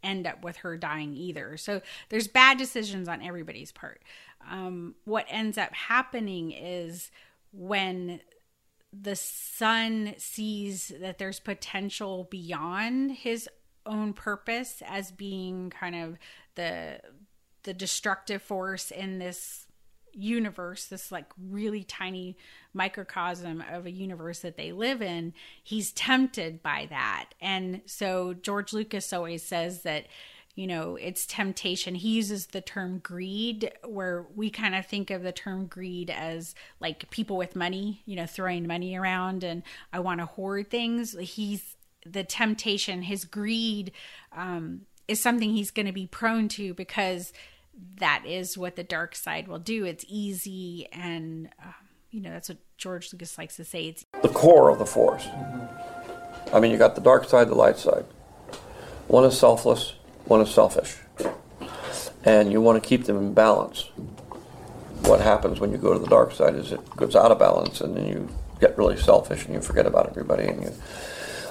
end 0.02 0.26
up 0.26 0.42
with 0.42 0.56
her 0.56 0.76
dying 0.76 1.14
either. 1.14 1.56
So 1.56 1.80
there's 2.08 2.28
bad 2.28 2.58
decisions 2.58 3.08
on 3.08 3.22
everybody's 3.22 3.72
part. 3.72 4.02
Um, 4.50 4.94
what 5.04 5.26
ends 5.28 5.58
up 5.58 5.72
happening 5.74 6.52
is 6.52 7.10
when 7.52 8.20
the 8.92 9.16
son 9.16 10.14
sees 10.18 10.92
that 11.00 11.18
there's 11.18 11.40
potential 11.40 12.26
beyond 12.30 13.12
his 13.12 13.48
own 13.86 14.12
purpose 14.12 14.82
as 14.86 15.10
being 15.10 15.70
kind 15.70 15.94
of 15.94 16.18
the 16.54 17.00
the 17.62 17.74
destructive 17.74 18.42
force 18.42 18.90
in 18.90 19.18
this 19.18 19.66
universe 20.12 20.86
this 20.86 21.12
like 21.12 21.26
really 21.38 21.84
tiny 21.84 22.36
microcosm 22.74 23.62
of 23.70 23.86
a 23.86 23.90
universe 23.90 24.40
that 24.40 24.56
they 24.56 24.72
live 24.72 25.00
in 25.00 25.32
he's 25.62 25.92
tempted 25.92 26.62
by 26.62 26.86
that. 26.90 27.30
And 27.40 27.82
so 27.86 28.34
george 28.34 28.72
lucas 28.72 29.12
always 29.12 29.42
says 29.42 29.82
that 29.82 30.06
you 30.60 30.66
know 30.66 30.96
it's 30.96 31.24
temptation 31.24 31.94
he 31.94 32.10
uses 32.10 32.48
the 32.48 32.60
term 32.60 32.98
greed 32.98 33.72
where 33.86 34.26
we 34.36 34.50
kind 34.50 34.74
of 34.74 34.84
think 34.84 35.10
of 35.10 35.22
the 35.22 35.32
term 35.32 35.64
greed 35.64 36.10
as 36.10 36.54
like 36.80 37.08
people 37.08 37.38
with 37.38 37.56
money 37.56 38.02
you 38.04 38.14
know 38.14 38.26
throwing 38.26 38.66
money 38.66 38.94
around 38.94 39.42
and 39.42 39.62
i 39.90 39.98
want 39.98 40.20
to 40.20 40.26
hoard 40.26 40.68
things 40.68 41.16
he's 41.18 41.76
the 42.04 42.22
temptation 42.22 43.00
his 43.00 43.24
greed 43.24 43.90
um, 44.36 44.82
is 45.08 45.18
something 45.18 45.50
he's 45.50 45.70
going 45.70 45.86
to 45.86 45.92
be 45.92 46.06
prone 46.06 46.46
to 46.46 46.74
because 46.74 47.32
that 47.96 48.22
is 48.26 48.58
what 48.58 48.76
the 48.76 48.84
dark 48.84 49.16
side 49.16 49.48
will 49.48 49.58
do 49.58 49.86
it's 49.86 50.04
easy 50.08 50.86
and 50.92 51.48
um, 51.62 51.74
you 52.10 52.20
know 52.20 52.30
that's 52.30 52.50
what 52.50 52.58
george 52.76 53.10
lucas 53.14 53.38
likes 53.38 53.56
to 53.56 53.64
say 53.64 53.84
it's 53.84 54.04
the 54.20 54.28
core 54.28 54.68
of 54.68 54.78
the 54.78 54.86
force. 54.86 55.26
I 56.52 56.58
mean, 56.58 56.72
you 56.72 56.78
got 56.78 56.96
the 56.96 57.00
dark 57.00 57.28
side, 57.28 57.48
the 57.48 57.54
light 57.54 57.78
side. 57.78 58.04
One 59.06 59.24
is 59.24 59.38
selfless, 59.38 59.94
one 60.26 60.40
is 60.40 60.50
selfish. 60.50 60.96
And 62.24 62.52
you 62.52 62.60
want 62.60 62.82
to 62.82 62.86
keep 62.86 63.04
them 63.04 63.16
in 63.16 63.34
balance. 63.34 63.90
What 65.04 65.20
happens 65.20 65.60
when 65.60 65.72
you 65.72 65.78
go 65.78 65.92
to 65.92 65.98
the 65.98 66.06
dark 66.06 66.32
side 66.32 66.54
is 66.54 66.72
it 66.72 66.96
goes 66.96 67.16
out 67.16 67.32
of 67.32 67.38
balance 67.38 67.80
and 67.80 67.96
then 67.96 68.06
you 68.06 68.28
get 68.60 68.76
really 68.76 68.96
selfish 68.96 69.46
and 69.46 69.54
you 69.54 69.60
forget 69.60 69.86
about 69.86 70.06
everybody 70.08 70.46
and 70.46 70.62
you 70.62 70.72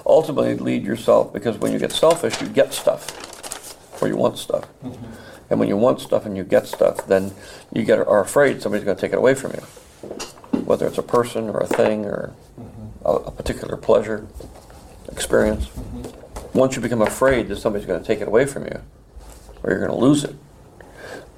ultimately 0.05 0.55
lead 0.55 0.83
yourself 0.83 1.33
because 1.33 1.57
when 1.57 1.73
you 1.73 1.79
get 1.79 1.91
selfish, 1.91 2.39
you 2.41 2.47
get 2.47 2.73
stuff 2.73 4.01
or 4.01 4.07
you 4.07 4.15
want 4.15 4.37
stuff. 4.37 4.67
Mm-hmm. 4.83 5.05
And 5.49 5.59
when 5.59 5.67
you 5.67 5.77
want 5.77 5.99
stuff 5.99 6.27
and 6.27 6.37
you 6.37 6.43
get 6.43 6.67
stuff, 6.67 7.07
then 7.07 7.31
you 7.73 7.83
get 7.83 7.97
are 7.99 8.21
afraid 8.21 8.61
somebody's 8.61 8.85
going 8.85 8.95
to 8.95 9.01
take 9.01 9.13
it 9.13 9.17
away 9.17 9.33
from 9.33 9.51
you 9.53 9.63
whether 10.69 10.85
it's 10.85 10.99
a 10.99 11.03
person 11.03 11.49
or 11.49 11.59
a 11.61 11.67
thing 11.67 12.05
or 12.05 12.31
mm-hmm. 12.59 13.05
a, 13.05 13.11
a 13.11 13.31
particular 13.31 13.75
pleasure, 13.75 14.27
experience. 15.11 15.65
Mm-hmm. 15.65 16.28
Once 16.59 16.75
you 16.75 16.81
become 16.81 17.01
afraid 17.01 17.47
that 17.47 17.55
somebody's 17.55 17.87
going 17.87 18.01
to 18.01 18.05
take 18.05 18.19
it 18.19 18.27
away 18.27 18.45
from 18.45 18.65
you 18.65 18.81
or 19.63 19.69
you're 19.69 19.79
going 19.79 19.89
to 19.89 19.95
lose 19.95 20.25
it, 20.25 20.35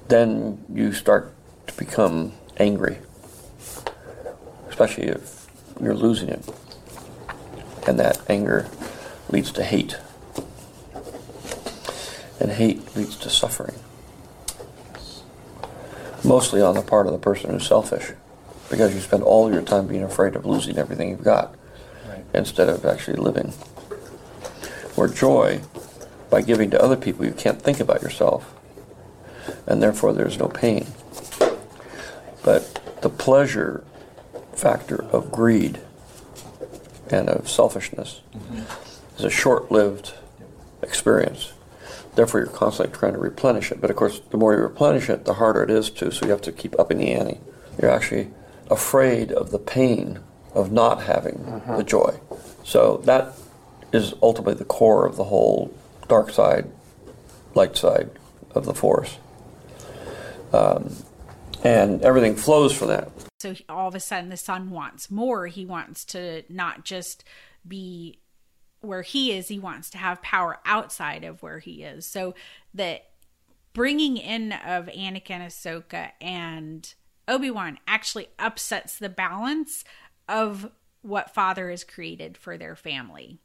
then 0.08 0.64
you 0.68 0.92
start 0.92 1.32
to 1.68 1.76
become 1.76 2.32
angry, 2.56 2.98
especially 4.68 5.04
if 5.04 5.46
you're 5.80 5.94
losing 5.94 6.28
it. 6.28 6.44
And 7.86 8.00
that 8.00 8.20
anger 8.28 8.66
leads 9.30 9.52
to 9.52 9.62
hate. 9.62 9.96
And 12.40 12.50
hate 12.50 12.96
leads 12.96 13.14
to 13.18 13.30
suffering. 13.30 13.76
Mostly 16.24 16.60
on 16.60 16.74
the 16.74 16.82
part 16.82 17.06
of 17.06 17.12
the 17.12 17.20
person 17.20 17.50
who's 17.50 17.64
selfish 17.64 18.10
because 18.68 18.92
you 18.92 19.00
spend 19.00 19.22
all 19.22 19.52
your 19.52 19.62
time 19.62 19.86
being 19.86 20.02
afraid 20.02 20.34
of 20.34 20.44
losing 20.44 20.78
everything 20.78 21.10
you've 21.10 21.22
got 21.22 21.54
Right. 22.08 22.24
instead 22.34 22.68
of 22.68 22.84
actually 22.84 23.18
living. 23.18 23.52
Where 24.94 25.08
joy, 25.08 25.62
by 26.30 26.42
giving 26.42 26.70
to 26.70 26.82
other 26.82 26.96
people, 26.96 27.24
you 27.24 27.32
can't 27.32 27.60
think 27.60 27.80
about 27.80 28.02
yourself, 28.02 28.54
and 29.66 29.82
therefore 29.82 30.12
there's 30.12 30.38
no 30.38 30.48
pain. 30.48 30.86
But 32.44 33.00
the 33.02 33.08
pleasure 33.08 33.84
factor 34.54 35.04
of 35.04 35.32
greed 35.32 35.80
and 37.10 37.28
of 37.28 37.48
selfishness 37.48 38.20
mm-hmm. 38.34 39.18
is 39.18 39.24
a 39.24 39.30
short 39.30 39.70
lived 39.70 40.14
experience. 40.82 41.52
Therefore, 42.14 42.40
you're 42.40 42.50
constantly 42.50 42.96
trying 42.96 43.14
to 43.14 43.18
replenish 43.18 43.72
it. 43.72 43.80
But 43.80 43.90
of 43.90 43.96
course, 43.96 44.20
the 44.30 44.36
more 44.36 44.54
you 44.54 44.60
replenish 44.60 45.08
it, 45.08 45.24
the 45.24 45.34
harder 45.34 45.62
it 45.62 45.70
is 45.70 45.88
to, 45.90 46.10
so 46.12 46.26
you 46.26 46.30
have 46.30 46.42
to 46.42 46.52
keep 46.52 46.78
upping 46.78 46.98
the 46.98 47.12
ante. 47.12 47.40
You're 47.80 47.90
actually 47.90 48.28
afraid 48.70 49.32
of 49.32 49.50
the 49.50 49.58
pain 49.58 50.20
of 50.54 50.70
not 50.70 51.02
having 51.04 51.44
uh-huh. 51.46 51.78
the 51.78 51.84
joy. 51.84 52.20
So 52.64 52.98
that 53.04 53.32
is 53.92 54.14
ultimately 54.22 54.54
the 54.54 54.64
core 54.64 55.06
of 55.06 55.16
the 55.16 55.24
whole 55.24 55.74
dark 56.08 56.30
side, 56.30 56.70
light 57.54 57.76
side 57.76 58.10
of 58.54 58.64
the 58.64 58.74
force. 58.74 59.18
Um, 60.52 60.94
and 61.64 62.02
everything 62.02 62.36
flows 62.36 62.72
from 62.72 62.88
that. 62.88 63.10
So 63.40 63.54
all 63.68 63.88
of 63.88 63.94
a 63.94 64.00
sudden, 64.00 64.30
the 64.30 64.36
son 64.36 64.70
wants 64.70 65.10
more. 65.10 65.46
He 65.46 65.64
wants 65.64 66.04
to 66.06 66.44
not 66.48 66.84
just 66.84 67.24
be 67.66 68.18
where 68.80 69.02
he 69.02 69.32
is, 69.32 69.48
he 69.48 69.60
wants 69.60 69.90
to 69.90 69.98
have 69.98 70.20
power 70.22 70.58
outside 70.66 71.22
of 71.22 71.40
where 71.42 71.60
he 71.60 71.84
is. 71.84 72.04
So 72.04 72.34
the 72.74 73.00
bringing 73.72 74.16
in 74.16 74.52
of 74.52 74.86
Anakin, 74.86 75.40
Ahsoka, 75.40 76.10
and 76.20 76.92
Obi 77.28 77.50
Wan 77.50 77.78
actually 77.86 78.28
upsets 78.38 78.98
the 78.98 79.08
balance 79.08 79.84
of 80.28 80.70
what 81.02 81.32
father 81.32 81.70
has 81.70 81.84
created 81.84 82.36
for 82.36 82.58
their 82.58 82.74
family 82.74 83.40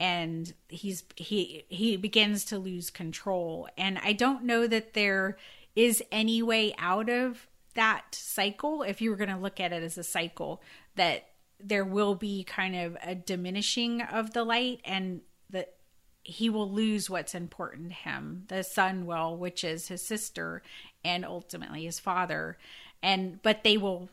and 0.00 0.52
he's 0.68 1.04
he 1.16 1.64
he 1.68 1.96
begins 1.96 2.44
to 2.46 2.58
lose 2.58 2.90
control. 2.90 3.68
And 3.76 3.98
i 4.02 4.12
don't 4.12 4.44
know 4.44 4.66
that 4.66 4.94
there 4.94 5.36
is 5.76 6.02
any 6.12 6.42
way 6.42 6.74
out 6.78 7.08
of 7.08 7.46
that 7.74 8.14
cycle 8.14 8.82
if 8.82 9.00
you 9.00 9.10
were 9.10 9.16
going 9.16 9.28
to 9.28 9.36
look 9.36 9.58
at 9.58 9.72
it 9.72 9.82
as 9.82 9.98
a 9.98 10.04
cycle 10.04 10.62
that 10.94 11.26
there 11.58 11.84
will 11.84 12.14
be 12.14 12.44
kind 12.44 12.76
of 12.76 12.96
a 13.04 13.14
diminishing 13.14 14.00
of 14.00 14.32
the 14.32 14.44
light 14.44 14.80
and 14.84 15.22
that 15.50 15.74
he 16.22 16.48
will 16.48 16.70
lose 16.70 17.10
what's 17.10 17.34
important 17.34 17.88
to 17.88 17.94
him 17.94 18.44
the 18.46 18.62
son 18.62 19.06
will 19.06 19.36
which 19.36 19.64
is 19.64 19.88
his 19.88 20.06
sister 20.06 20.62
and 21.04 21.24
ultimately 21.24 21.84
his 21.84 22.00
father. 22.00 22.56
And 23.02 23.40
but 23.42 23.62
they 23.62 23.76
will 23.76 24.08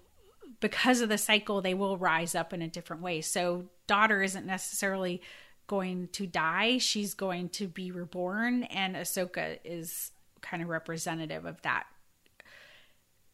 because 0.59 1.01
of 1.01 1.09
the 1.09 1.17
cycle 1.17 1.61
they 1.61 1.73
will 1.73 1.97
rise 1.97 2.35
up 2.35 2.53
in 2.53 2.61
a 2.61 2.67
different 2.67 3.01
way. 3.01 3.21
So 3.21 3.65
daughter 3.87 4.21
isn't 4.21 4.45
necessarily 4.45 5.21
going 5.71 6.09
to 6.11 6.27
die 6.27 6.77
she's 6.77 7.13
going 7.13 7.47
to 7.47 7.67
be 7.67 7.91
reborn 7.91 8.63
and 8.63 8.95
ahsoka 8.95 9.57
is 9.63 10.11
kind 10.41 10.61
of 10.61 10.69
representative 10.69 11.45
of 11.45 11.61
that 11.61 11.85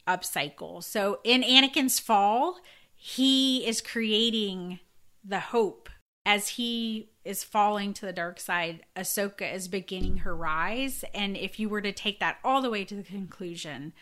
upcycle 0.08 0.84
so 0.84 1.20
in 1.24 1.42
anakin's 1.42 2.00
fall 2.00 2.60
he 3.00 3.66
is 3.68 3.80
creating 3.80 4.80
the 5.24 5.40
hope. 5.40 5.90
As 6.26 6.50
he 6.50 7.12
is 7.24 7.44
falling 7.44 7.94
to 7.94 8.06
the 8.06 8.12
dark 8.12 8.40
side 8.40 8.84
ahsoka 8.98 9.54
is 9.54 9.68
beginning 9.68 10.18
her 10.18 10.36
rise. 10.36 11.06
And 11.14 11.38
if 11.38 11.60
you 11.60 11.70
were 11.70 11.82
to 11.82 11.94
take 11.94 12.20
that 12.20 12.40
all 12.44 12.62
the 12.62 12.70
way 12.70 12.84
to 12.84 12.96
the 12.96 13.04
conclusion 13.04 13.94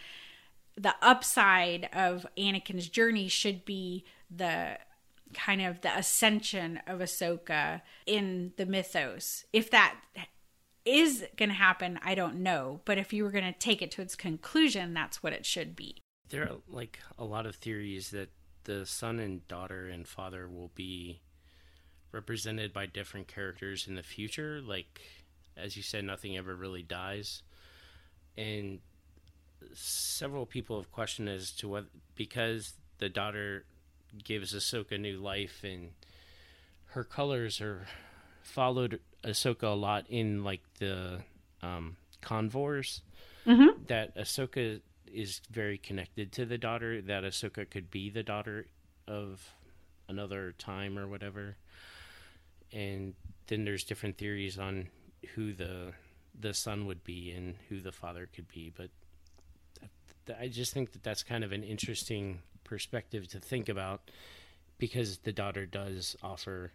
the 0.78 0.96
upside 1.02 1.88
of 1.94 2.26
Anakin's 2.38 2.90
journey 2.90 3.30
should 3.30 3.64
be 3.64 4.04
the 4.30 4.78
kind 5.36 5.62
of 5.62 5.82
the 5.82 5.96
ascension 5.96 6.80
of 6.88 7.00
Ahsoka 7.00 7.82
in 8.06 8.54
the 8.58 8.66
mythos. 8.66 9.46
If 9.54 9.70
that 9.72 9.96
is 10.86 11.26
going 11.36 11.50
to 11.50 11.56
happen, 11.56 12.00
I 12.04 12.16
don't 12.16 12.38
know. 12.38 12.82
But 12.86 12.98
if 12.98 13.14
you 13.14 13.24
were 13.24 13.32
going 13.32 13.52
to 13.52 13.60
take 13.60 13.82
it 13.82 13.92
to 13.92 14.02
its 14.02 14.16
conclusion, 14.16 14.94
that's 14.94 15.22
what 15.22 15.34
it 15.34 15.46
should 15.46 15.76
be. 15.76 15.98
There 16.30 16.44
are 16.44 16.58
like 16.68 17.00
a 17.18 17.24
lot 17.24 17.46
of 17.46 17.56
theories 17.56 18.10
that 18.12 18.30
the 18.64 18.86
son 18.86 19.20
and 19.20 19.48
daughter 19.48 19.88
and 19.88 20.08
father 20.08 20.48
will 20.48 20.72
be 20.74 21.22
represented 22.12 22.74
by 22.74 22.86
different 22.86 23.28
characters 23.28 23.88
in 23.88 23.96
the 23.96 24.04
future. 24.04 24.62
Like, 24.62 25.02
as 25.58 25.76
you 25.78 25.84
said, 25.84 26.06
nothing 26.06 26.38
ever 26.38 26.56
really 26.56 26.82
dies. 26.82 27.44
And 28.38 28.80
several 29.74 30.46
people 30.46 30.78
have 30.78 30.92
questioned 30.92 31.30
as 31.30 31.52
to 31.52 31.68
what 31.68 31.86
because 32.16 32.74
the 32.98 33.10
daughter 33.10 33.66
gives 34.24 34.54
Ahsoka 34.54 35.00
new 35.00 35.18
life 35.18 35.64
and 35.64 35.92
her 36.88 37.04
colors 37.04 37.60
are 37.62 37.88
followed 38.42 39.00
Ahsoka 39.24 39.64
a 39.64 39.76
lot 39.76 40.06
in 40.10 40.44
like 40.44 40.62
the 40.80 41.22
um, 41.62 41.98
convors. 42.22 43.02
Mhm. 43.46 43.88
That 43.88 44.16
Ahsoka 44.16 44.82
is 45.06 45.42
very 45.52 45.78
connected 45.78 46.32
to 46.34 46.46
the 46.46 46.58
daughter. 46.58 47.02
That 47.02 47.24
Ahsoka 47.24 47.70
could 47.70 47.92
be 47.92 48.10
the 48.10 48.24
daughter 48.24 48.68
of 49.08 49.52
another 50.08 50.54
time 50.58 50.98
or 50.98 51.08
whatever. 51.08 51.58
And 52.72 53.14
then 53.48 53.66
there's 53.66 53.84
different 53.84 54.18
theories 54.18 54.58
on 54.58 54.88
who 55.36 55.54
the 55.54 55.94
the 56.40 56.54
son 56.54 56.86
would 56.86 57.04
be 57.04 57.32
and 57.32 57.56
who 57.70 57.80
the 57.80 57.92
father 57.92 58.28
could 58.34 58.48
be, 58.50 58.72
but 58.76 58.90
I 60.38 60.48
just 60.48 60.74
think 60.74 60.92
that 60.94 61.04
that's 61.04 61.24
kind 61.24 61.44
of 61.44 61.52
an 61.52 61.64
interesting 61.64 62.42
perspective 62.66 63.30
to 63.30 63.40
think 63.40 63.70
about 63.70 64.12
because 64.78 65.20
the 65.20 65.32
daughter 65.32 65.66
does 65.66 66.18
offer 66.22 66.74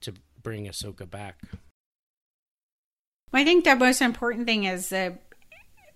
to 0.00 0.14
bring 0.42 0.66
Ahsoka 0.66 1.08
back. 1.08 1.42
I 3.32 3.44
think 3.44 3.64
the 3.64 3.76
most 3.76 4.00
important 4.00 4.46
thing 4.46 4.64
is 4.64 4.88
that 4.88 5.20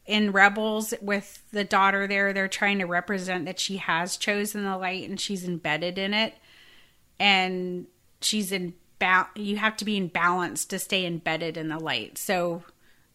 in 0.05 0.33
Rebels 0.33 0.93
with 1.01 1.43
the 1.53 1.64
daughter 1.64 2.07
there, 2.07 2.33
they're 2.33 2.49
trying 2.49 2.79
to 2.81 2.85
represent 2.85 3.47
that 3.47 3.59
she 3.59 3.79
has 3.79 4.16
chosen 4.16 4.64
the 4.64 4.77
light 4.77 5.09
and 5.09 5.18
she's 5.18 5.45
embedded 5.45 5.97
in 5.97 6.12
it. 6.12 6.35
And 7.18 7.87
she's 8.20 8.53
in 8.53 8.75
ba- 8.99 9.29
you 9.35 9.57
have 9.57 9.77
to 9.79 9.85
be 9.85 9.97
in 9.97 10.09
balance 10.09 10.64
to 10.66 10.79
stay 10.79 11.07
embedded 11.07 11.57
in 11.57 11.68
the 11.68 11.79
light. 11.79 12.18
So 12.18 12.64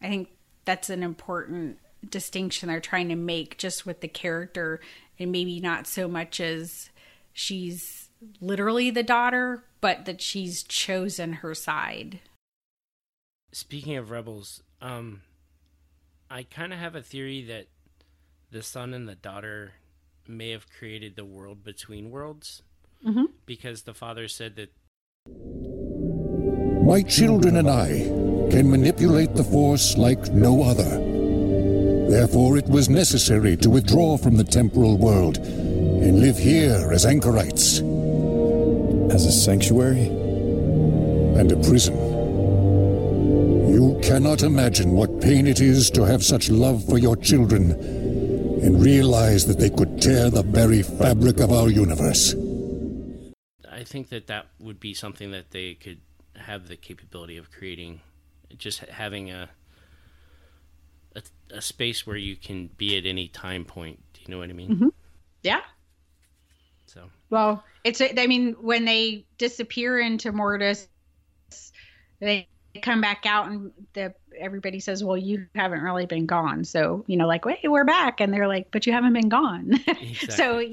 I 0.01 0.07
think 0.07 0.29
that's 0.65 0.89
an 0.89 1.03
important 1.03 1.79
distinction 2.09 2.69
they're 2.69 2.79
trying 2.79 3.09
to 3.09 3.15
make 3.15 3.57
just 3.57 3.85
with 3.85 4.01
the 4.01 4.07
character 4.07 4.79
and 5.19 5.31
maybe 5.31 5.59
not 5.59 5.87
so 5.87 6.07
much 6.07 6.39
as 6.39 6.89
she's 7.33 8.09
literally 8.41 8.89
the 8.89 9.03
daughter, 9.03 9.63
but 9.81 10.05
that 10.05 10.21
she's 10.21 10.63
chosen 10.63 11.33
her 11.33 11.53
side. 11.53 12.19
Speaking 13.51 13.95
of 13.95 14.09
rebels, 14.11 14.61
um, 14.81 15.21
I 16.29 16.43
kind 16.43 16.73
of 16.73 16.79
have 16.79 16.95
a 16.95 17.01
theory 17.01 17.41
that 17.43 17.67
the 18.51 18.61
son 18.61 18.93
and 18.93 19.07
the 19.07 19.15
daughter 19.15 19.73
may 20.27 20.49
have 20.51 20.69
created 20.69 21.15
the 21.15 21.25
world 21.25 21.63
between 21.63 22.11
worlds 22.11 22.61
Mhm. 23.05 23.27
because 23.45 23.83
the 23.83 23.93
father 23.93 24.27
said 24.27 24.55
that 24.55 24.73
My 26.85 27.01
children 27.01 27.57
and 27.57 27.69
I 27.69 27.87
can 28.49 28.69
manipulate 28.71 29.33
the 29.35 29.43
Force 29.43 29.97
like 29.97 30.31
no 30.31 30.63
other. 30.63 30.99
Therefore, 32.09 32.57
it 32.57 32.67
was 32.67 32.89
necessary 32.89 33.57
to 33.57 33.69
withdraw 33.69 34.17
from 34.17 34.37
the 34.37 34.43
temporal 34.43 34.97
world 34.97 35.37
and 35.37 36.21
live 36.21 36.37
here 36.37 36.91
as 36.93 37.05
anchorites. 37.05 37.79
As 39.13 39.25
a 39.25 39.31
sanctuary? 39.31 40.07
And 40.07 41.51
a 41.51 41.57
prison. 41.57 41.95
You 43.69 43.99
cannot 44.01 44.41
imagine 44.41 44.93
what 44.93 45.21
pain 45.21 45.47
it 45.47 45.59
is 45.59 45.91
to 45.91 46.05
have 46.05 46.23
such 46.23 46.49
love 46.49 46.87
for 46.87 46.97
your 46.97 47.15
children 47.15 47.71
and 47.71 48.81
realize 48.81 49.45
that 49.45 49.59
they 49.59 49.69
could 49.69 50.01
tear 50.01 50.29
the 50.29 50.43
very 50.43 50.81
fabric 50.81 51.39
of 51.39 51.51
our 51.51 51.69
universe. 51.69 52.33
I 53.69 53.83
think 53.83 54.09
that 54.09 54.27
that 54.27 54.47
would 54.59 54.79
be 54.79 54.93
something 54.93 55.31
that 55.31 55.51
they 55.51 55.75
could 55.75 55.99
have 56.35 56.67
the 56.67 56.77
capability 56.77 57.37
of 57.37 57.51
creating, 57.51 58.01
just 58.57 58.79
having 58.79 59.29
a 59.29 59.49
a, 61.15 61.21
a 61.51 61.61
space 61.61 62.05
where 62.05 62.17
you 62.17 62.35
can 62.35 62.69
be 62.77 62.97
at 62.97 63.05
any 63.05 63.27
time 63.27 63.65
point. 63.65 63.99
Do 64.13 64.21
you 64.23 64.33
know 64.33 64.39
what 64.39 64.49
I 64.49 64.53
mean? 64.53 64.77
Mhm. 64.77 64.91
Yeah. 65.43 65.61
So 66.85 67.09
Well, 67.29 67.63
it's 67.83 68.01
I 68.01 68.27
mean 68.27 68.53
when 68.61 68.85
they 68.85 69.25
disappear 69.37 69.99
into 69.99 70.31
Mortis, 70.31 70.87
they 72.19 72.47
come 72.81 73.01
back 73.01 73.25
out 73.25 73.49
and 73.49 73.71
the 73.93 74.13
everybody 74.39 74.79
says, 74.79 75.03
"Well, 75.03 75.17
you 75.17 75.47
haven't 75.55 75.81
really 75.81 76.05
been 76.05 76.25
gone." 76.25 76.63
So 76.63 77.03
you 77.07 77.17
know, 77.17 77.27
like, 77.27 77.45
"Wait, 77.45 77.59
we're 77.63 77.85
back," 77.85 78.21
and 78.21 78.33
they're 78.33 78.47
like, 78.47 78.69
"But 78.71 78.85
you 78.85 78.93
haven't 78.93 79.13
been 79.13 79.29
gone." 79.29 79.73
so 80.29 80.63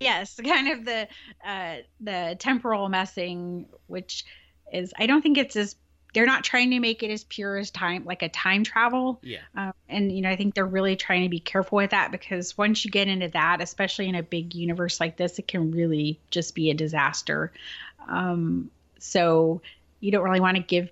yes, 0.00 0.38
kind 0.44 0.68
of 0.68 0.84
the 0.84 1.08
uh, 1.44 1.76
the 2.00 2.36
temporal 2.38 2.88
messing, 2.88 3.66
which 3.86 4.24
is 4.72 4.92
I 4.98 5.06
don't 5.06 5.22
think 5.22 5.38
it's 5.38 5.56
as 5.56 5.76
they're 6.14 6.26
not 6.26 6.44
trying 6.44 6.70
to 6.70 6.78
make 6.80 7.02
it 7.02 7.10
as 7.10 7.24
pure 7.24 7.56
as 7.56 7.70
time 7.70 8.04
like 8.04 8.22
a 8.22 8.28
time 8.28 8.64
travel 8.64 9.18
Yeah. 9.22 9.38
um, 9.56 9.72
and 9.88 10.12
you 10.12 10.20
know 10.22 10.30
i 10.30 10.36
think 10.36 10.54
they're 10.54 10.66
really 10.66 10.96
trying 10.96 11.22
to 11.22 11.28
be 11.28 11.40
careful 11.40 11.76
with 11.76 11.90
that 11.90 12.10
because 12.12 12.56
once 12.58 12.84
you 12.84 12.90
get 12.90 13.08
into 13.08 13.28
that 13.28 13.60
especially 13.60 14.08
in 14.08 14.14
a 14.14 14.22
big 14.22 14.54
universe 14.54 15.00
like 15.00 15.16
this 15.16 15.38
it 15.38 15.48
can 15.48 15.70
really 15.70 16.20
just 16.30 16.54
be 16.54 16.70
a 16.70 16.74
disaster 16.74 17.52
um, 18.08 18.70
so 18.98 19.62
you 20.00 20.10
don't 20.10 20.24
really 20.24 20.40
want 20.40 20.56
to 20.56 20.62
give 20.62 20.90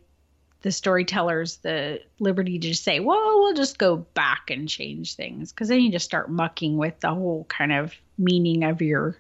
the 0.63 0.71
storytellers 0.71 1.57
the 1.59 2.01
liberty 2.19 2.59
to 2.59 2.69
just 2.69 2.85
say 2.85 3.01
well 3.01 3.41
we'll 3.41 3.55
just 3.55 3.79
go 3.79 3.97
back 3.97 4.51
and 4.51 4.69
change 4.69 5.15
things 5.17 5.53
because 5.53 5.69
then 5.69 5.81
you 5.81 5.91
just 5.91 6.05
start 6.05 6.31
mucking 6.31 6.77
with 6.77 6.99
the 7.01 7.09
whole 7.09 7.45
kind 7.49 7.73
of 7.73 7.95
meaning 8.19 8.63
of 8.65 8.81
your 8.83 9.17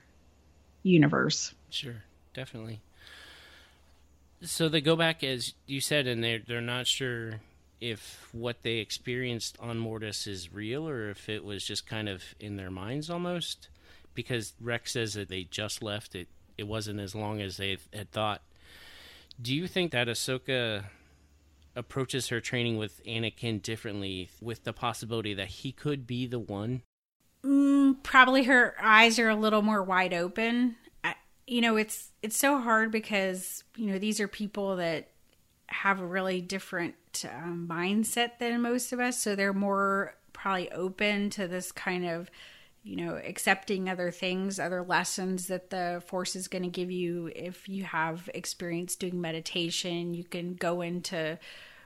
universe 0.82 1.55
Sure, 1.70 2.03
definitely. 2.34 2.80
So 4.43 4.68
they 4.68 4.80
go 4.80 4.97
back 4.97 5.22
as 5.22 5.55
you 5.66 5.80
said, 5.80 6.07
and 6.07 6.24
they're 6.24 6.41
they're 6.47 6.61
not 6.61 6.86
sure 6.86 7.41
if 7.80 8.28
what 8.32 8.62
they 8.62 8.76
experienced 8.76 9.57
on 9.61 9.78
Mortis 9.78 10.26
is 10.26 10.53
real 10.53 10.88
or 10.88 11.11
if 11.11 11.28
it 11.28 11.45
was 11.45 11.64
just 11.64 11.86
kind 11.86 12.09
of 12.09 12.22
in 12.38 12.57
their 12.57 12.70
minds 12.70 13.11
almost. 13.11 13.68
Because 14.14 14.55
Rex 14.61 14.93
says 14.93 15.14
that 15.14 15.28
they 15.28 15.45
just 15.45 15.82
left 15.82 16.14
it; 16.14 16.28
it 16.59 16.66
wasn't 16.66 17.01
as 17.01 17.14
long 17.14 17.41
as 17.41 17.59
they 17.59 17.78
had 17.93 18.11
thought. 18.11 18.43
Do 19.41 19.55
you 19.55 19.66
think 19.66 19.93
that 19.93 20.09
Ahsoka 20.09 20.84
approaches 21.76 22.28
her 22.28 22.41
training 22.41 22.76
with 22.76 23.03
Anakin 23.05 23.62
differently, 23.62 24.28
with 24.41 24.64
the 24.64 24.72
possibility 24.72 25.34
that 25.34 25.49
he 25.49 25.72
could 25.72 26.07
be 26.07 26.26
the 26.26 26.38
one? 26.38 26.82
Mm, 27.45 28.03
probably 28.03 28.45
her 28.45 28.74
eyes 28.80 29.18
are 29.18 29.28
a 29.28 29.36
little 29.36 29.62
more 29.62 29.82
wide 29.82 30.12
open. 30.12 30.76
You 31.51 31.61
know, 31.62 31.76
it's 31.76 32.12
it's 32.22 32.36
so 32.36 32.61
hard 32.61 32.92
because 32.92 33.64
you 33.76 33.90
know 33.90 33.98
these 33.98 34.20
are 34.20 34.28
people 34.28 34.76
that 34.76 35.09
have 35.66 35.98
a 35.98 36.07
really 36.07 36.40
different 36.40 36.94
um, 37.28 37.66
mindset 37.68 38.38
than 38.38 38.62
most 38.62 38.92
of 38.92 39.01
us, 39.01 39.18
so 39.18 39.34
they're 39.34 39.53
more 39.53 40.14
probably 40.32 40.70
open 40.70 41.28
to 41.30 41.48
this 41.48 41.72
kind 41.72 42.07
of 42.07 42.30
you 42.84 42.94
know 42.94 43.16
accepting 43.16 43.88
other 43.88 44.12
things 44.12 44.61
other 44.61 44.84
lessons 44.84 45.48
that 45.48 45.70
the 45.70 46.01
force 46.07 46.36
is 46.36 46.46
going 46.46 46.62
to 46.62 46.68
give 46.68 46.88
you. 46.88 47.32
If 47.34 47.68
you 47.68 47.82
have 47.82 48.30
experience 48.32 48.94
doing 48.94 49.20
meditation 49.20 50.14
you 50.14 50.22
can 50.22 50.55
go 50.55 50.82
into 50.82 51.36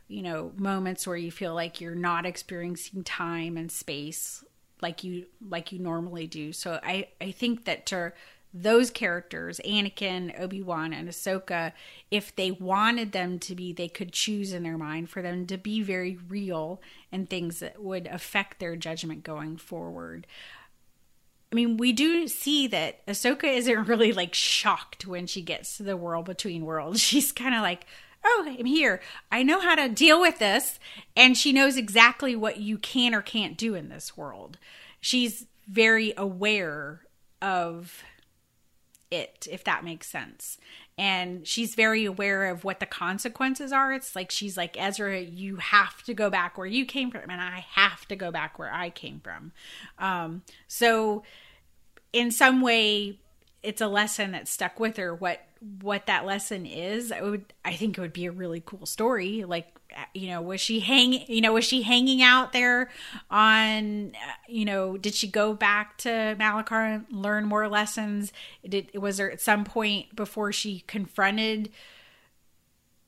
you 0.08 0.20
know 0.20 0.52
moments 0.58 1.06
where 1.06 1.16
you 1.16 1.32
feel 1.32 1.54
like 1.54 1.80
you're 1.80 1.94
not 1.94 2.26
experiencing 2.26 3.02
time 3.02 3.56
and 3.56 3.72
space 3.72 4.44
like 4.82 5.04
you 5.04 5.24
like 5.48 5.72
you 5.72 5.78
normally 5.78 6.26
do. 6.26 6.52
So 6.52 6.78
i 6.82 7.08
i 7.18 7.30
think 7.30 7.64
that 7.64 7.86
to 7.86 8.12
those 8.56 8.88
characters 8.88 9.60
anakin 9.64 10.38
obi-wan 10.40 10.92
and 10.92 11.08
ahsoka 11.08 11.72
if 12.10 12.34
they 12.36 12.52
wanted 12.52 13.10
them 13.10 13.38
to 13.38 13.54
be 13.56 13.72
they 13.72 13.88
could 13.88 14.12
choose 14.12 14.52
in 14.52 14.62
their 14.62 14.78
mind 14.78 15.10
for 15.10 15.20
them 15.20 15.44
to 15.44 15.58
be 15.58 15.82
very 15.82 16.16
real 16.28 16.80
and 17.10 17.28
things 17.28 17.58
that 17.58 17.82
would 17.82 18.06
affect 18.06 18.60
their 18.60 18.76
judgment 18.76 19.24
going 19.24 19.56
forward 19.56 20.26
I 21.52 21.54
mean, 21.54 21.76
we 21.76 21.92
do 21.92 22.26
see 22.26 22.66
that 22.66 23.06
Ahsoka 23.06 23.44
isn't 23.44 23.84
really 23.86 24.12
like 24.12 24.34
shocked 24.34 25.06
when 25.06 25.28
she 25.28 25.40
gets 25.40 25.76
to 25.76 25.84
the 25.84 25.96
world 25.96 26.24
between 26.24 26.64
worlds. 26.64 27.00
She's 27.00 27.30
kind 27.30 27.54
of 27.54 27.62
like, 27.62 27.86
oh, 28.24 28.56
I'm 28.58 28.66
here. 28.66 29.00
I 29.30 29.44
know 29.44 29.60
how 29.60 29.76
to 29.76 29.88
deal 29.88 30.20
with 30.20 30.40
this. 30.40 30.80
And 31.16 31.36
she 31.36 31.52
knows 31.52 31.76
exactly 31.76 32.34
what 32.34 32.56
you 32.56 32.76
can 32.76 33.14
or 33.14 33.22
can't 33.22 33.56
do 33.56 33.76
in 33.76 33.88
this 33.88 34.16
world. 34.16 34.58
She's 35.00 35.46
very 35.68 36.12
aware 36.16 37.02
of 37.40 38.02
it, 39.14 39.46
if 39.50 39.64
that 39.64 39.84
makes 39.84 40.08
sense. 40.08 40.58
And 40.96 41.46
she's 41.46 41.74
very 41.74 42.04
aware 42.04 42.50
of 42.50 42.64
what 42.64 42.80
the 42.80 42.86
consequences 42.86 43.72
are. 43.72 43.92
It's 43.92 44.14
like 44.14 44.30
she's 44.30 44.56
like, 44.56 44.76
Ezra, 44.78 45.20
you 45.20 45.56
have 45.56 46.02
to 46.04 46.14
go 46.14 46.30
back 46.30 46.58
where 46.58 46.66
you 46.66 46.84
came 46.84 47.10
from, 47.10 47.30
and 47.30 47.40
I 47.40 47.64
have 47.72 48.06
to 48.08 48.16
go 48.16 48.30
back 48.30 48.58
where 48.58 48.72
I 48.72 48.90
came 48.90 49.20
from. 49.20 49.52
Um, 49.98 50.42
so, 50.68 51.24
in 52.12 52.30
some 52.30 52.60
way, 52.60 53.18
it's 53.64 53.80
a 53.80 53.88
lesson 53.88 54.32
that 54.32 54.46
stuck 54.46 54.78
with 54.78 54.98
her. 54.98 55.14
What 55.14 55.40
what 55.80 56.06
that 56.06 56.26
lesson 56.26 56.66
is, 56.66 57.10
I 57.10 57.22
would 57.22 57.52
I 57.64 57.74
think 57.74 57.96
it 57.96 58.00
would 58.00 58.12
be 58.12 58.26
a 58.26 58.32
really 58.32 58.62
cool 58.64 58.86
story. 58.86 59.44
Like 59.44 59.74
uh, 59.96 60.04
you 60.12 60.28
know, 60.28 60.42
was 60.42 60.60
she 60.60 60.80
hanging? 60.80 61.24
You 61.26 61.40
know, 61.40 61.54
was 61.54 61.64
she 61.64 61.82
hanging 61.82 62.22
out 62.22 62.52
there 62.52 62.90
on? 63.30 64.10
Uh, 64.14 64.32
you 64.46 64.64
know, 64.64 64.96
did 64.96 65.14
she 65.14 65.26
go 65.26 65.54
back 65.54 65.96
to 65.98 66.08
Malachor 66.38 66.96
and 66.96 67.06
learn 67.10 67.46
more 67.46 67.68
lessons? 67.68 68.32
Did 68.68 68.94
was 68.94 69.16
there 69.16 69.32
at 69.32 69.40
some 69.40 69.64
point 69.64 70.14
before 70.14 70.52
she 70.52 70.80
confronted? 70.86 71.70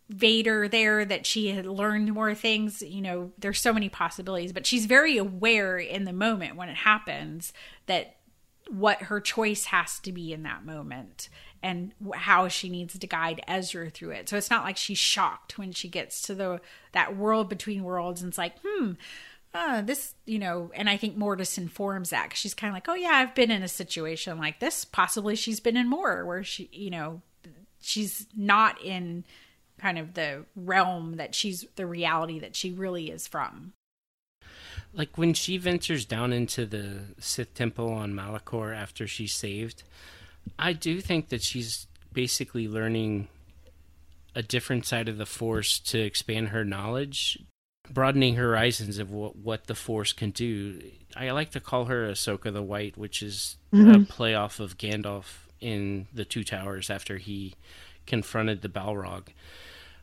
Vader 0.08 0.68
there 0.68 1.04
that 1.04 1.26
she 1.26 1.48
had 1.48 1.66
learned 1.66 2.14
more 2.14 2.32
things. 2.32 2.80
You 2.80 3.02
know, 3.02 3.32
there's 3.38 3.60
so 3.60 3.72
many 3.72 3.88
possibilities, 3.88 4.52
but 4.52 4.64
she's 4.64 4.86
very 4.86 5.16
aware 5.16 5.78
in 5.78 6.04
the 6.04 6.12
moment 6.12 6.54
when 6.54 6.68
it 6.68 6.76
happens 6.76 7.52
that 7.86 8.15
what 8.68 9.02
her 9.02 9.20
choice 9.20 9.66
has 9.66 9.98
to 10.00 10.12
be 10.12 10.32
in 10.32 10.42
that 10.42 10.64
moment 10.64 11.28
and 11.62 11.92
how 12.14 12.48
she 12.48 12.68
needs 12.68 12.98
to 12.98 13.06
guide 13.06 13.40
Ezra 13.48 13.90
through 13.90 14.10
it. 14.10 14.28
So 14.28 14.36
it's 14.36 14.50
not 14.50 14.64
like 14.64 14.76
she's 14.76 14.98
shocked 14.98 15.58
when 15.58 15.72
she 15.72 15.88
gets 15.88 16.22
to 16.22 16.34
the 16.34 16.60
that 16.92 17.16
world 17.16 17.48
between 17.48 17.84
worlds 17.84 18.22
and 18.22 18.30
it's 18.30 18.38
like, 18.38 18.54
hmm, 18.64 18.92
uh, 19.54 19.80
this, 19.80 20.14
you 20.26 20.38
know, 20.38 20.70
and 20.74 20.88
I 20.90 20.96
think 20.96 21.16
Mortis 21.16 21.56
informs 21.56 22.10
that 22.10 22.36
she's 22.36 22.54
kind 22.54 22.70
of 22.70 22.74
like, 22.74 22.88
oh 22.88 22.94
yeah, 22.94 23.12
I've 23.12 23.34
been 23.34 23.50
in 23.50 23.62
a 23.62 23.68
situation 23.68 24.38
like 24.38 24.60
this. 24.60 24.84
Possibly 24.84 25.34
she's 25.34 25.60
been 25.60 25.76
in 25.76 25.88
more 25.88 26.24
where 26.26 26.44
she, 26.44 26.68
you 26.72 26.90
know, 26.90 27.22
she's 27.80 28.26
not 28.36 28.82
in 28.82 29.24
kind 29.78 29.98
of 29.98 30.14
the 30.14 30.44
realm 30.54 31.16
that 31.16 31.34
she's 31.34 31.66
the 31.76 31.86
reality 31.86 32.38
that 32.38 32.54
she 32.54 32.70
really 32.70 33.10
is 33.10 33.26
from. 33.26 33.72
Like 34.92 35.18
when 35.18 35.34
she 35.34 35.58
ventures 35.58 36.04
down 36.04 36.32
into 36.32 36.66
the 36.66 37.00
Sith 37.18 37.54
temple 37.54 37.92
on 37.92 38.12
Malachor 38.12 38.74
after 38.74 39.06
she's 39.06 39.32
saved, 39.32 39.82
I 40.58 40.72
do 40.72 41.00
think 41.00 41.28
that 41.28 41.42
she's 41.42 41.86
basically 42.12 42.68
learning 42.68 43.28
a 44.34 44.42
different 44.42 44.86
side 44.86 45.08
of 45.08 45.18
the 45.18 45.26
Force 45.26 45.78
to 45.78 45.98
expand 45.98 46.48
her 46.48 46.64
knowledge, 46.64 47.38
broadening 47.90 48.36
horizons 48.36 48.98
of 48.98 49.10
what, 49.10 49.36
what 49.36 49.66
the 49.66 49.74
Force 49.74 50.12
can 50.12 50.30
do. 50.30 50.80
I 51.16 51.30
like 51.30 51.50
to 51.52 51.60
call 51.60 51.86
her 51.86 52.08
Ahsoka 52.08 52.52
the 52.52 52.62
White, 52.62 52.96
which 52.96 53.22
is 53.22 53.56
mm-hmm. 53.72 54.02
a 54.02 54.04
play 54.04 54.34
off 54.34 54.60
of 54.60 54.78
Gandalf 54.78 55.46
in 55.60 56.06
the 56.12 56.24
Two 56.24 56.44
Towers 56.44 56.90
after 56.90 57.16
he 57.16 57.54
confronted 58.06 58.62
the 58.62 58.68
Balrog, 58.68 59.28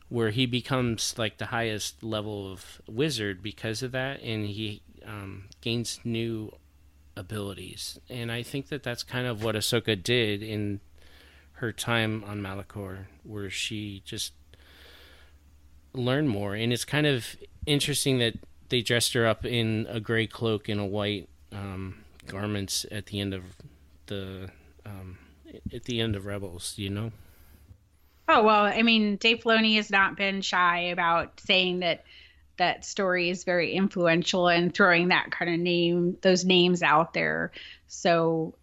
where 0.08 0.30
he 0.30 0.46
becomes 0.46 1.14
like 1.18 1.38
the 1.38 1.46
highest 1.46 2.02
level 2.02 2.50
of 2.52 2.80
wizard 2.86 3.42
because 3.42 3.82
of 3.82 3.92
that, 3.92 4.22
and 4.22 4.46
he 4.46 4.82
um, 5.06 5.44
gains 5.60 6.00
new 6.04 6.52
abilities. 7.16 7.98
And 8.08 8.30
I 8.30 8.42
think 8.42 8.68
that 8.68 8.82
that's 8.82 9.02
kind 9.02 9.26
of 9.26 9.42
what 9.42 9.54
Ahsoka 9.54 10.00
did 10.00 10.42
in 10.42 10.80
her 11.54 11.72
time 11.72 12.24
on 12.24 12.40
Malachor, 12.40 13.06
where 13.22 13.50
she 13.50 14.02
just 14.04 14.32
learned 15.92 16.28
more. 16.28 16.54
And 16.54 16.72
it's 16.72 16.84
kind 16.84 17.06
of 17.06 17.36
interesting 17.66 18.18
that 18.18 18.34
they 18.68 18.82
dressed 18.82 19.12
her 19.14 19.26
up 19.26 19.44
in 19.44 19.86
a 19.88 20.00
gray 20.00 20.26
cloak 20.26 20.68
and 20.68 20.80
a 20.80 20.84
white 20.84 21.28
um, 21.52 22.04
garments 22.26 22.84
at 22.90 23.06
the 23.06 23.20
end 23.20 23.34
of 23.34 23.42
the 24.06 24.50
um, 24.84 25.18
at 25.72 25.84
the 25.84 26.00
end 26.00 26.16
of 26.16 26.26
Rebels. 26.26 26.74
You 26.76 26.90
know. 26.90 27.12
Oh 28.28 28.42
well, 28.42 28.64
I 28.64 28.82
mean, 28.82 29.16
Dave 29.16 29.40
Filoni 29.40 29.76
has 29.76 29.90
not 29.90 30.16
been 30.16 30.40
shy 30.40 30.80
about 30.80 31.40
saying 31.40 31.80
that 31.80 32.04
that 32.56 32.84
story 32.84 33.30
is 33.30 33.44
very 33.44 33.72
influential 33.72 34.48
and 34.48 34.72
throwing 34.72 35.08
that 35.08 35.30
kind 35.30 35.52
of 35.52 35.60
name 35.60 36.16
those 36.22 36.44
names 36.44 36.82
out 36.82 37.12
there. 37.12 37.52
So 37.86 38.54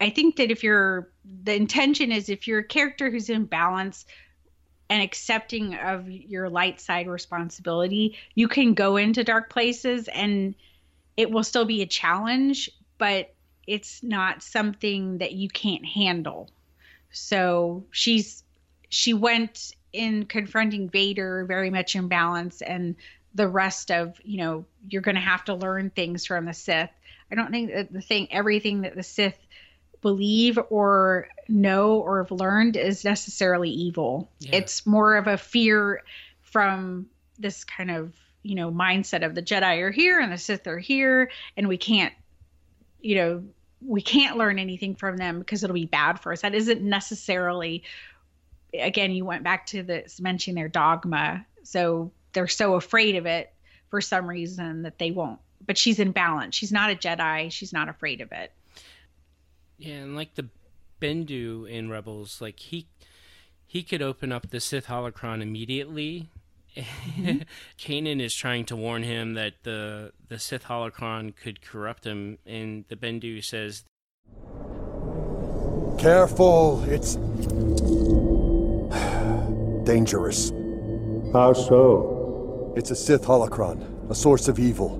i 0.00 0.10
think 0.10 0.36
that 0.36 0.52
if 0.52 0.62
you're 0.62 1.10
the 1.42 1.52
intention 1.52 2.12
is 2.12 2.28
if 2.28 2.46
you're 2.46 2.60
a 2.60 2.64
character 2.64 3.10
who's 3.10 3.28
in 3.28 3.44
balance 3.46 4.06
and 4.88 5.02
accepting 5.02 5.74
of 5.74 6.08
your 6.08 6.48
light 6.48 6.80
side 6.80 7.08
responsibility 7.08 8.16
you 8.36 8.46
can 8.46 8.74
go 8.74 8.96
into 8.96 9.24
dark 9.24 9.50
places 9.50 10.06
and 10.06 10.54
it 11.16 11.32
will 11.32 11.42
still 11.42 11.64
be 11.64 11.82
a 11.82 11.86
challenge 11.86 12.70
but 12.96 13.34
it's 13.68 14.02
not 14.02 14.42
something 14.42 15.18
that 15.18 15.32
you 15.32 15.48
can't 15.50 15.84
handle. 15.84 16.50
So 17.12 17.84
she's 17.90 18.42
she 18.88 19.14
went 19.14 19.72
in 19.92 20.26
confronting 20.26 20.88
Vader 20.88 21.44
very 21.44 21.70
much 21.70 21.96
in 21.96 22.08
balance 22.08 22.62
and 22.62 22.96
the 23.34 23.48
rest 23.48 23.90
of 23.90 24.20
you 24.24 24.38
know 24.38 24.64
you're 24.88 25.02
going 25.02 25.14
to 25.14 25.20
have 25.20 25.44
to 25.44 25.54
learn 25.54 25.90
things 25.90 26.26
from 26.26 26.44
the 26.44 26.54
Sith. 26.54 26.90
I 27.30 27.34
don't 27.34 27.50
think 27.50 27.72
that 27.72 27.92
the 27.92 28.00
thing 28.00 28.28
everything 28.30 28.82
that 28.82 28.94
the 28.94 29.02
Sith 29.02 29.38
believe 30.00 30.58
or 30.70 31.28
know 31.48 31.98
or 31.98 32.22
have 32.22 32.30
learned 32.30 32.76
is 32.76 33.04
necessarily 33.04 33.70
evil. 33.70 34.30
Yeah. 34.40 34.56
It's 34.56 34.86
more 34.86 35.16
of 35.16 35.26
a 35.26 35.36
fear 35.36 36.02
from 36.42 37.06
this 37.38 37.64
kind 37.64 37.90
of 37.90 38.14
you 38.42 38.54
know 38.54 38.70
mindset 38.70 39.24
of 39.24 39.34
the 39.34 39.42
Jedi 39.42 39.80
are 39.80 39.90
here 39.90 40.20
and 40.20 40.32
the 40.32 40.38
Sith 40.38 40.66
are 40.66 40.78
here 40.78 41.30
and 41.56 41.68
we 41.68 41.76
can't 41.76 42.14
you 43.00 43.16
know 43.16 43.44
we 43.80 44.02
can't 44.02 44.36
learn 44.36 44.58
anything 44.58 44.96
from 44.96 45.16
them 45.16 45.38
because 45.38 45.62
it'll 45.62 45.74
be 45.74 45.86
bad 45.86 46.18
for 46.18 46.32
us. 46.32 46.40
That 46.40 46.54
isn't 46.54 46.82
necessarily 46.82 47.84
again 48.74 49.10
you 49.12 49.24
went 49.24 49.44
back 49.44 49.66
to 49.66 49.82
this 49.82 50.20
mentioning 50.20 50.56
their 50.56 50.68
dogma 50.68 51.44
So 51.62 52.10
they're 52.32 52.48
so 52.48 52.74
afraid 52.74 53.16
of 53.16 53.26
it 53.26 53.52
for 53.90 54.00
some 54.00 54.26
reason 54.26 54.82
that 54.82 54.98
they 54.98 55.10
won't. 55.10 55.40
But 55.66 55.76
she's 55.76 55.98
in 55.98 56.12
balance. 56.12 56.54
She's 56.54 56.72
not 56.72 56.90
a 56.90 56.94
Jedi. 56.94 57.50
She's 57.50 57.72
not 57.72 57.88
afraid 57.88 58.20
of 58.20 58.32
it. 58.32 58.52
Yeah, 59.76 59.96
and 59.96 60.16
like 60.16 60.34
the 60.34 60.48
Bendu 61.00 61.68
in 61.68 61.90
Rebels, 61.90 62.40
like 62.40 62.58
he 62.58 62.86
he 63.66 63.82
could 63.82 64.02
open 64.02 64.32
up 64.32 64.50
the 64.50 64.60
Sith 64.60 64.86
holocron 64.86 65.42
immediately. 65.42 66.28
mm-hmm. 66.76 67.38
Kanan 67.78 68.20
is 68.20 68.34
trying 68.34 68.64
to 68.66 68.76
warn 68.76 69.02
him 69.02 69.34
that 69.34 69.54
the 69.64 70.12
the 70.28 70.38
Sith 70.38 70.64
holocron 70.64 71.34
could 71.36 71.60
corrupt 71.60 72.06
him, 72.06 72.38
and 72.46 72.84
the 72.88 72.96
Bendu 72.96 73.44
says, 73.44 73.84
"Careful, 75.98 76.82
it's 76.84 77.16
dangerous." 79.94 80.52
How 81.32 81.52
so? 81.52 82.72
It's 82.76 82.90
a 82.90 82.94
Sith 82.94 83.24
holocron, 83.24 83.78
a 84.10 84.14
source 84.14 84.46
of 84.48 84.58
evil. 84.58 84.90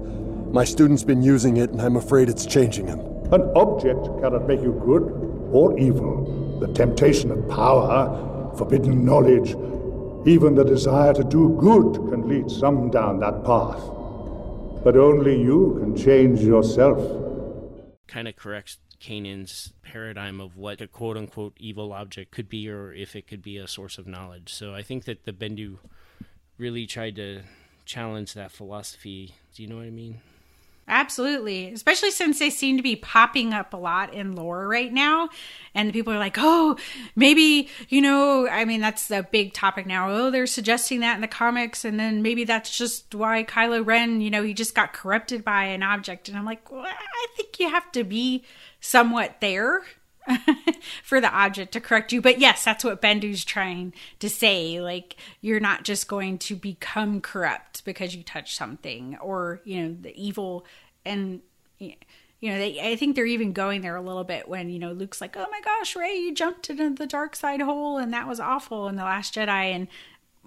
My 0.53 0.65
student's 0.65 1.05
been 1.05 1.23
using 1.23 1.59
it, 1.59 1.71
and 1.71 1.81
I'm 1.81 1.97
afraid 1.97 2.29
it's 2.29 2.47
changing 2.47 2.87
him. 2.87 3.01
An 3.31 3.43
object 3.55 4.03
cannot 4.21 4.49
make 4.49 4.63
you 4.63 4.73
good 4.91 5.05
or 5.53 5.79
evil. 5.79 6.15
The 6.61 6.69
temptation 6.69 7.31
of 7.31 7.47
power, 7.49 7.95
forbidden 8.57 9.05
knowledge, 9.05 9.51
even 10.27 10.55
the 10.55 10.65
desire 10.65 11.13
to 11.15 11.25
do 11.25 11.43
good 11.69 11.89
can 12.11 12.29
lead 12.29 12.51
some 12.51 12.91
down 12.91 13.21
that 13.21 13.45
path. 13.45 13.83
But 14.85 14.97
only 14.97 15.35
you 15.49 15.77
can 15.81 15.95
change 15.97 16.41
yourself. 16.41 16.99
Kind 18.07 18.27
of 18.29 18.37
corrects 18.37 18.79
Kanan's 19.01 19.73
paradigm 19.83 20.41
of 20.41 20.57
what 20.57 20.81
a 20.81 20.87
quote 20.87 21.17
unquote 21.17 21.55
evil 21.59 21.93
object 21.93 22.31
could 22.31 22.49
be 22.49 22.69
or 22.69 22.93
if 22.93 23.15
it 23.15 23.27
could 23.27 23.43
be 23.43 23.57
a 23.57 23.69
source 23.69 23.99
of 23.99 24.07
knowledge. 24.07 24.53
So 24.53 24.75
I 24.75 24.83
think 24.83 25.05
that 25.05 25.25
the 25.25 25.33
Bendu 25.33 25.79
really 26.59 26.87
tried 26.87 27.17
to 27.17 27.43
challenge 27.85 28.35
that 28.35 28.53
philosophy. 28.53 29.35
Do 29.55 29.63
you 29.63 29.69
know 29.69 29.77
what 29.77 29.87
I 29.87 29.91
mean? 29.91 30.21
Absolutely. 30.89 31.73
Especially 31.73 32.11
since 32.11 32.39
they 32.39 32.49
seem 32.49 32.79
to 32.79 32.83
be 32.83 32.97
popping 32.97 33.53
up 33.53 33.75
a 33.75 33.77
lot 33.77 34.15
in 34.15 34.35
lore 34.35 34.67
right 34.67 34.93
now. 34.93 35.29
And 35.75 35.89
the 35.89 35.93
people 35.93 36.13
are 36.13 36.19
like, 36.19 36.37
oh, 36.39 36.77
maybe, 37.15 37.69
you 37.91 38.01
know, 38.01 38.49
I 38.49 38.65
mean, 38.65 38.81
that's 38.81 39.07
the 39.07 39.27
big 39.31 39.53
topic 39.53 39.87
now. 39.87 40.11
Oh, 40.11 40.31
they're 40.31 40.47
suggesting 40.47 41.01
that 41.01 41.17
in 41.17 41.21
the 41.21 41.29
comics. 41.29 41.85
And 41.85 42.01
then 42.01 42.23
maybe 42.23 42.45
that's 42.45 42.77
just 42.77 43.15
why 43.15 43.45
Kylo 43.45 43.87
Ren, 43.87 44.23
you 44.23 44.31
know, 44.31 44.43
he 44.43 44.55
just 44.55 44.75
got 44.75 44.95
corrupted 44.95 45.45
by 45.45 45.65
an 45.65 45.83
object. 45.83 46.29
And 46.29 46.39
I'm 46.39 46.47
like, 46.47 46.73
well, 46.73 46.87
I 46.87 47.27
think 47.37 47.61
you 47.61 47.69
have 47.69 47.93
to 47.93 48.03
be 48.03 48.45
somewhat 48.81 49.37
there 49.41 49.83
for 51.03 51.21
the 51.21 51.33
object 51.33 51.73
to 51.73 51.81
correct 51.81 52.13
you. 52.13 52.21
But 52.21 52.39
yes, 52.39 52.65
that's 52.65 52.85
what 52.85 53.01
Bendu's 53.01 53.45
trying 53.45 53.93
to 54.21 54.29
say. 54.29 54.81
Like, 54.81 55.17
you're 55.41 55.61
not 55.61 55.85
just 55.85 56.09
going 56.09 56.39
to 56.39 56.57
become 56.57 57.21
corrupt 57.21 57.85
because 57.85 58.15
you 58.15 58.23
touch 58.23 58.57
something 58.57 59.17
or, 59.21 59.61
you 59.65 59.83
know, 59.83 59.97
the 60.01 60.15
evil. 60.21 60.65
And, 61.05 61.41
you 61.79 61.95
know, 62.43 62.59
they, 62.59 62.81
I 62.81 62.97
think 62.97 63.17
they're 63.17 63.27
even 63.27 63.53
going 63.53 63.81
there 63.81 63.97
a 63.97 64.03
little 64.03 64.25
bit 64.25 64.49
when, 64.49 64.71
you 64.71 64.79
know, 64.79 64.93
Luke's 64.93 65.21
like, 65.21 65.37
oh 65.37 65.47
my 65.51 65.61
gosh, 65.61 65.97
Rey, 65.97 66.15
you 66.15 66.35
jumped 66.35 66.71
into 66.71 66.91
the 66.91 67.07
dark 67.07 67.35
side 67.35 67.61
hole 67.61 67.99
and 67.99 68.13
that 68.13 68.29
was 68.29 68.41
awful 68.41 68.89
in 68.89 68.97
The 68.97 69.05
Last 69.05 69.35
Jedi. 69.35 69.49
And 69.75 69.89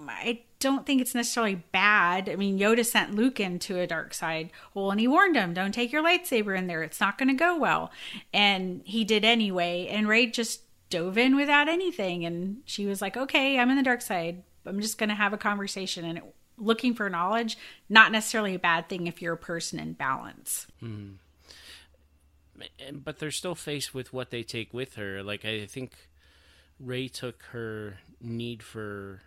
I 0.07 0.41
don't 0.61 0.85
think 0.85 1.01
it's 1.01 1.13
necessarily 1.13 1.55
bad. 1.55 2.29
I 2.29 2.37
mean, 2.37 2.57
Yoda 2.57 2.85
sent 2.85 3.15
Luke 3.15 3.39
into 3.39 3.77
a 3.77 3.87
dark 3.87 4.13
side 4.13 4.51
hole 4.73 4.91
and 4.91 4.99
he 4.99 5.07
warned 5.07 5.35
him, 5.35 5.53
don't 5.53 5.73
take 5.73 5.91
your 5.91 6.03
lightsaber 6.03 6.57
in 6.57 6.67
there. 6.67 6.83
It's 6.83 7.01
not 7.01 7.17
going 7.17 7.27
to 7.27 7.33
go 7.33 7.57
well. 7.57 7.91
And 8.33 8.81
he 8.85 9.03
did 9.03 9.25
anyway. 9.25 9.87
And 9.89 10.07
Rey 10.07 10.27
just 10.27 10.61
dove 10.89 11.17
in 11.17 11.35
without 11.35 11.67
anything. 11.67 12.23
And 12.23 12.61
she 12.65 12.85
was 12.85 13.01
like, 13.01 13.17
okay, 13.17 13.59
I'm 13.59 13.69
in 13.69 13.77
the 13.77 13.83
dark 13.83 14.01
side. 14.01 14.43
I'm 14.65 14.79
just 14.79 14.97
going 14.97 15.09
to 15.09 15.15
have 15.15 15.33
a 15.33 15.37
conversation. 15.37 16.05
And 16.05 16.19
it, 16.19 16.35
looking 16.57 16.93
for 16.93 17.09
knowledge, 17.09 17.57
not 17.89 18.11
necessarily 18.11 18.55
a 18.55 18.59
bad 18.59 18.87
thing 18.87 19.07
if 19.07 19.21
you're 19.21 19.33
a 19.33 19.37
person 19.37 19.79
in 19.79 19.93
balance. 19.93 20.67
Mm. 20.81 21.15
But 22.93 23.17
they're 23.17 23.31
still 23.31 23.55
faced 23.55 23.93
with 23.93 24.13
what 24.13 24.29
they 24.29 24.43
take 24.43 24.73
with 24.73 24.93
her. 24.95 25.23
Like, 25.23 25.43
I 25.43 25.65
think 25.65 25.93
Rey 26.79 27.07
took 27.07 27.41
her 27.51 27.97
need 28.21 28.61
for 28.61 29.23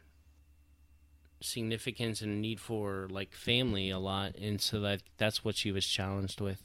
significance 1.44 2.20
and 2.20 2.40
need 2.40 2.60
for 2.60 3.06
like 3.10 3.32
family 3.34 3.90
a 3.90 3.98
lot 3.98 4.34
and 4.36 4.60
so 4.60 4.80
that 4.80 5.00
that's 5.18 5.44
what 5.44 5.56
she 5.56 5.70
was 5.70 5.86
challenged 5.86 6.40
with 6.40 6.62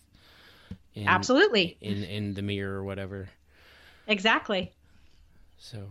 in, 0.94 1.08
absolutely. 1.08 1.78
in 1.82 2.04
in 2.04 2.34
the 2.34 2.42
mirror 2.42 2.78
or 2.78 2.84
whatever. 2.84 3.30
Exactly. 4.08 4.72
So 5.58 5.88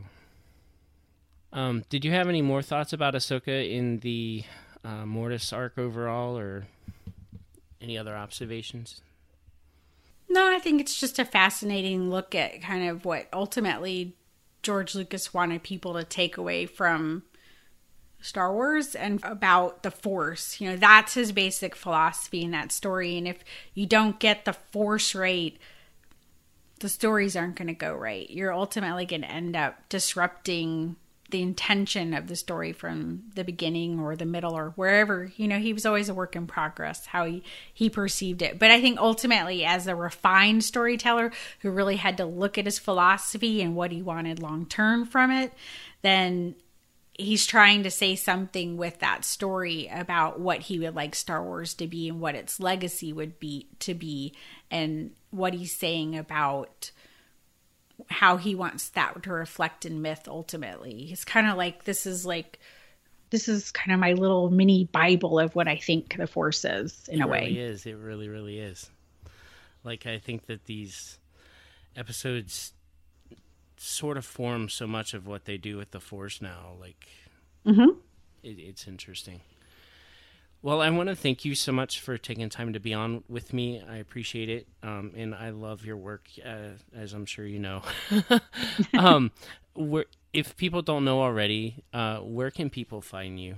um 1.52 1.84
did 1.88 2.04
you 2.04 2.12
have 2.12 2.28
any 2.28 2.42
more 2.42 2.62
thoughts 2.62 2.92
about 2.92 3.14
ahsoka 3.14 3.70
in 3.70 4.00
the 4.00 4.44
uh, 4.84 5.04
mortis 5.06 5.52
arc 5.52 5.78
overall 5.78 6.38
or 6.38 6.66
any 7.80 7.96
other 7.96 8.16
observations? 8.16 9.00
No 10.28 10.54
i 10.54 10.58
think 10.58 10.80
it's 10.80 10.98
just 10.98 11.18
a 11.18 11.24
fascinating 11.24 12.10
look 12.10 12.34
at 12.34 12.60
kind 12.60 12.88
of 12.88 13.04
what 13.04 13.28
ultimately 13.32 14.14
george 14.62 14.94
lucas 14.94 15.32
wanted 15.32 15.62
people 15.62 15.94
to 15.94 16.04
take 16.04 16.36
away 16.36 16.66
from 16.66 17.22
Star 18.20 18.52
Wars 18.52 18.94
and 18.94 19.20
about 19.22 19.82
the 19.82 19.90
Force. 19.90 20.60
You 20.60 20.70
know, 20.70 20.76
that's 20.76 21.14
his 21.14 21.32
basic 21.32 21.76
philosophy 21.76 22.42
in 22.42 22.50
that 22.50 22.72
story. 22.72 23.16
And 23.16 23.28
if 23.28 23.44
you 23.74 23.86
don't 23.86 24.18
get 24.18 24.44
the 24.44 24.52
Force 24.52 25.14
right, 25.14 25.56
the 26.80 26.88
stories 26.88 27.36
aren't 27.36 27.56
going 27.56 27.68
to 27.68 27.74
go 27.74 27.92
right. 27.92 28.28
You're 28.28 28.52
ultimately 28.52 29.06
going 29.06 29.22
to 29.22 29.30
end 29.30 29.56
up 29.56 29.88
disrupting 29.88 30.96
the 31.30 31.42
intention 31.42 32.14
of 32.14 32.26
the 32.26 32.36
story 32.36 32.72
from 32.72 33.24
the 33.34 33.44
beginning 33.44 34.00
or 34.00 34.16
the 34.16 34.24
middle 34.24 34.56
or 34.56 34.70
wherever. 34.70 35.30
You 35.36 35.46
know, 35.46 35.58
he 35.58 35.74
was 35.74 35.84
always 35.84 36.08
a 36.08 36.14
work 36.14 36.34
in 36.34 36.46
progress, 36.46 37.06
how 37.06 37.26
he, 37.26 37.42
he 37.72 37.90
perceived 37.90 38.40
it. 38.40 38.58
But 38.58 38.70
I 38.70 38.80
think 38.80 38.98
ultimately, 38.98 39.64
as 39.64 39.86
a 39.86 39.94
refined 39.94 40.64
storyteller 40.64 41.30
who 41.60 41.70
really 41.70 41.96
had 41.96 42.16
to 42.16 42.24
look 42.24 42.56
at 42.56 42.64
his 42.64 42.78
philosophy 42.78 43.60
and 43.60 43.76
what 43.76 43.92
he 43.92 44.00
wanted 44.00 44.40
long 44.40 44.64
term 44.64 45.04
from 45.04 45.30
it, 45.30 45.52
then 46.00 46.54
he's 47.18 47.44
trying 47.44 47.82
to 47.82 47.90
say 47.90 48.14
something 48.14 48.76
with 48.76 49.00
that 49.00 49.24
story 49.24 49.90
about 49.92 50.38
what 50.38 50.60
he 50.60 50.78
would 50.78 50.94
like 50.94 51.16
Star 51.16 51.42
Wars 51.42 51.74
to 51.74 51.88
be 51.88 52.08
and 52.08 52.20
what 52.20 52.36
its 52.36 52.60
legacy 52.60 53.12
would 53.12 53.40
be 53.40 53.66
to 53.80 53.92
be 53.92 54.32
and 54.70 55.10
what 55.30 55.52
he's 55.52 55.74
saying 55.74 56.16
about 56.16 56.92
how 58.06 58.36
he 58.36 58.54
wants 58.54 58.90
that 58.90 59.20
to 59.24 59.32
reflect 59.32 59.84
in 59.84 60.00
myth 60.00 60.28
ultimately. 60.28 61.06
He's 61.06 61.24
kind 61.24 61.48
of 61.50 61.56
like 61.56 61.84
this 61.84 62.06
is 62.06 62.24
like 62.24 62.60
this 63.30 63.48
is 63.48 63.72
kind 63.72 63.92
of 63.92 63.98
my 63.98 64.12
little 64.12 64.48
mini 64.48 64.84
bible 64.84 65.40
of 65.40 65.54
what 65.56 65.66
I 65.66 65.76
think 65.76 66.16
the 66.16 66.28
force 66.28 66.64
is 66.64 67.08
in 67.08 67.20
it 67.20 67.24
a 67.24 67.26
way. 67.26 67.38
It 67.38 67.42
really 67.42 67.58
is. 67.58 67.86
It 67.86 67.96
really 67.96 68.28
really 68.28 68.58
is. 68.60 68.88
Like 69.82 70.06
I 70.06 70.18
think 70.18 70.46
that 70.46 70.66
these 70.66 71.18
episodes 71.96 72.72
sort 73.80 74.16
of 74.16 74.24
form 74.24 74.68
so 74.68 74.86
much 74.86 75.14
of 75.14 75.26
what 75.26 75.44
they 75.44 75.56
do 75.56 75.76
with 75.76 75.90
the 75.90 76.00
Force 76.00 76.40
now. 76.40 76.74
Like, 76.80 77.06
mm-hmm. 77.66 77.98
it, 78.42 78.58
it's 78.58 78.86
interesting. 78.86 79.40
Well, 80.60 80.80
I 80.80 80.90
want 80.90 81.08
to 81.08 81.14
thank 81.14 81.44
you 81.44 81.54
so 81.54 81.70
much 81.70 82.00
for 82.00 82.18
taking 82.18 82.48
time 82.48 82.72
to 82.72 82.80
be 82.80 82.92
on 82.92 83.22
with 83.28 83.52
me. 83.52 83.80
I 83.88 83.96
appreciate 83.96 84.48
it, 84.48 84.66
um, 84.82 85.12
and 85.16 85.32
I 85.32 85.50
love 85.50 85.84
your 85.84 85.96
work, 85.96 86.28
uh, 86.44 86.70
as 86.96 87.12
I'm 87.12 87.26
sure 87.26 87.46
you 87.46 87.60
know. 87.60 87.82
um, 88.98 89.30
where, 89.74 90.06
if 90.32 90.56
people 90.56 90.82
don't 90.82 91.04
know 91.04 91.22
already, 91.22 91.84
uh, 91.92 92.18
where 92.18 92.50
can 92.50 92.70
people 92.70 93.00
find 93.00 93.40
you? 93.40 93.54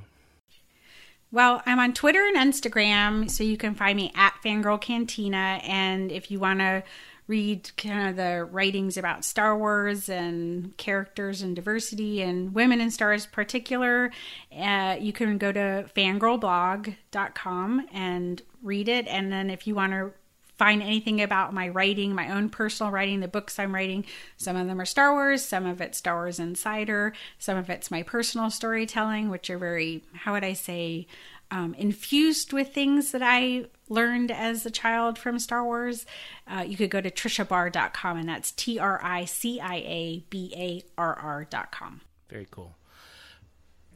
Well, 1.32 1.62
I'm 1.64 1.78
on 1.78 1.94
Twitter 1.94 2.22
and 2.26 2.36
Instagram, 2.36 3.30
so 3.30 3.44
you 3.44 3.56
can 3.56 3.74
find 3.74 3.96
me 3.96 4.12
at 4.14 4.34
Fangirl 4.44 4.80
Cantina. 4.80 5.60
And 5.62 6.10
if 6.10 6.30
you 6.30 6.40
want 6.40 6.58
to 6.58 6.82
read 7.30 7.70
kind 7.76 8.08
of 8.08 8.16
the 8.16 8.44
writings 8.50 8.96
about 8.96 9.24
Star 9.24 9.56
Wars 9.56 10.08
and 10.08 10.76
characters 10.76 11.42
and 11.42 11.54
diversity 11.54 12.20
and 12.22 12.52
women 12.52 12.80
in 12.80 12.90
stars 12.90 13.24
particular, 13.24 14.10
uh, 14.58 14.96
you 14.98 15.12
can 15.12 15.38
go 15.38 15.52
to 15.52 15.88
fangirlblog.com 15.96 17.86
and 17.92 18.42
read 18.64 18.88
it. 18.88 19.06
And 19.06 19.32
then 19.32 19.48
if 19.48 19.68
you 19.68 19.76
want 19.76 19.92
to 19.92 20.10
find 20.58 20.82
anything 20.82 21.22
about 21.22 21.54
my 21.54 21.68
writing, 21.68 22.16
my 22.16 22.30
own 22.34 22.50
personal 22.50 22.90
writing, 22.90 23.20
the 23.20 23.28
books 23.28 23.60
I'm 23.60 23.72
writing, 23.72 24.04
some 24.36 24.56
of 24.56 24.66
them 24.66 24.80
are 24.80 24.84
Star 24.84 25.12
Wars, 25.12 25.44
some 25.44 25.66
of 25.66 25.80
it's 25.80 25.98
Star 25.98 26.16
Wars 26.16 26.40
Insider, 26.40 27.12
some 27.38 27.56
of 27.56 27.70
it's 27.70 27.92
my 27.92 28.02
personal 28.02 28.50
storytelling, 28.50 29.30
which 29.30 29.48
are 29.50 29.56
very, 29.56 30.02
how 30.12 30.32
would 30.32 30.44
I 30.44 30.54
say, 30.54 31.06
um, 31.50 31.74
infused 31.74 32.52
with 32.52 32.72
things 32.72 33.12
that 33.12 33.22
I 33.22 33.66
learned 33.88 34.30
as 34.30 34.64
a 34.64 34.70
child 34.70 35.18
from 35.18 35.38
Star 35.38 35.64
Wars, 35.64 36.06
uh, 36.46 36.62
you 36.66 36.76
could 36.76 36.90
go 36.90 37.00
to 37.00 37.10
triciabarr.com, 37.10 38.18
and 38.18 38.28
that's 38.28 38.52
T 38.52 38.78
R 38.78 39.00
I 39.02 39.24
C 39.24 39.60
I 39.60 39.76
A 39.76 40.24
B 40.30 40.52
A 40.56 40.82
R 40.96 41.14
R.com. 41.14 42.00
Very 42.28 42.46
cool. 42.50 42.76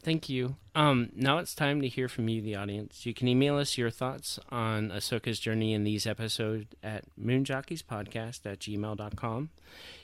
Thank 0.02 0.28
you. 0.28 0.56
Um, 0.74 1.10
now 1.14 1.38
it's 1.38 1.54
time 1.54 1.80
to 1.80 1.88
hear 1.88 2.08
from 2.10 2.28
you, 2.28 2.42
the 2.42 2.56
audience. 2.56 3.06
You 3.06 3.14
can 3.14 3.26
email 3.26 3.56
us 3.56 3.78
your 3.78 3.88
thoughts 3.88 4.38
on 4.50 4.90
Ahsoka's 4.90 5.40
journey 5.40 5.72
in 5.72 5.84
these 5.84 6.06
episodes 6.06 6.66
at 6.82 7.04
moonjockeys.podcast 7.18 8.44
at 8.44 8.58
gmail.com. 8.58 9.48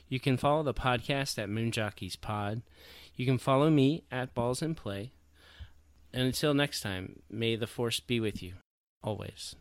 You 0.08 0.18
can 0.18 0.38
follow 0.38 0.62
the 0.62 0.72
podcast 0.72 1.38
at 1.38 1.50
moonjockeys 1.50 2.18
pod. 2.18 2.62
You 3.14 3.26
can 3.26 3.36
follow 3.36 3.68
me 3.68 4.04
at 4.10 4.32
balls 4.32 4.62
and 4.62 4.74
play. 4.74 5.12
And 6.12 6.24
until 6.24 6.54
next 6.54 6.80
time, 6.80 7.20
may 7.30 7.56
the 7.56 7.66
Force 7.66 8.00
be 8.00 8.20
with 8.20 8.42
you, 8.42 8.54
always. 9.02 9.54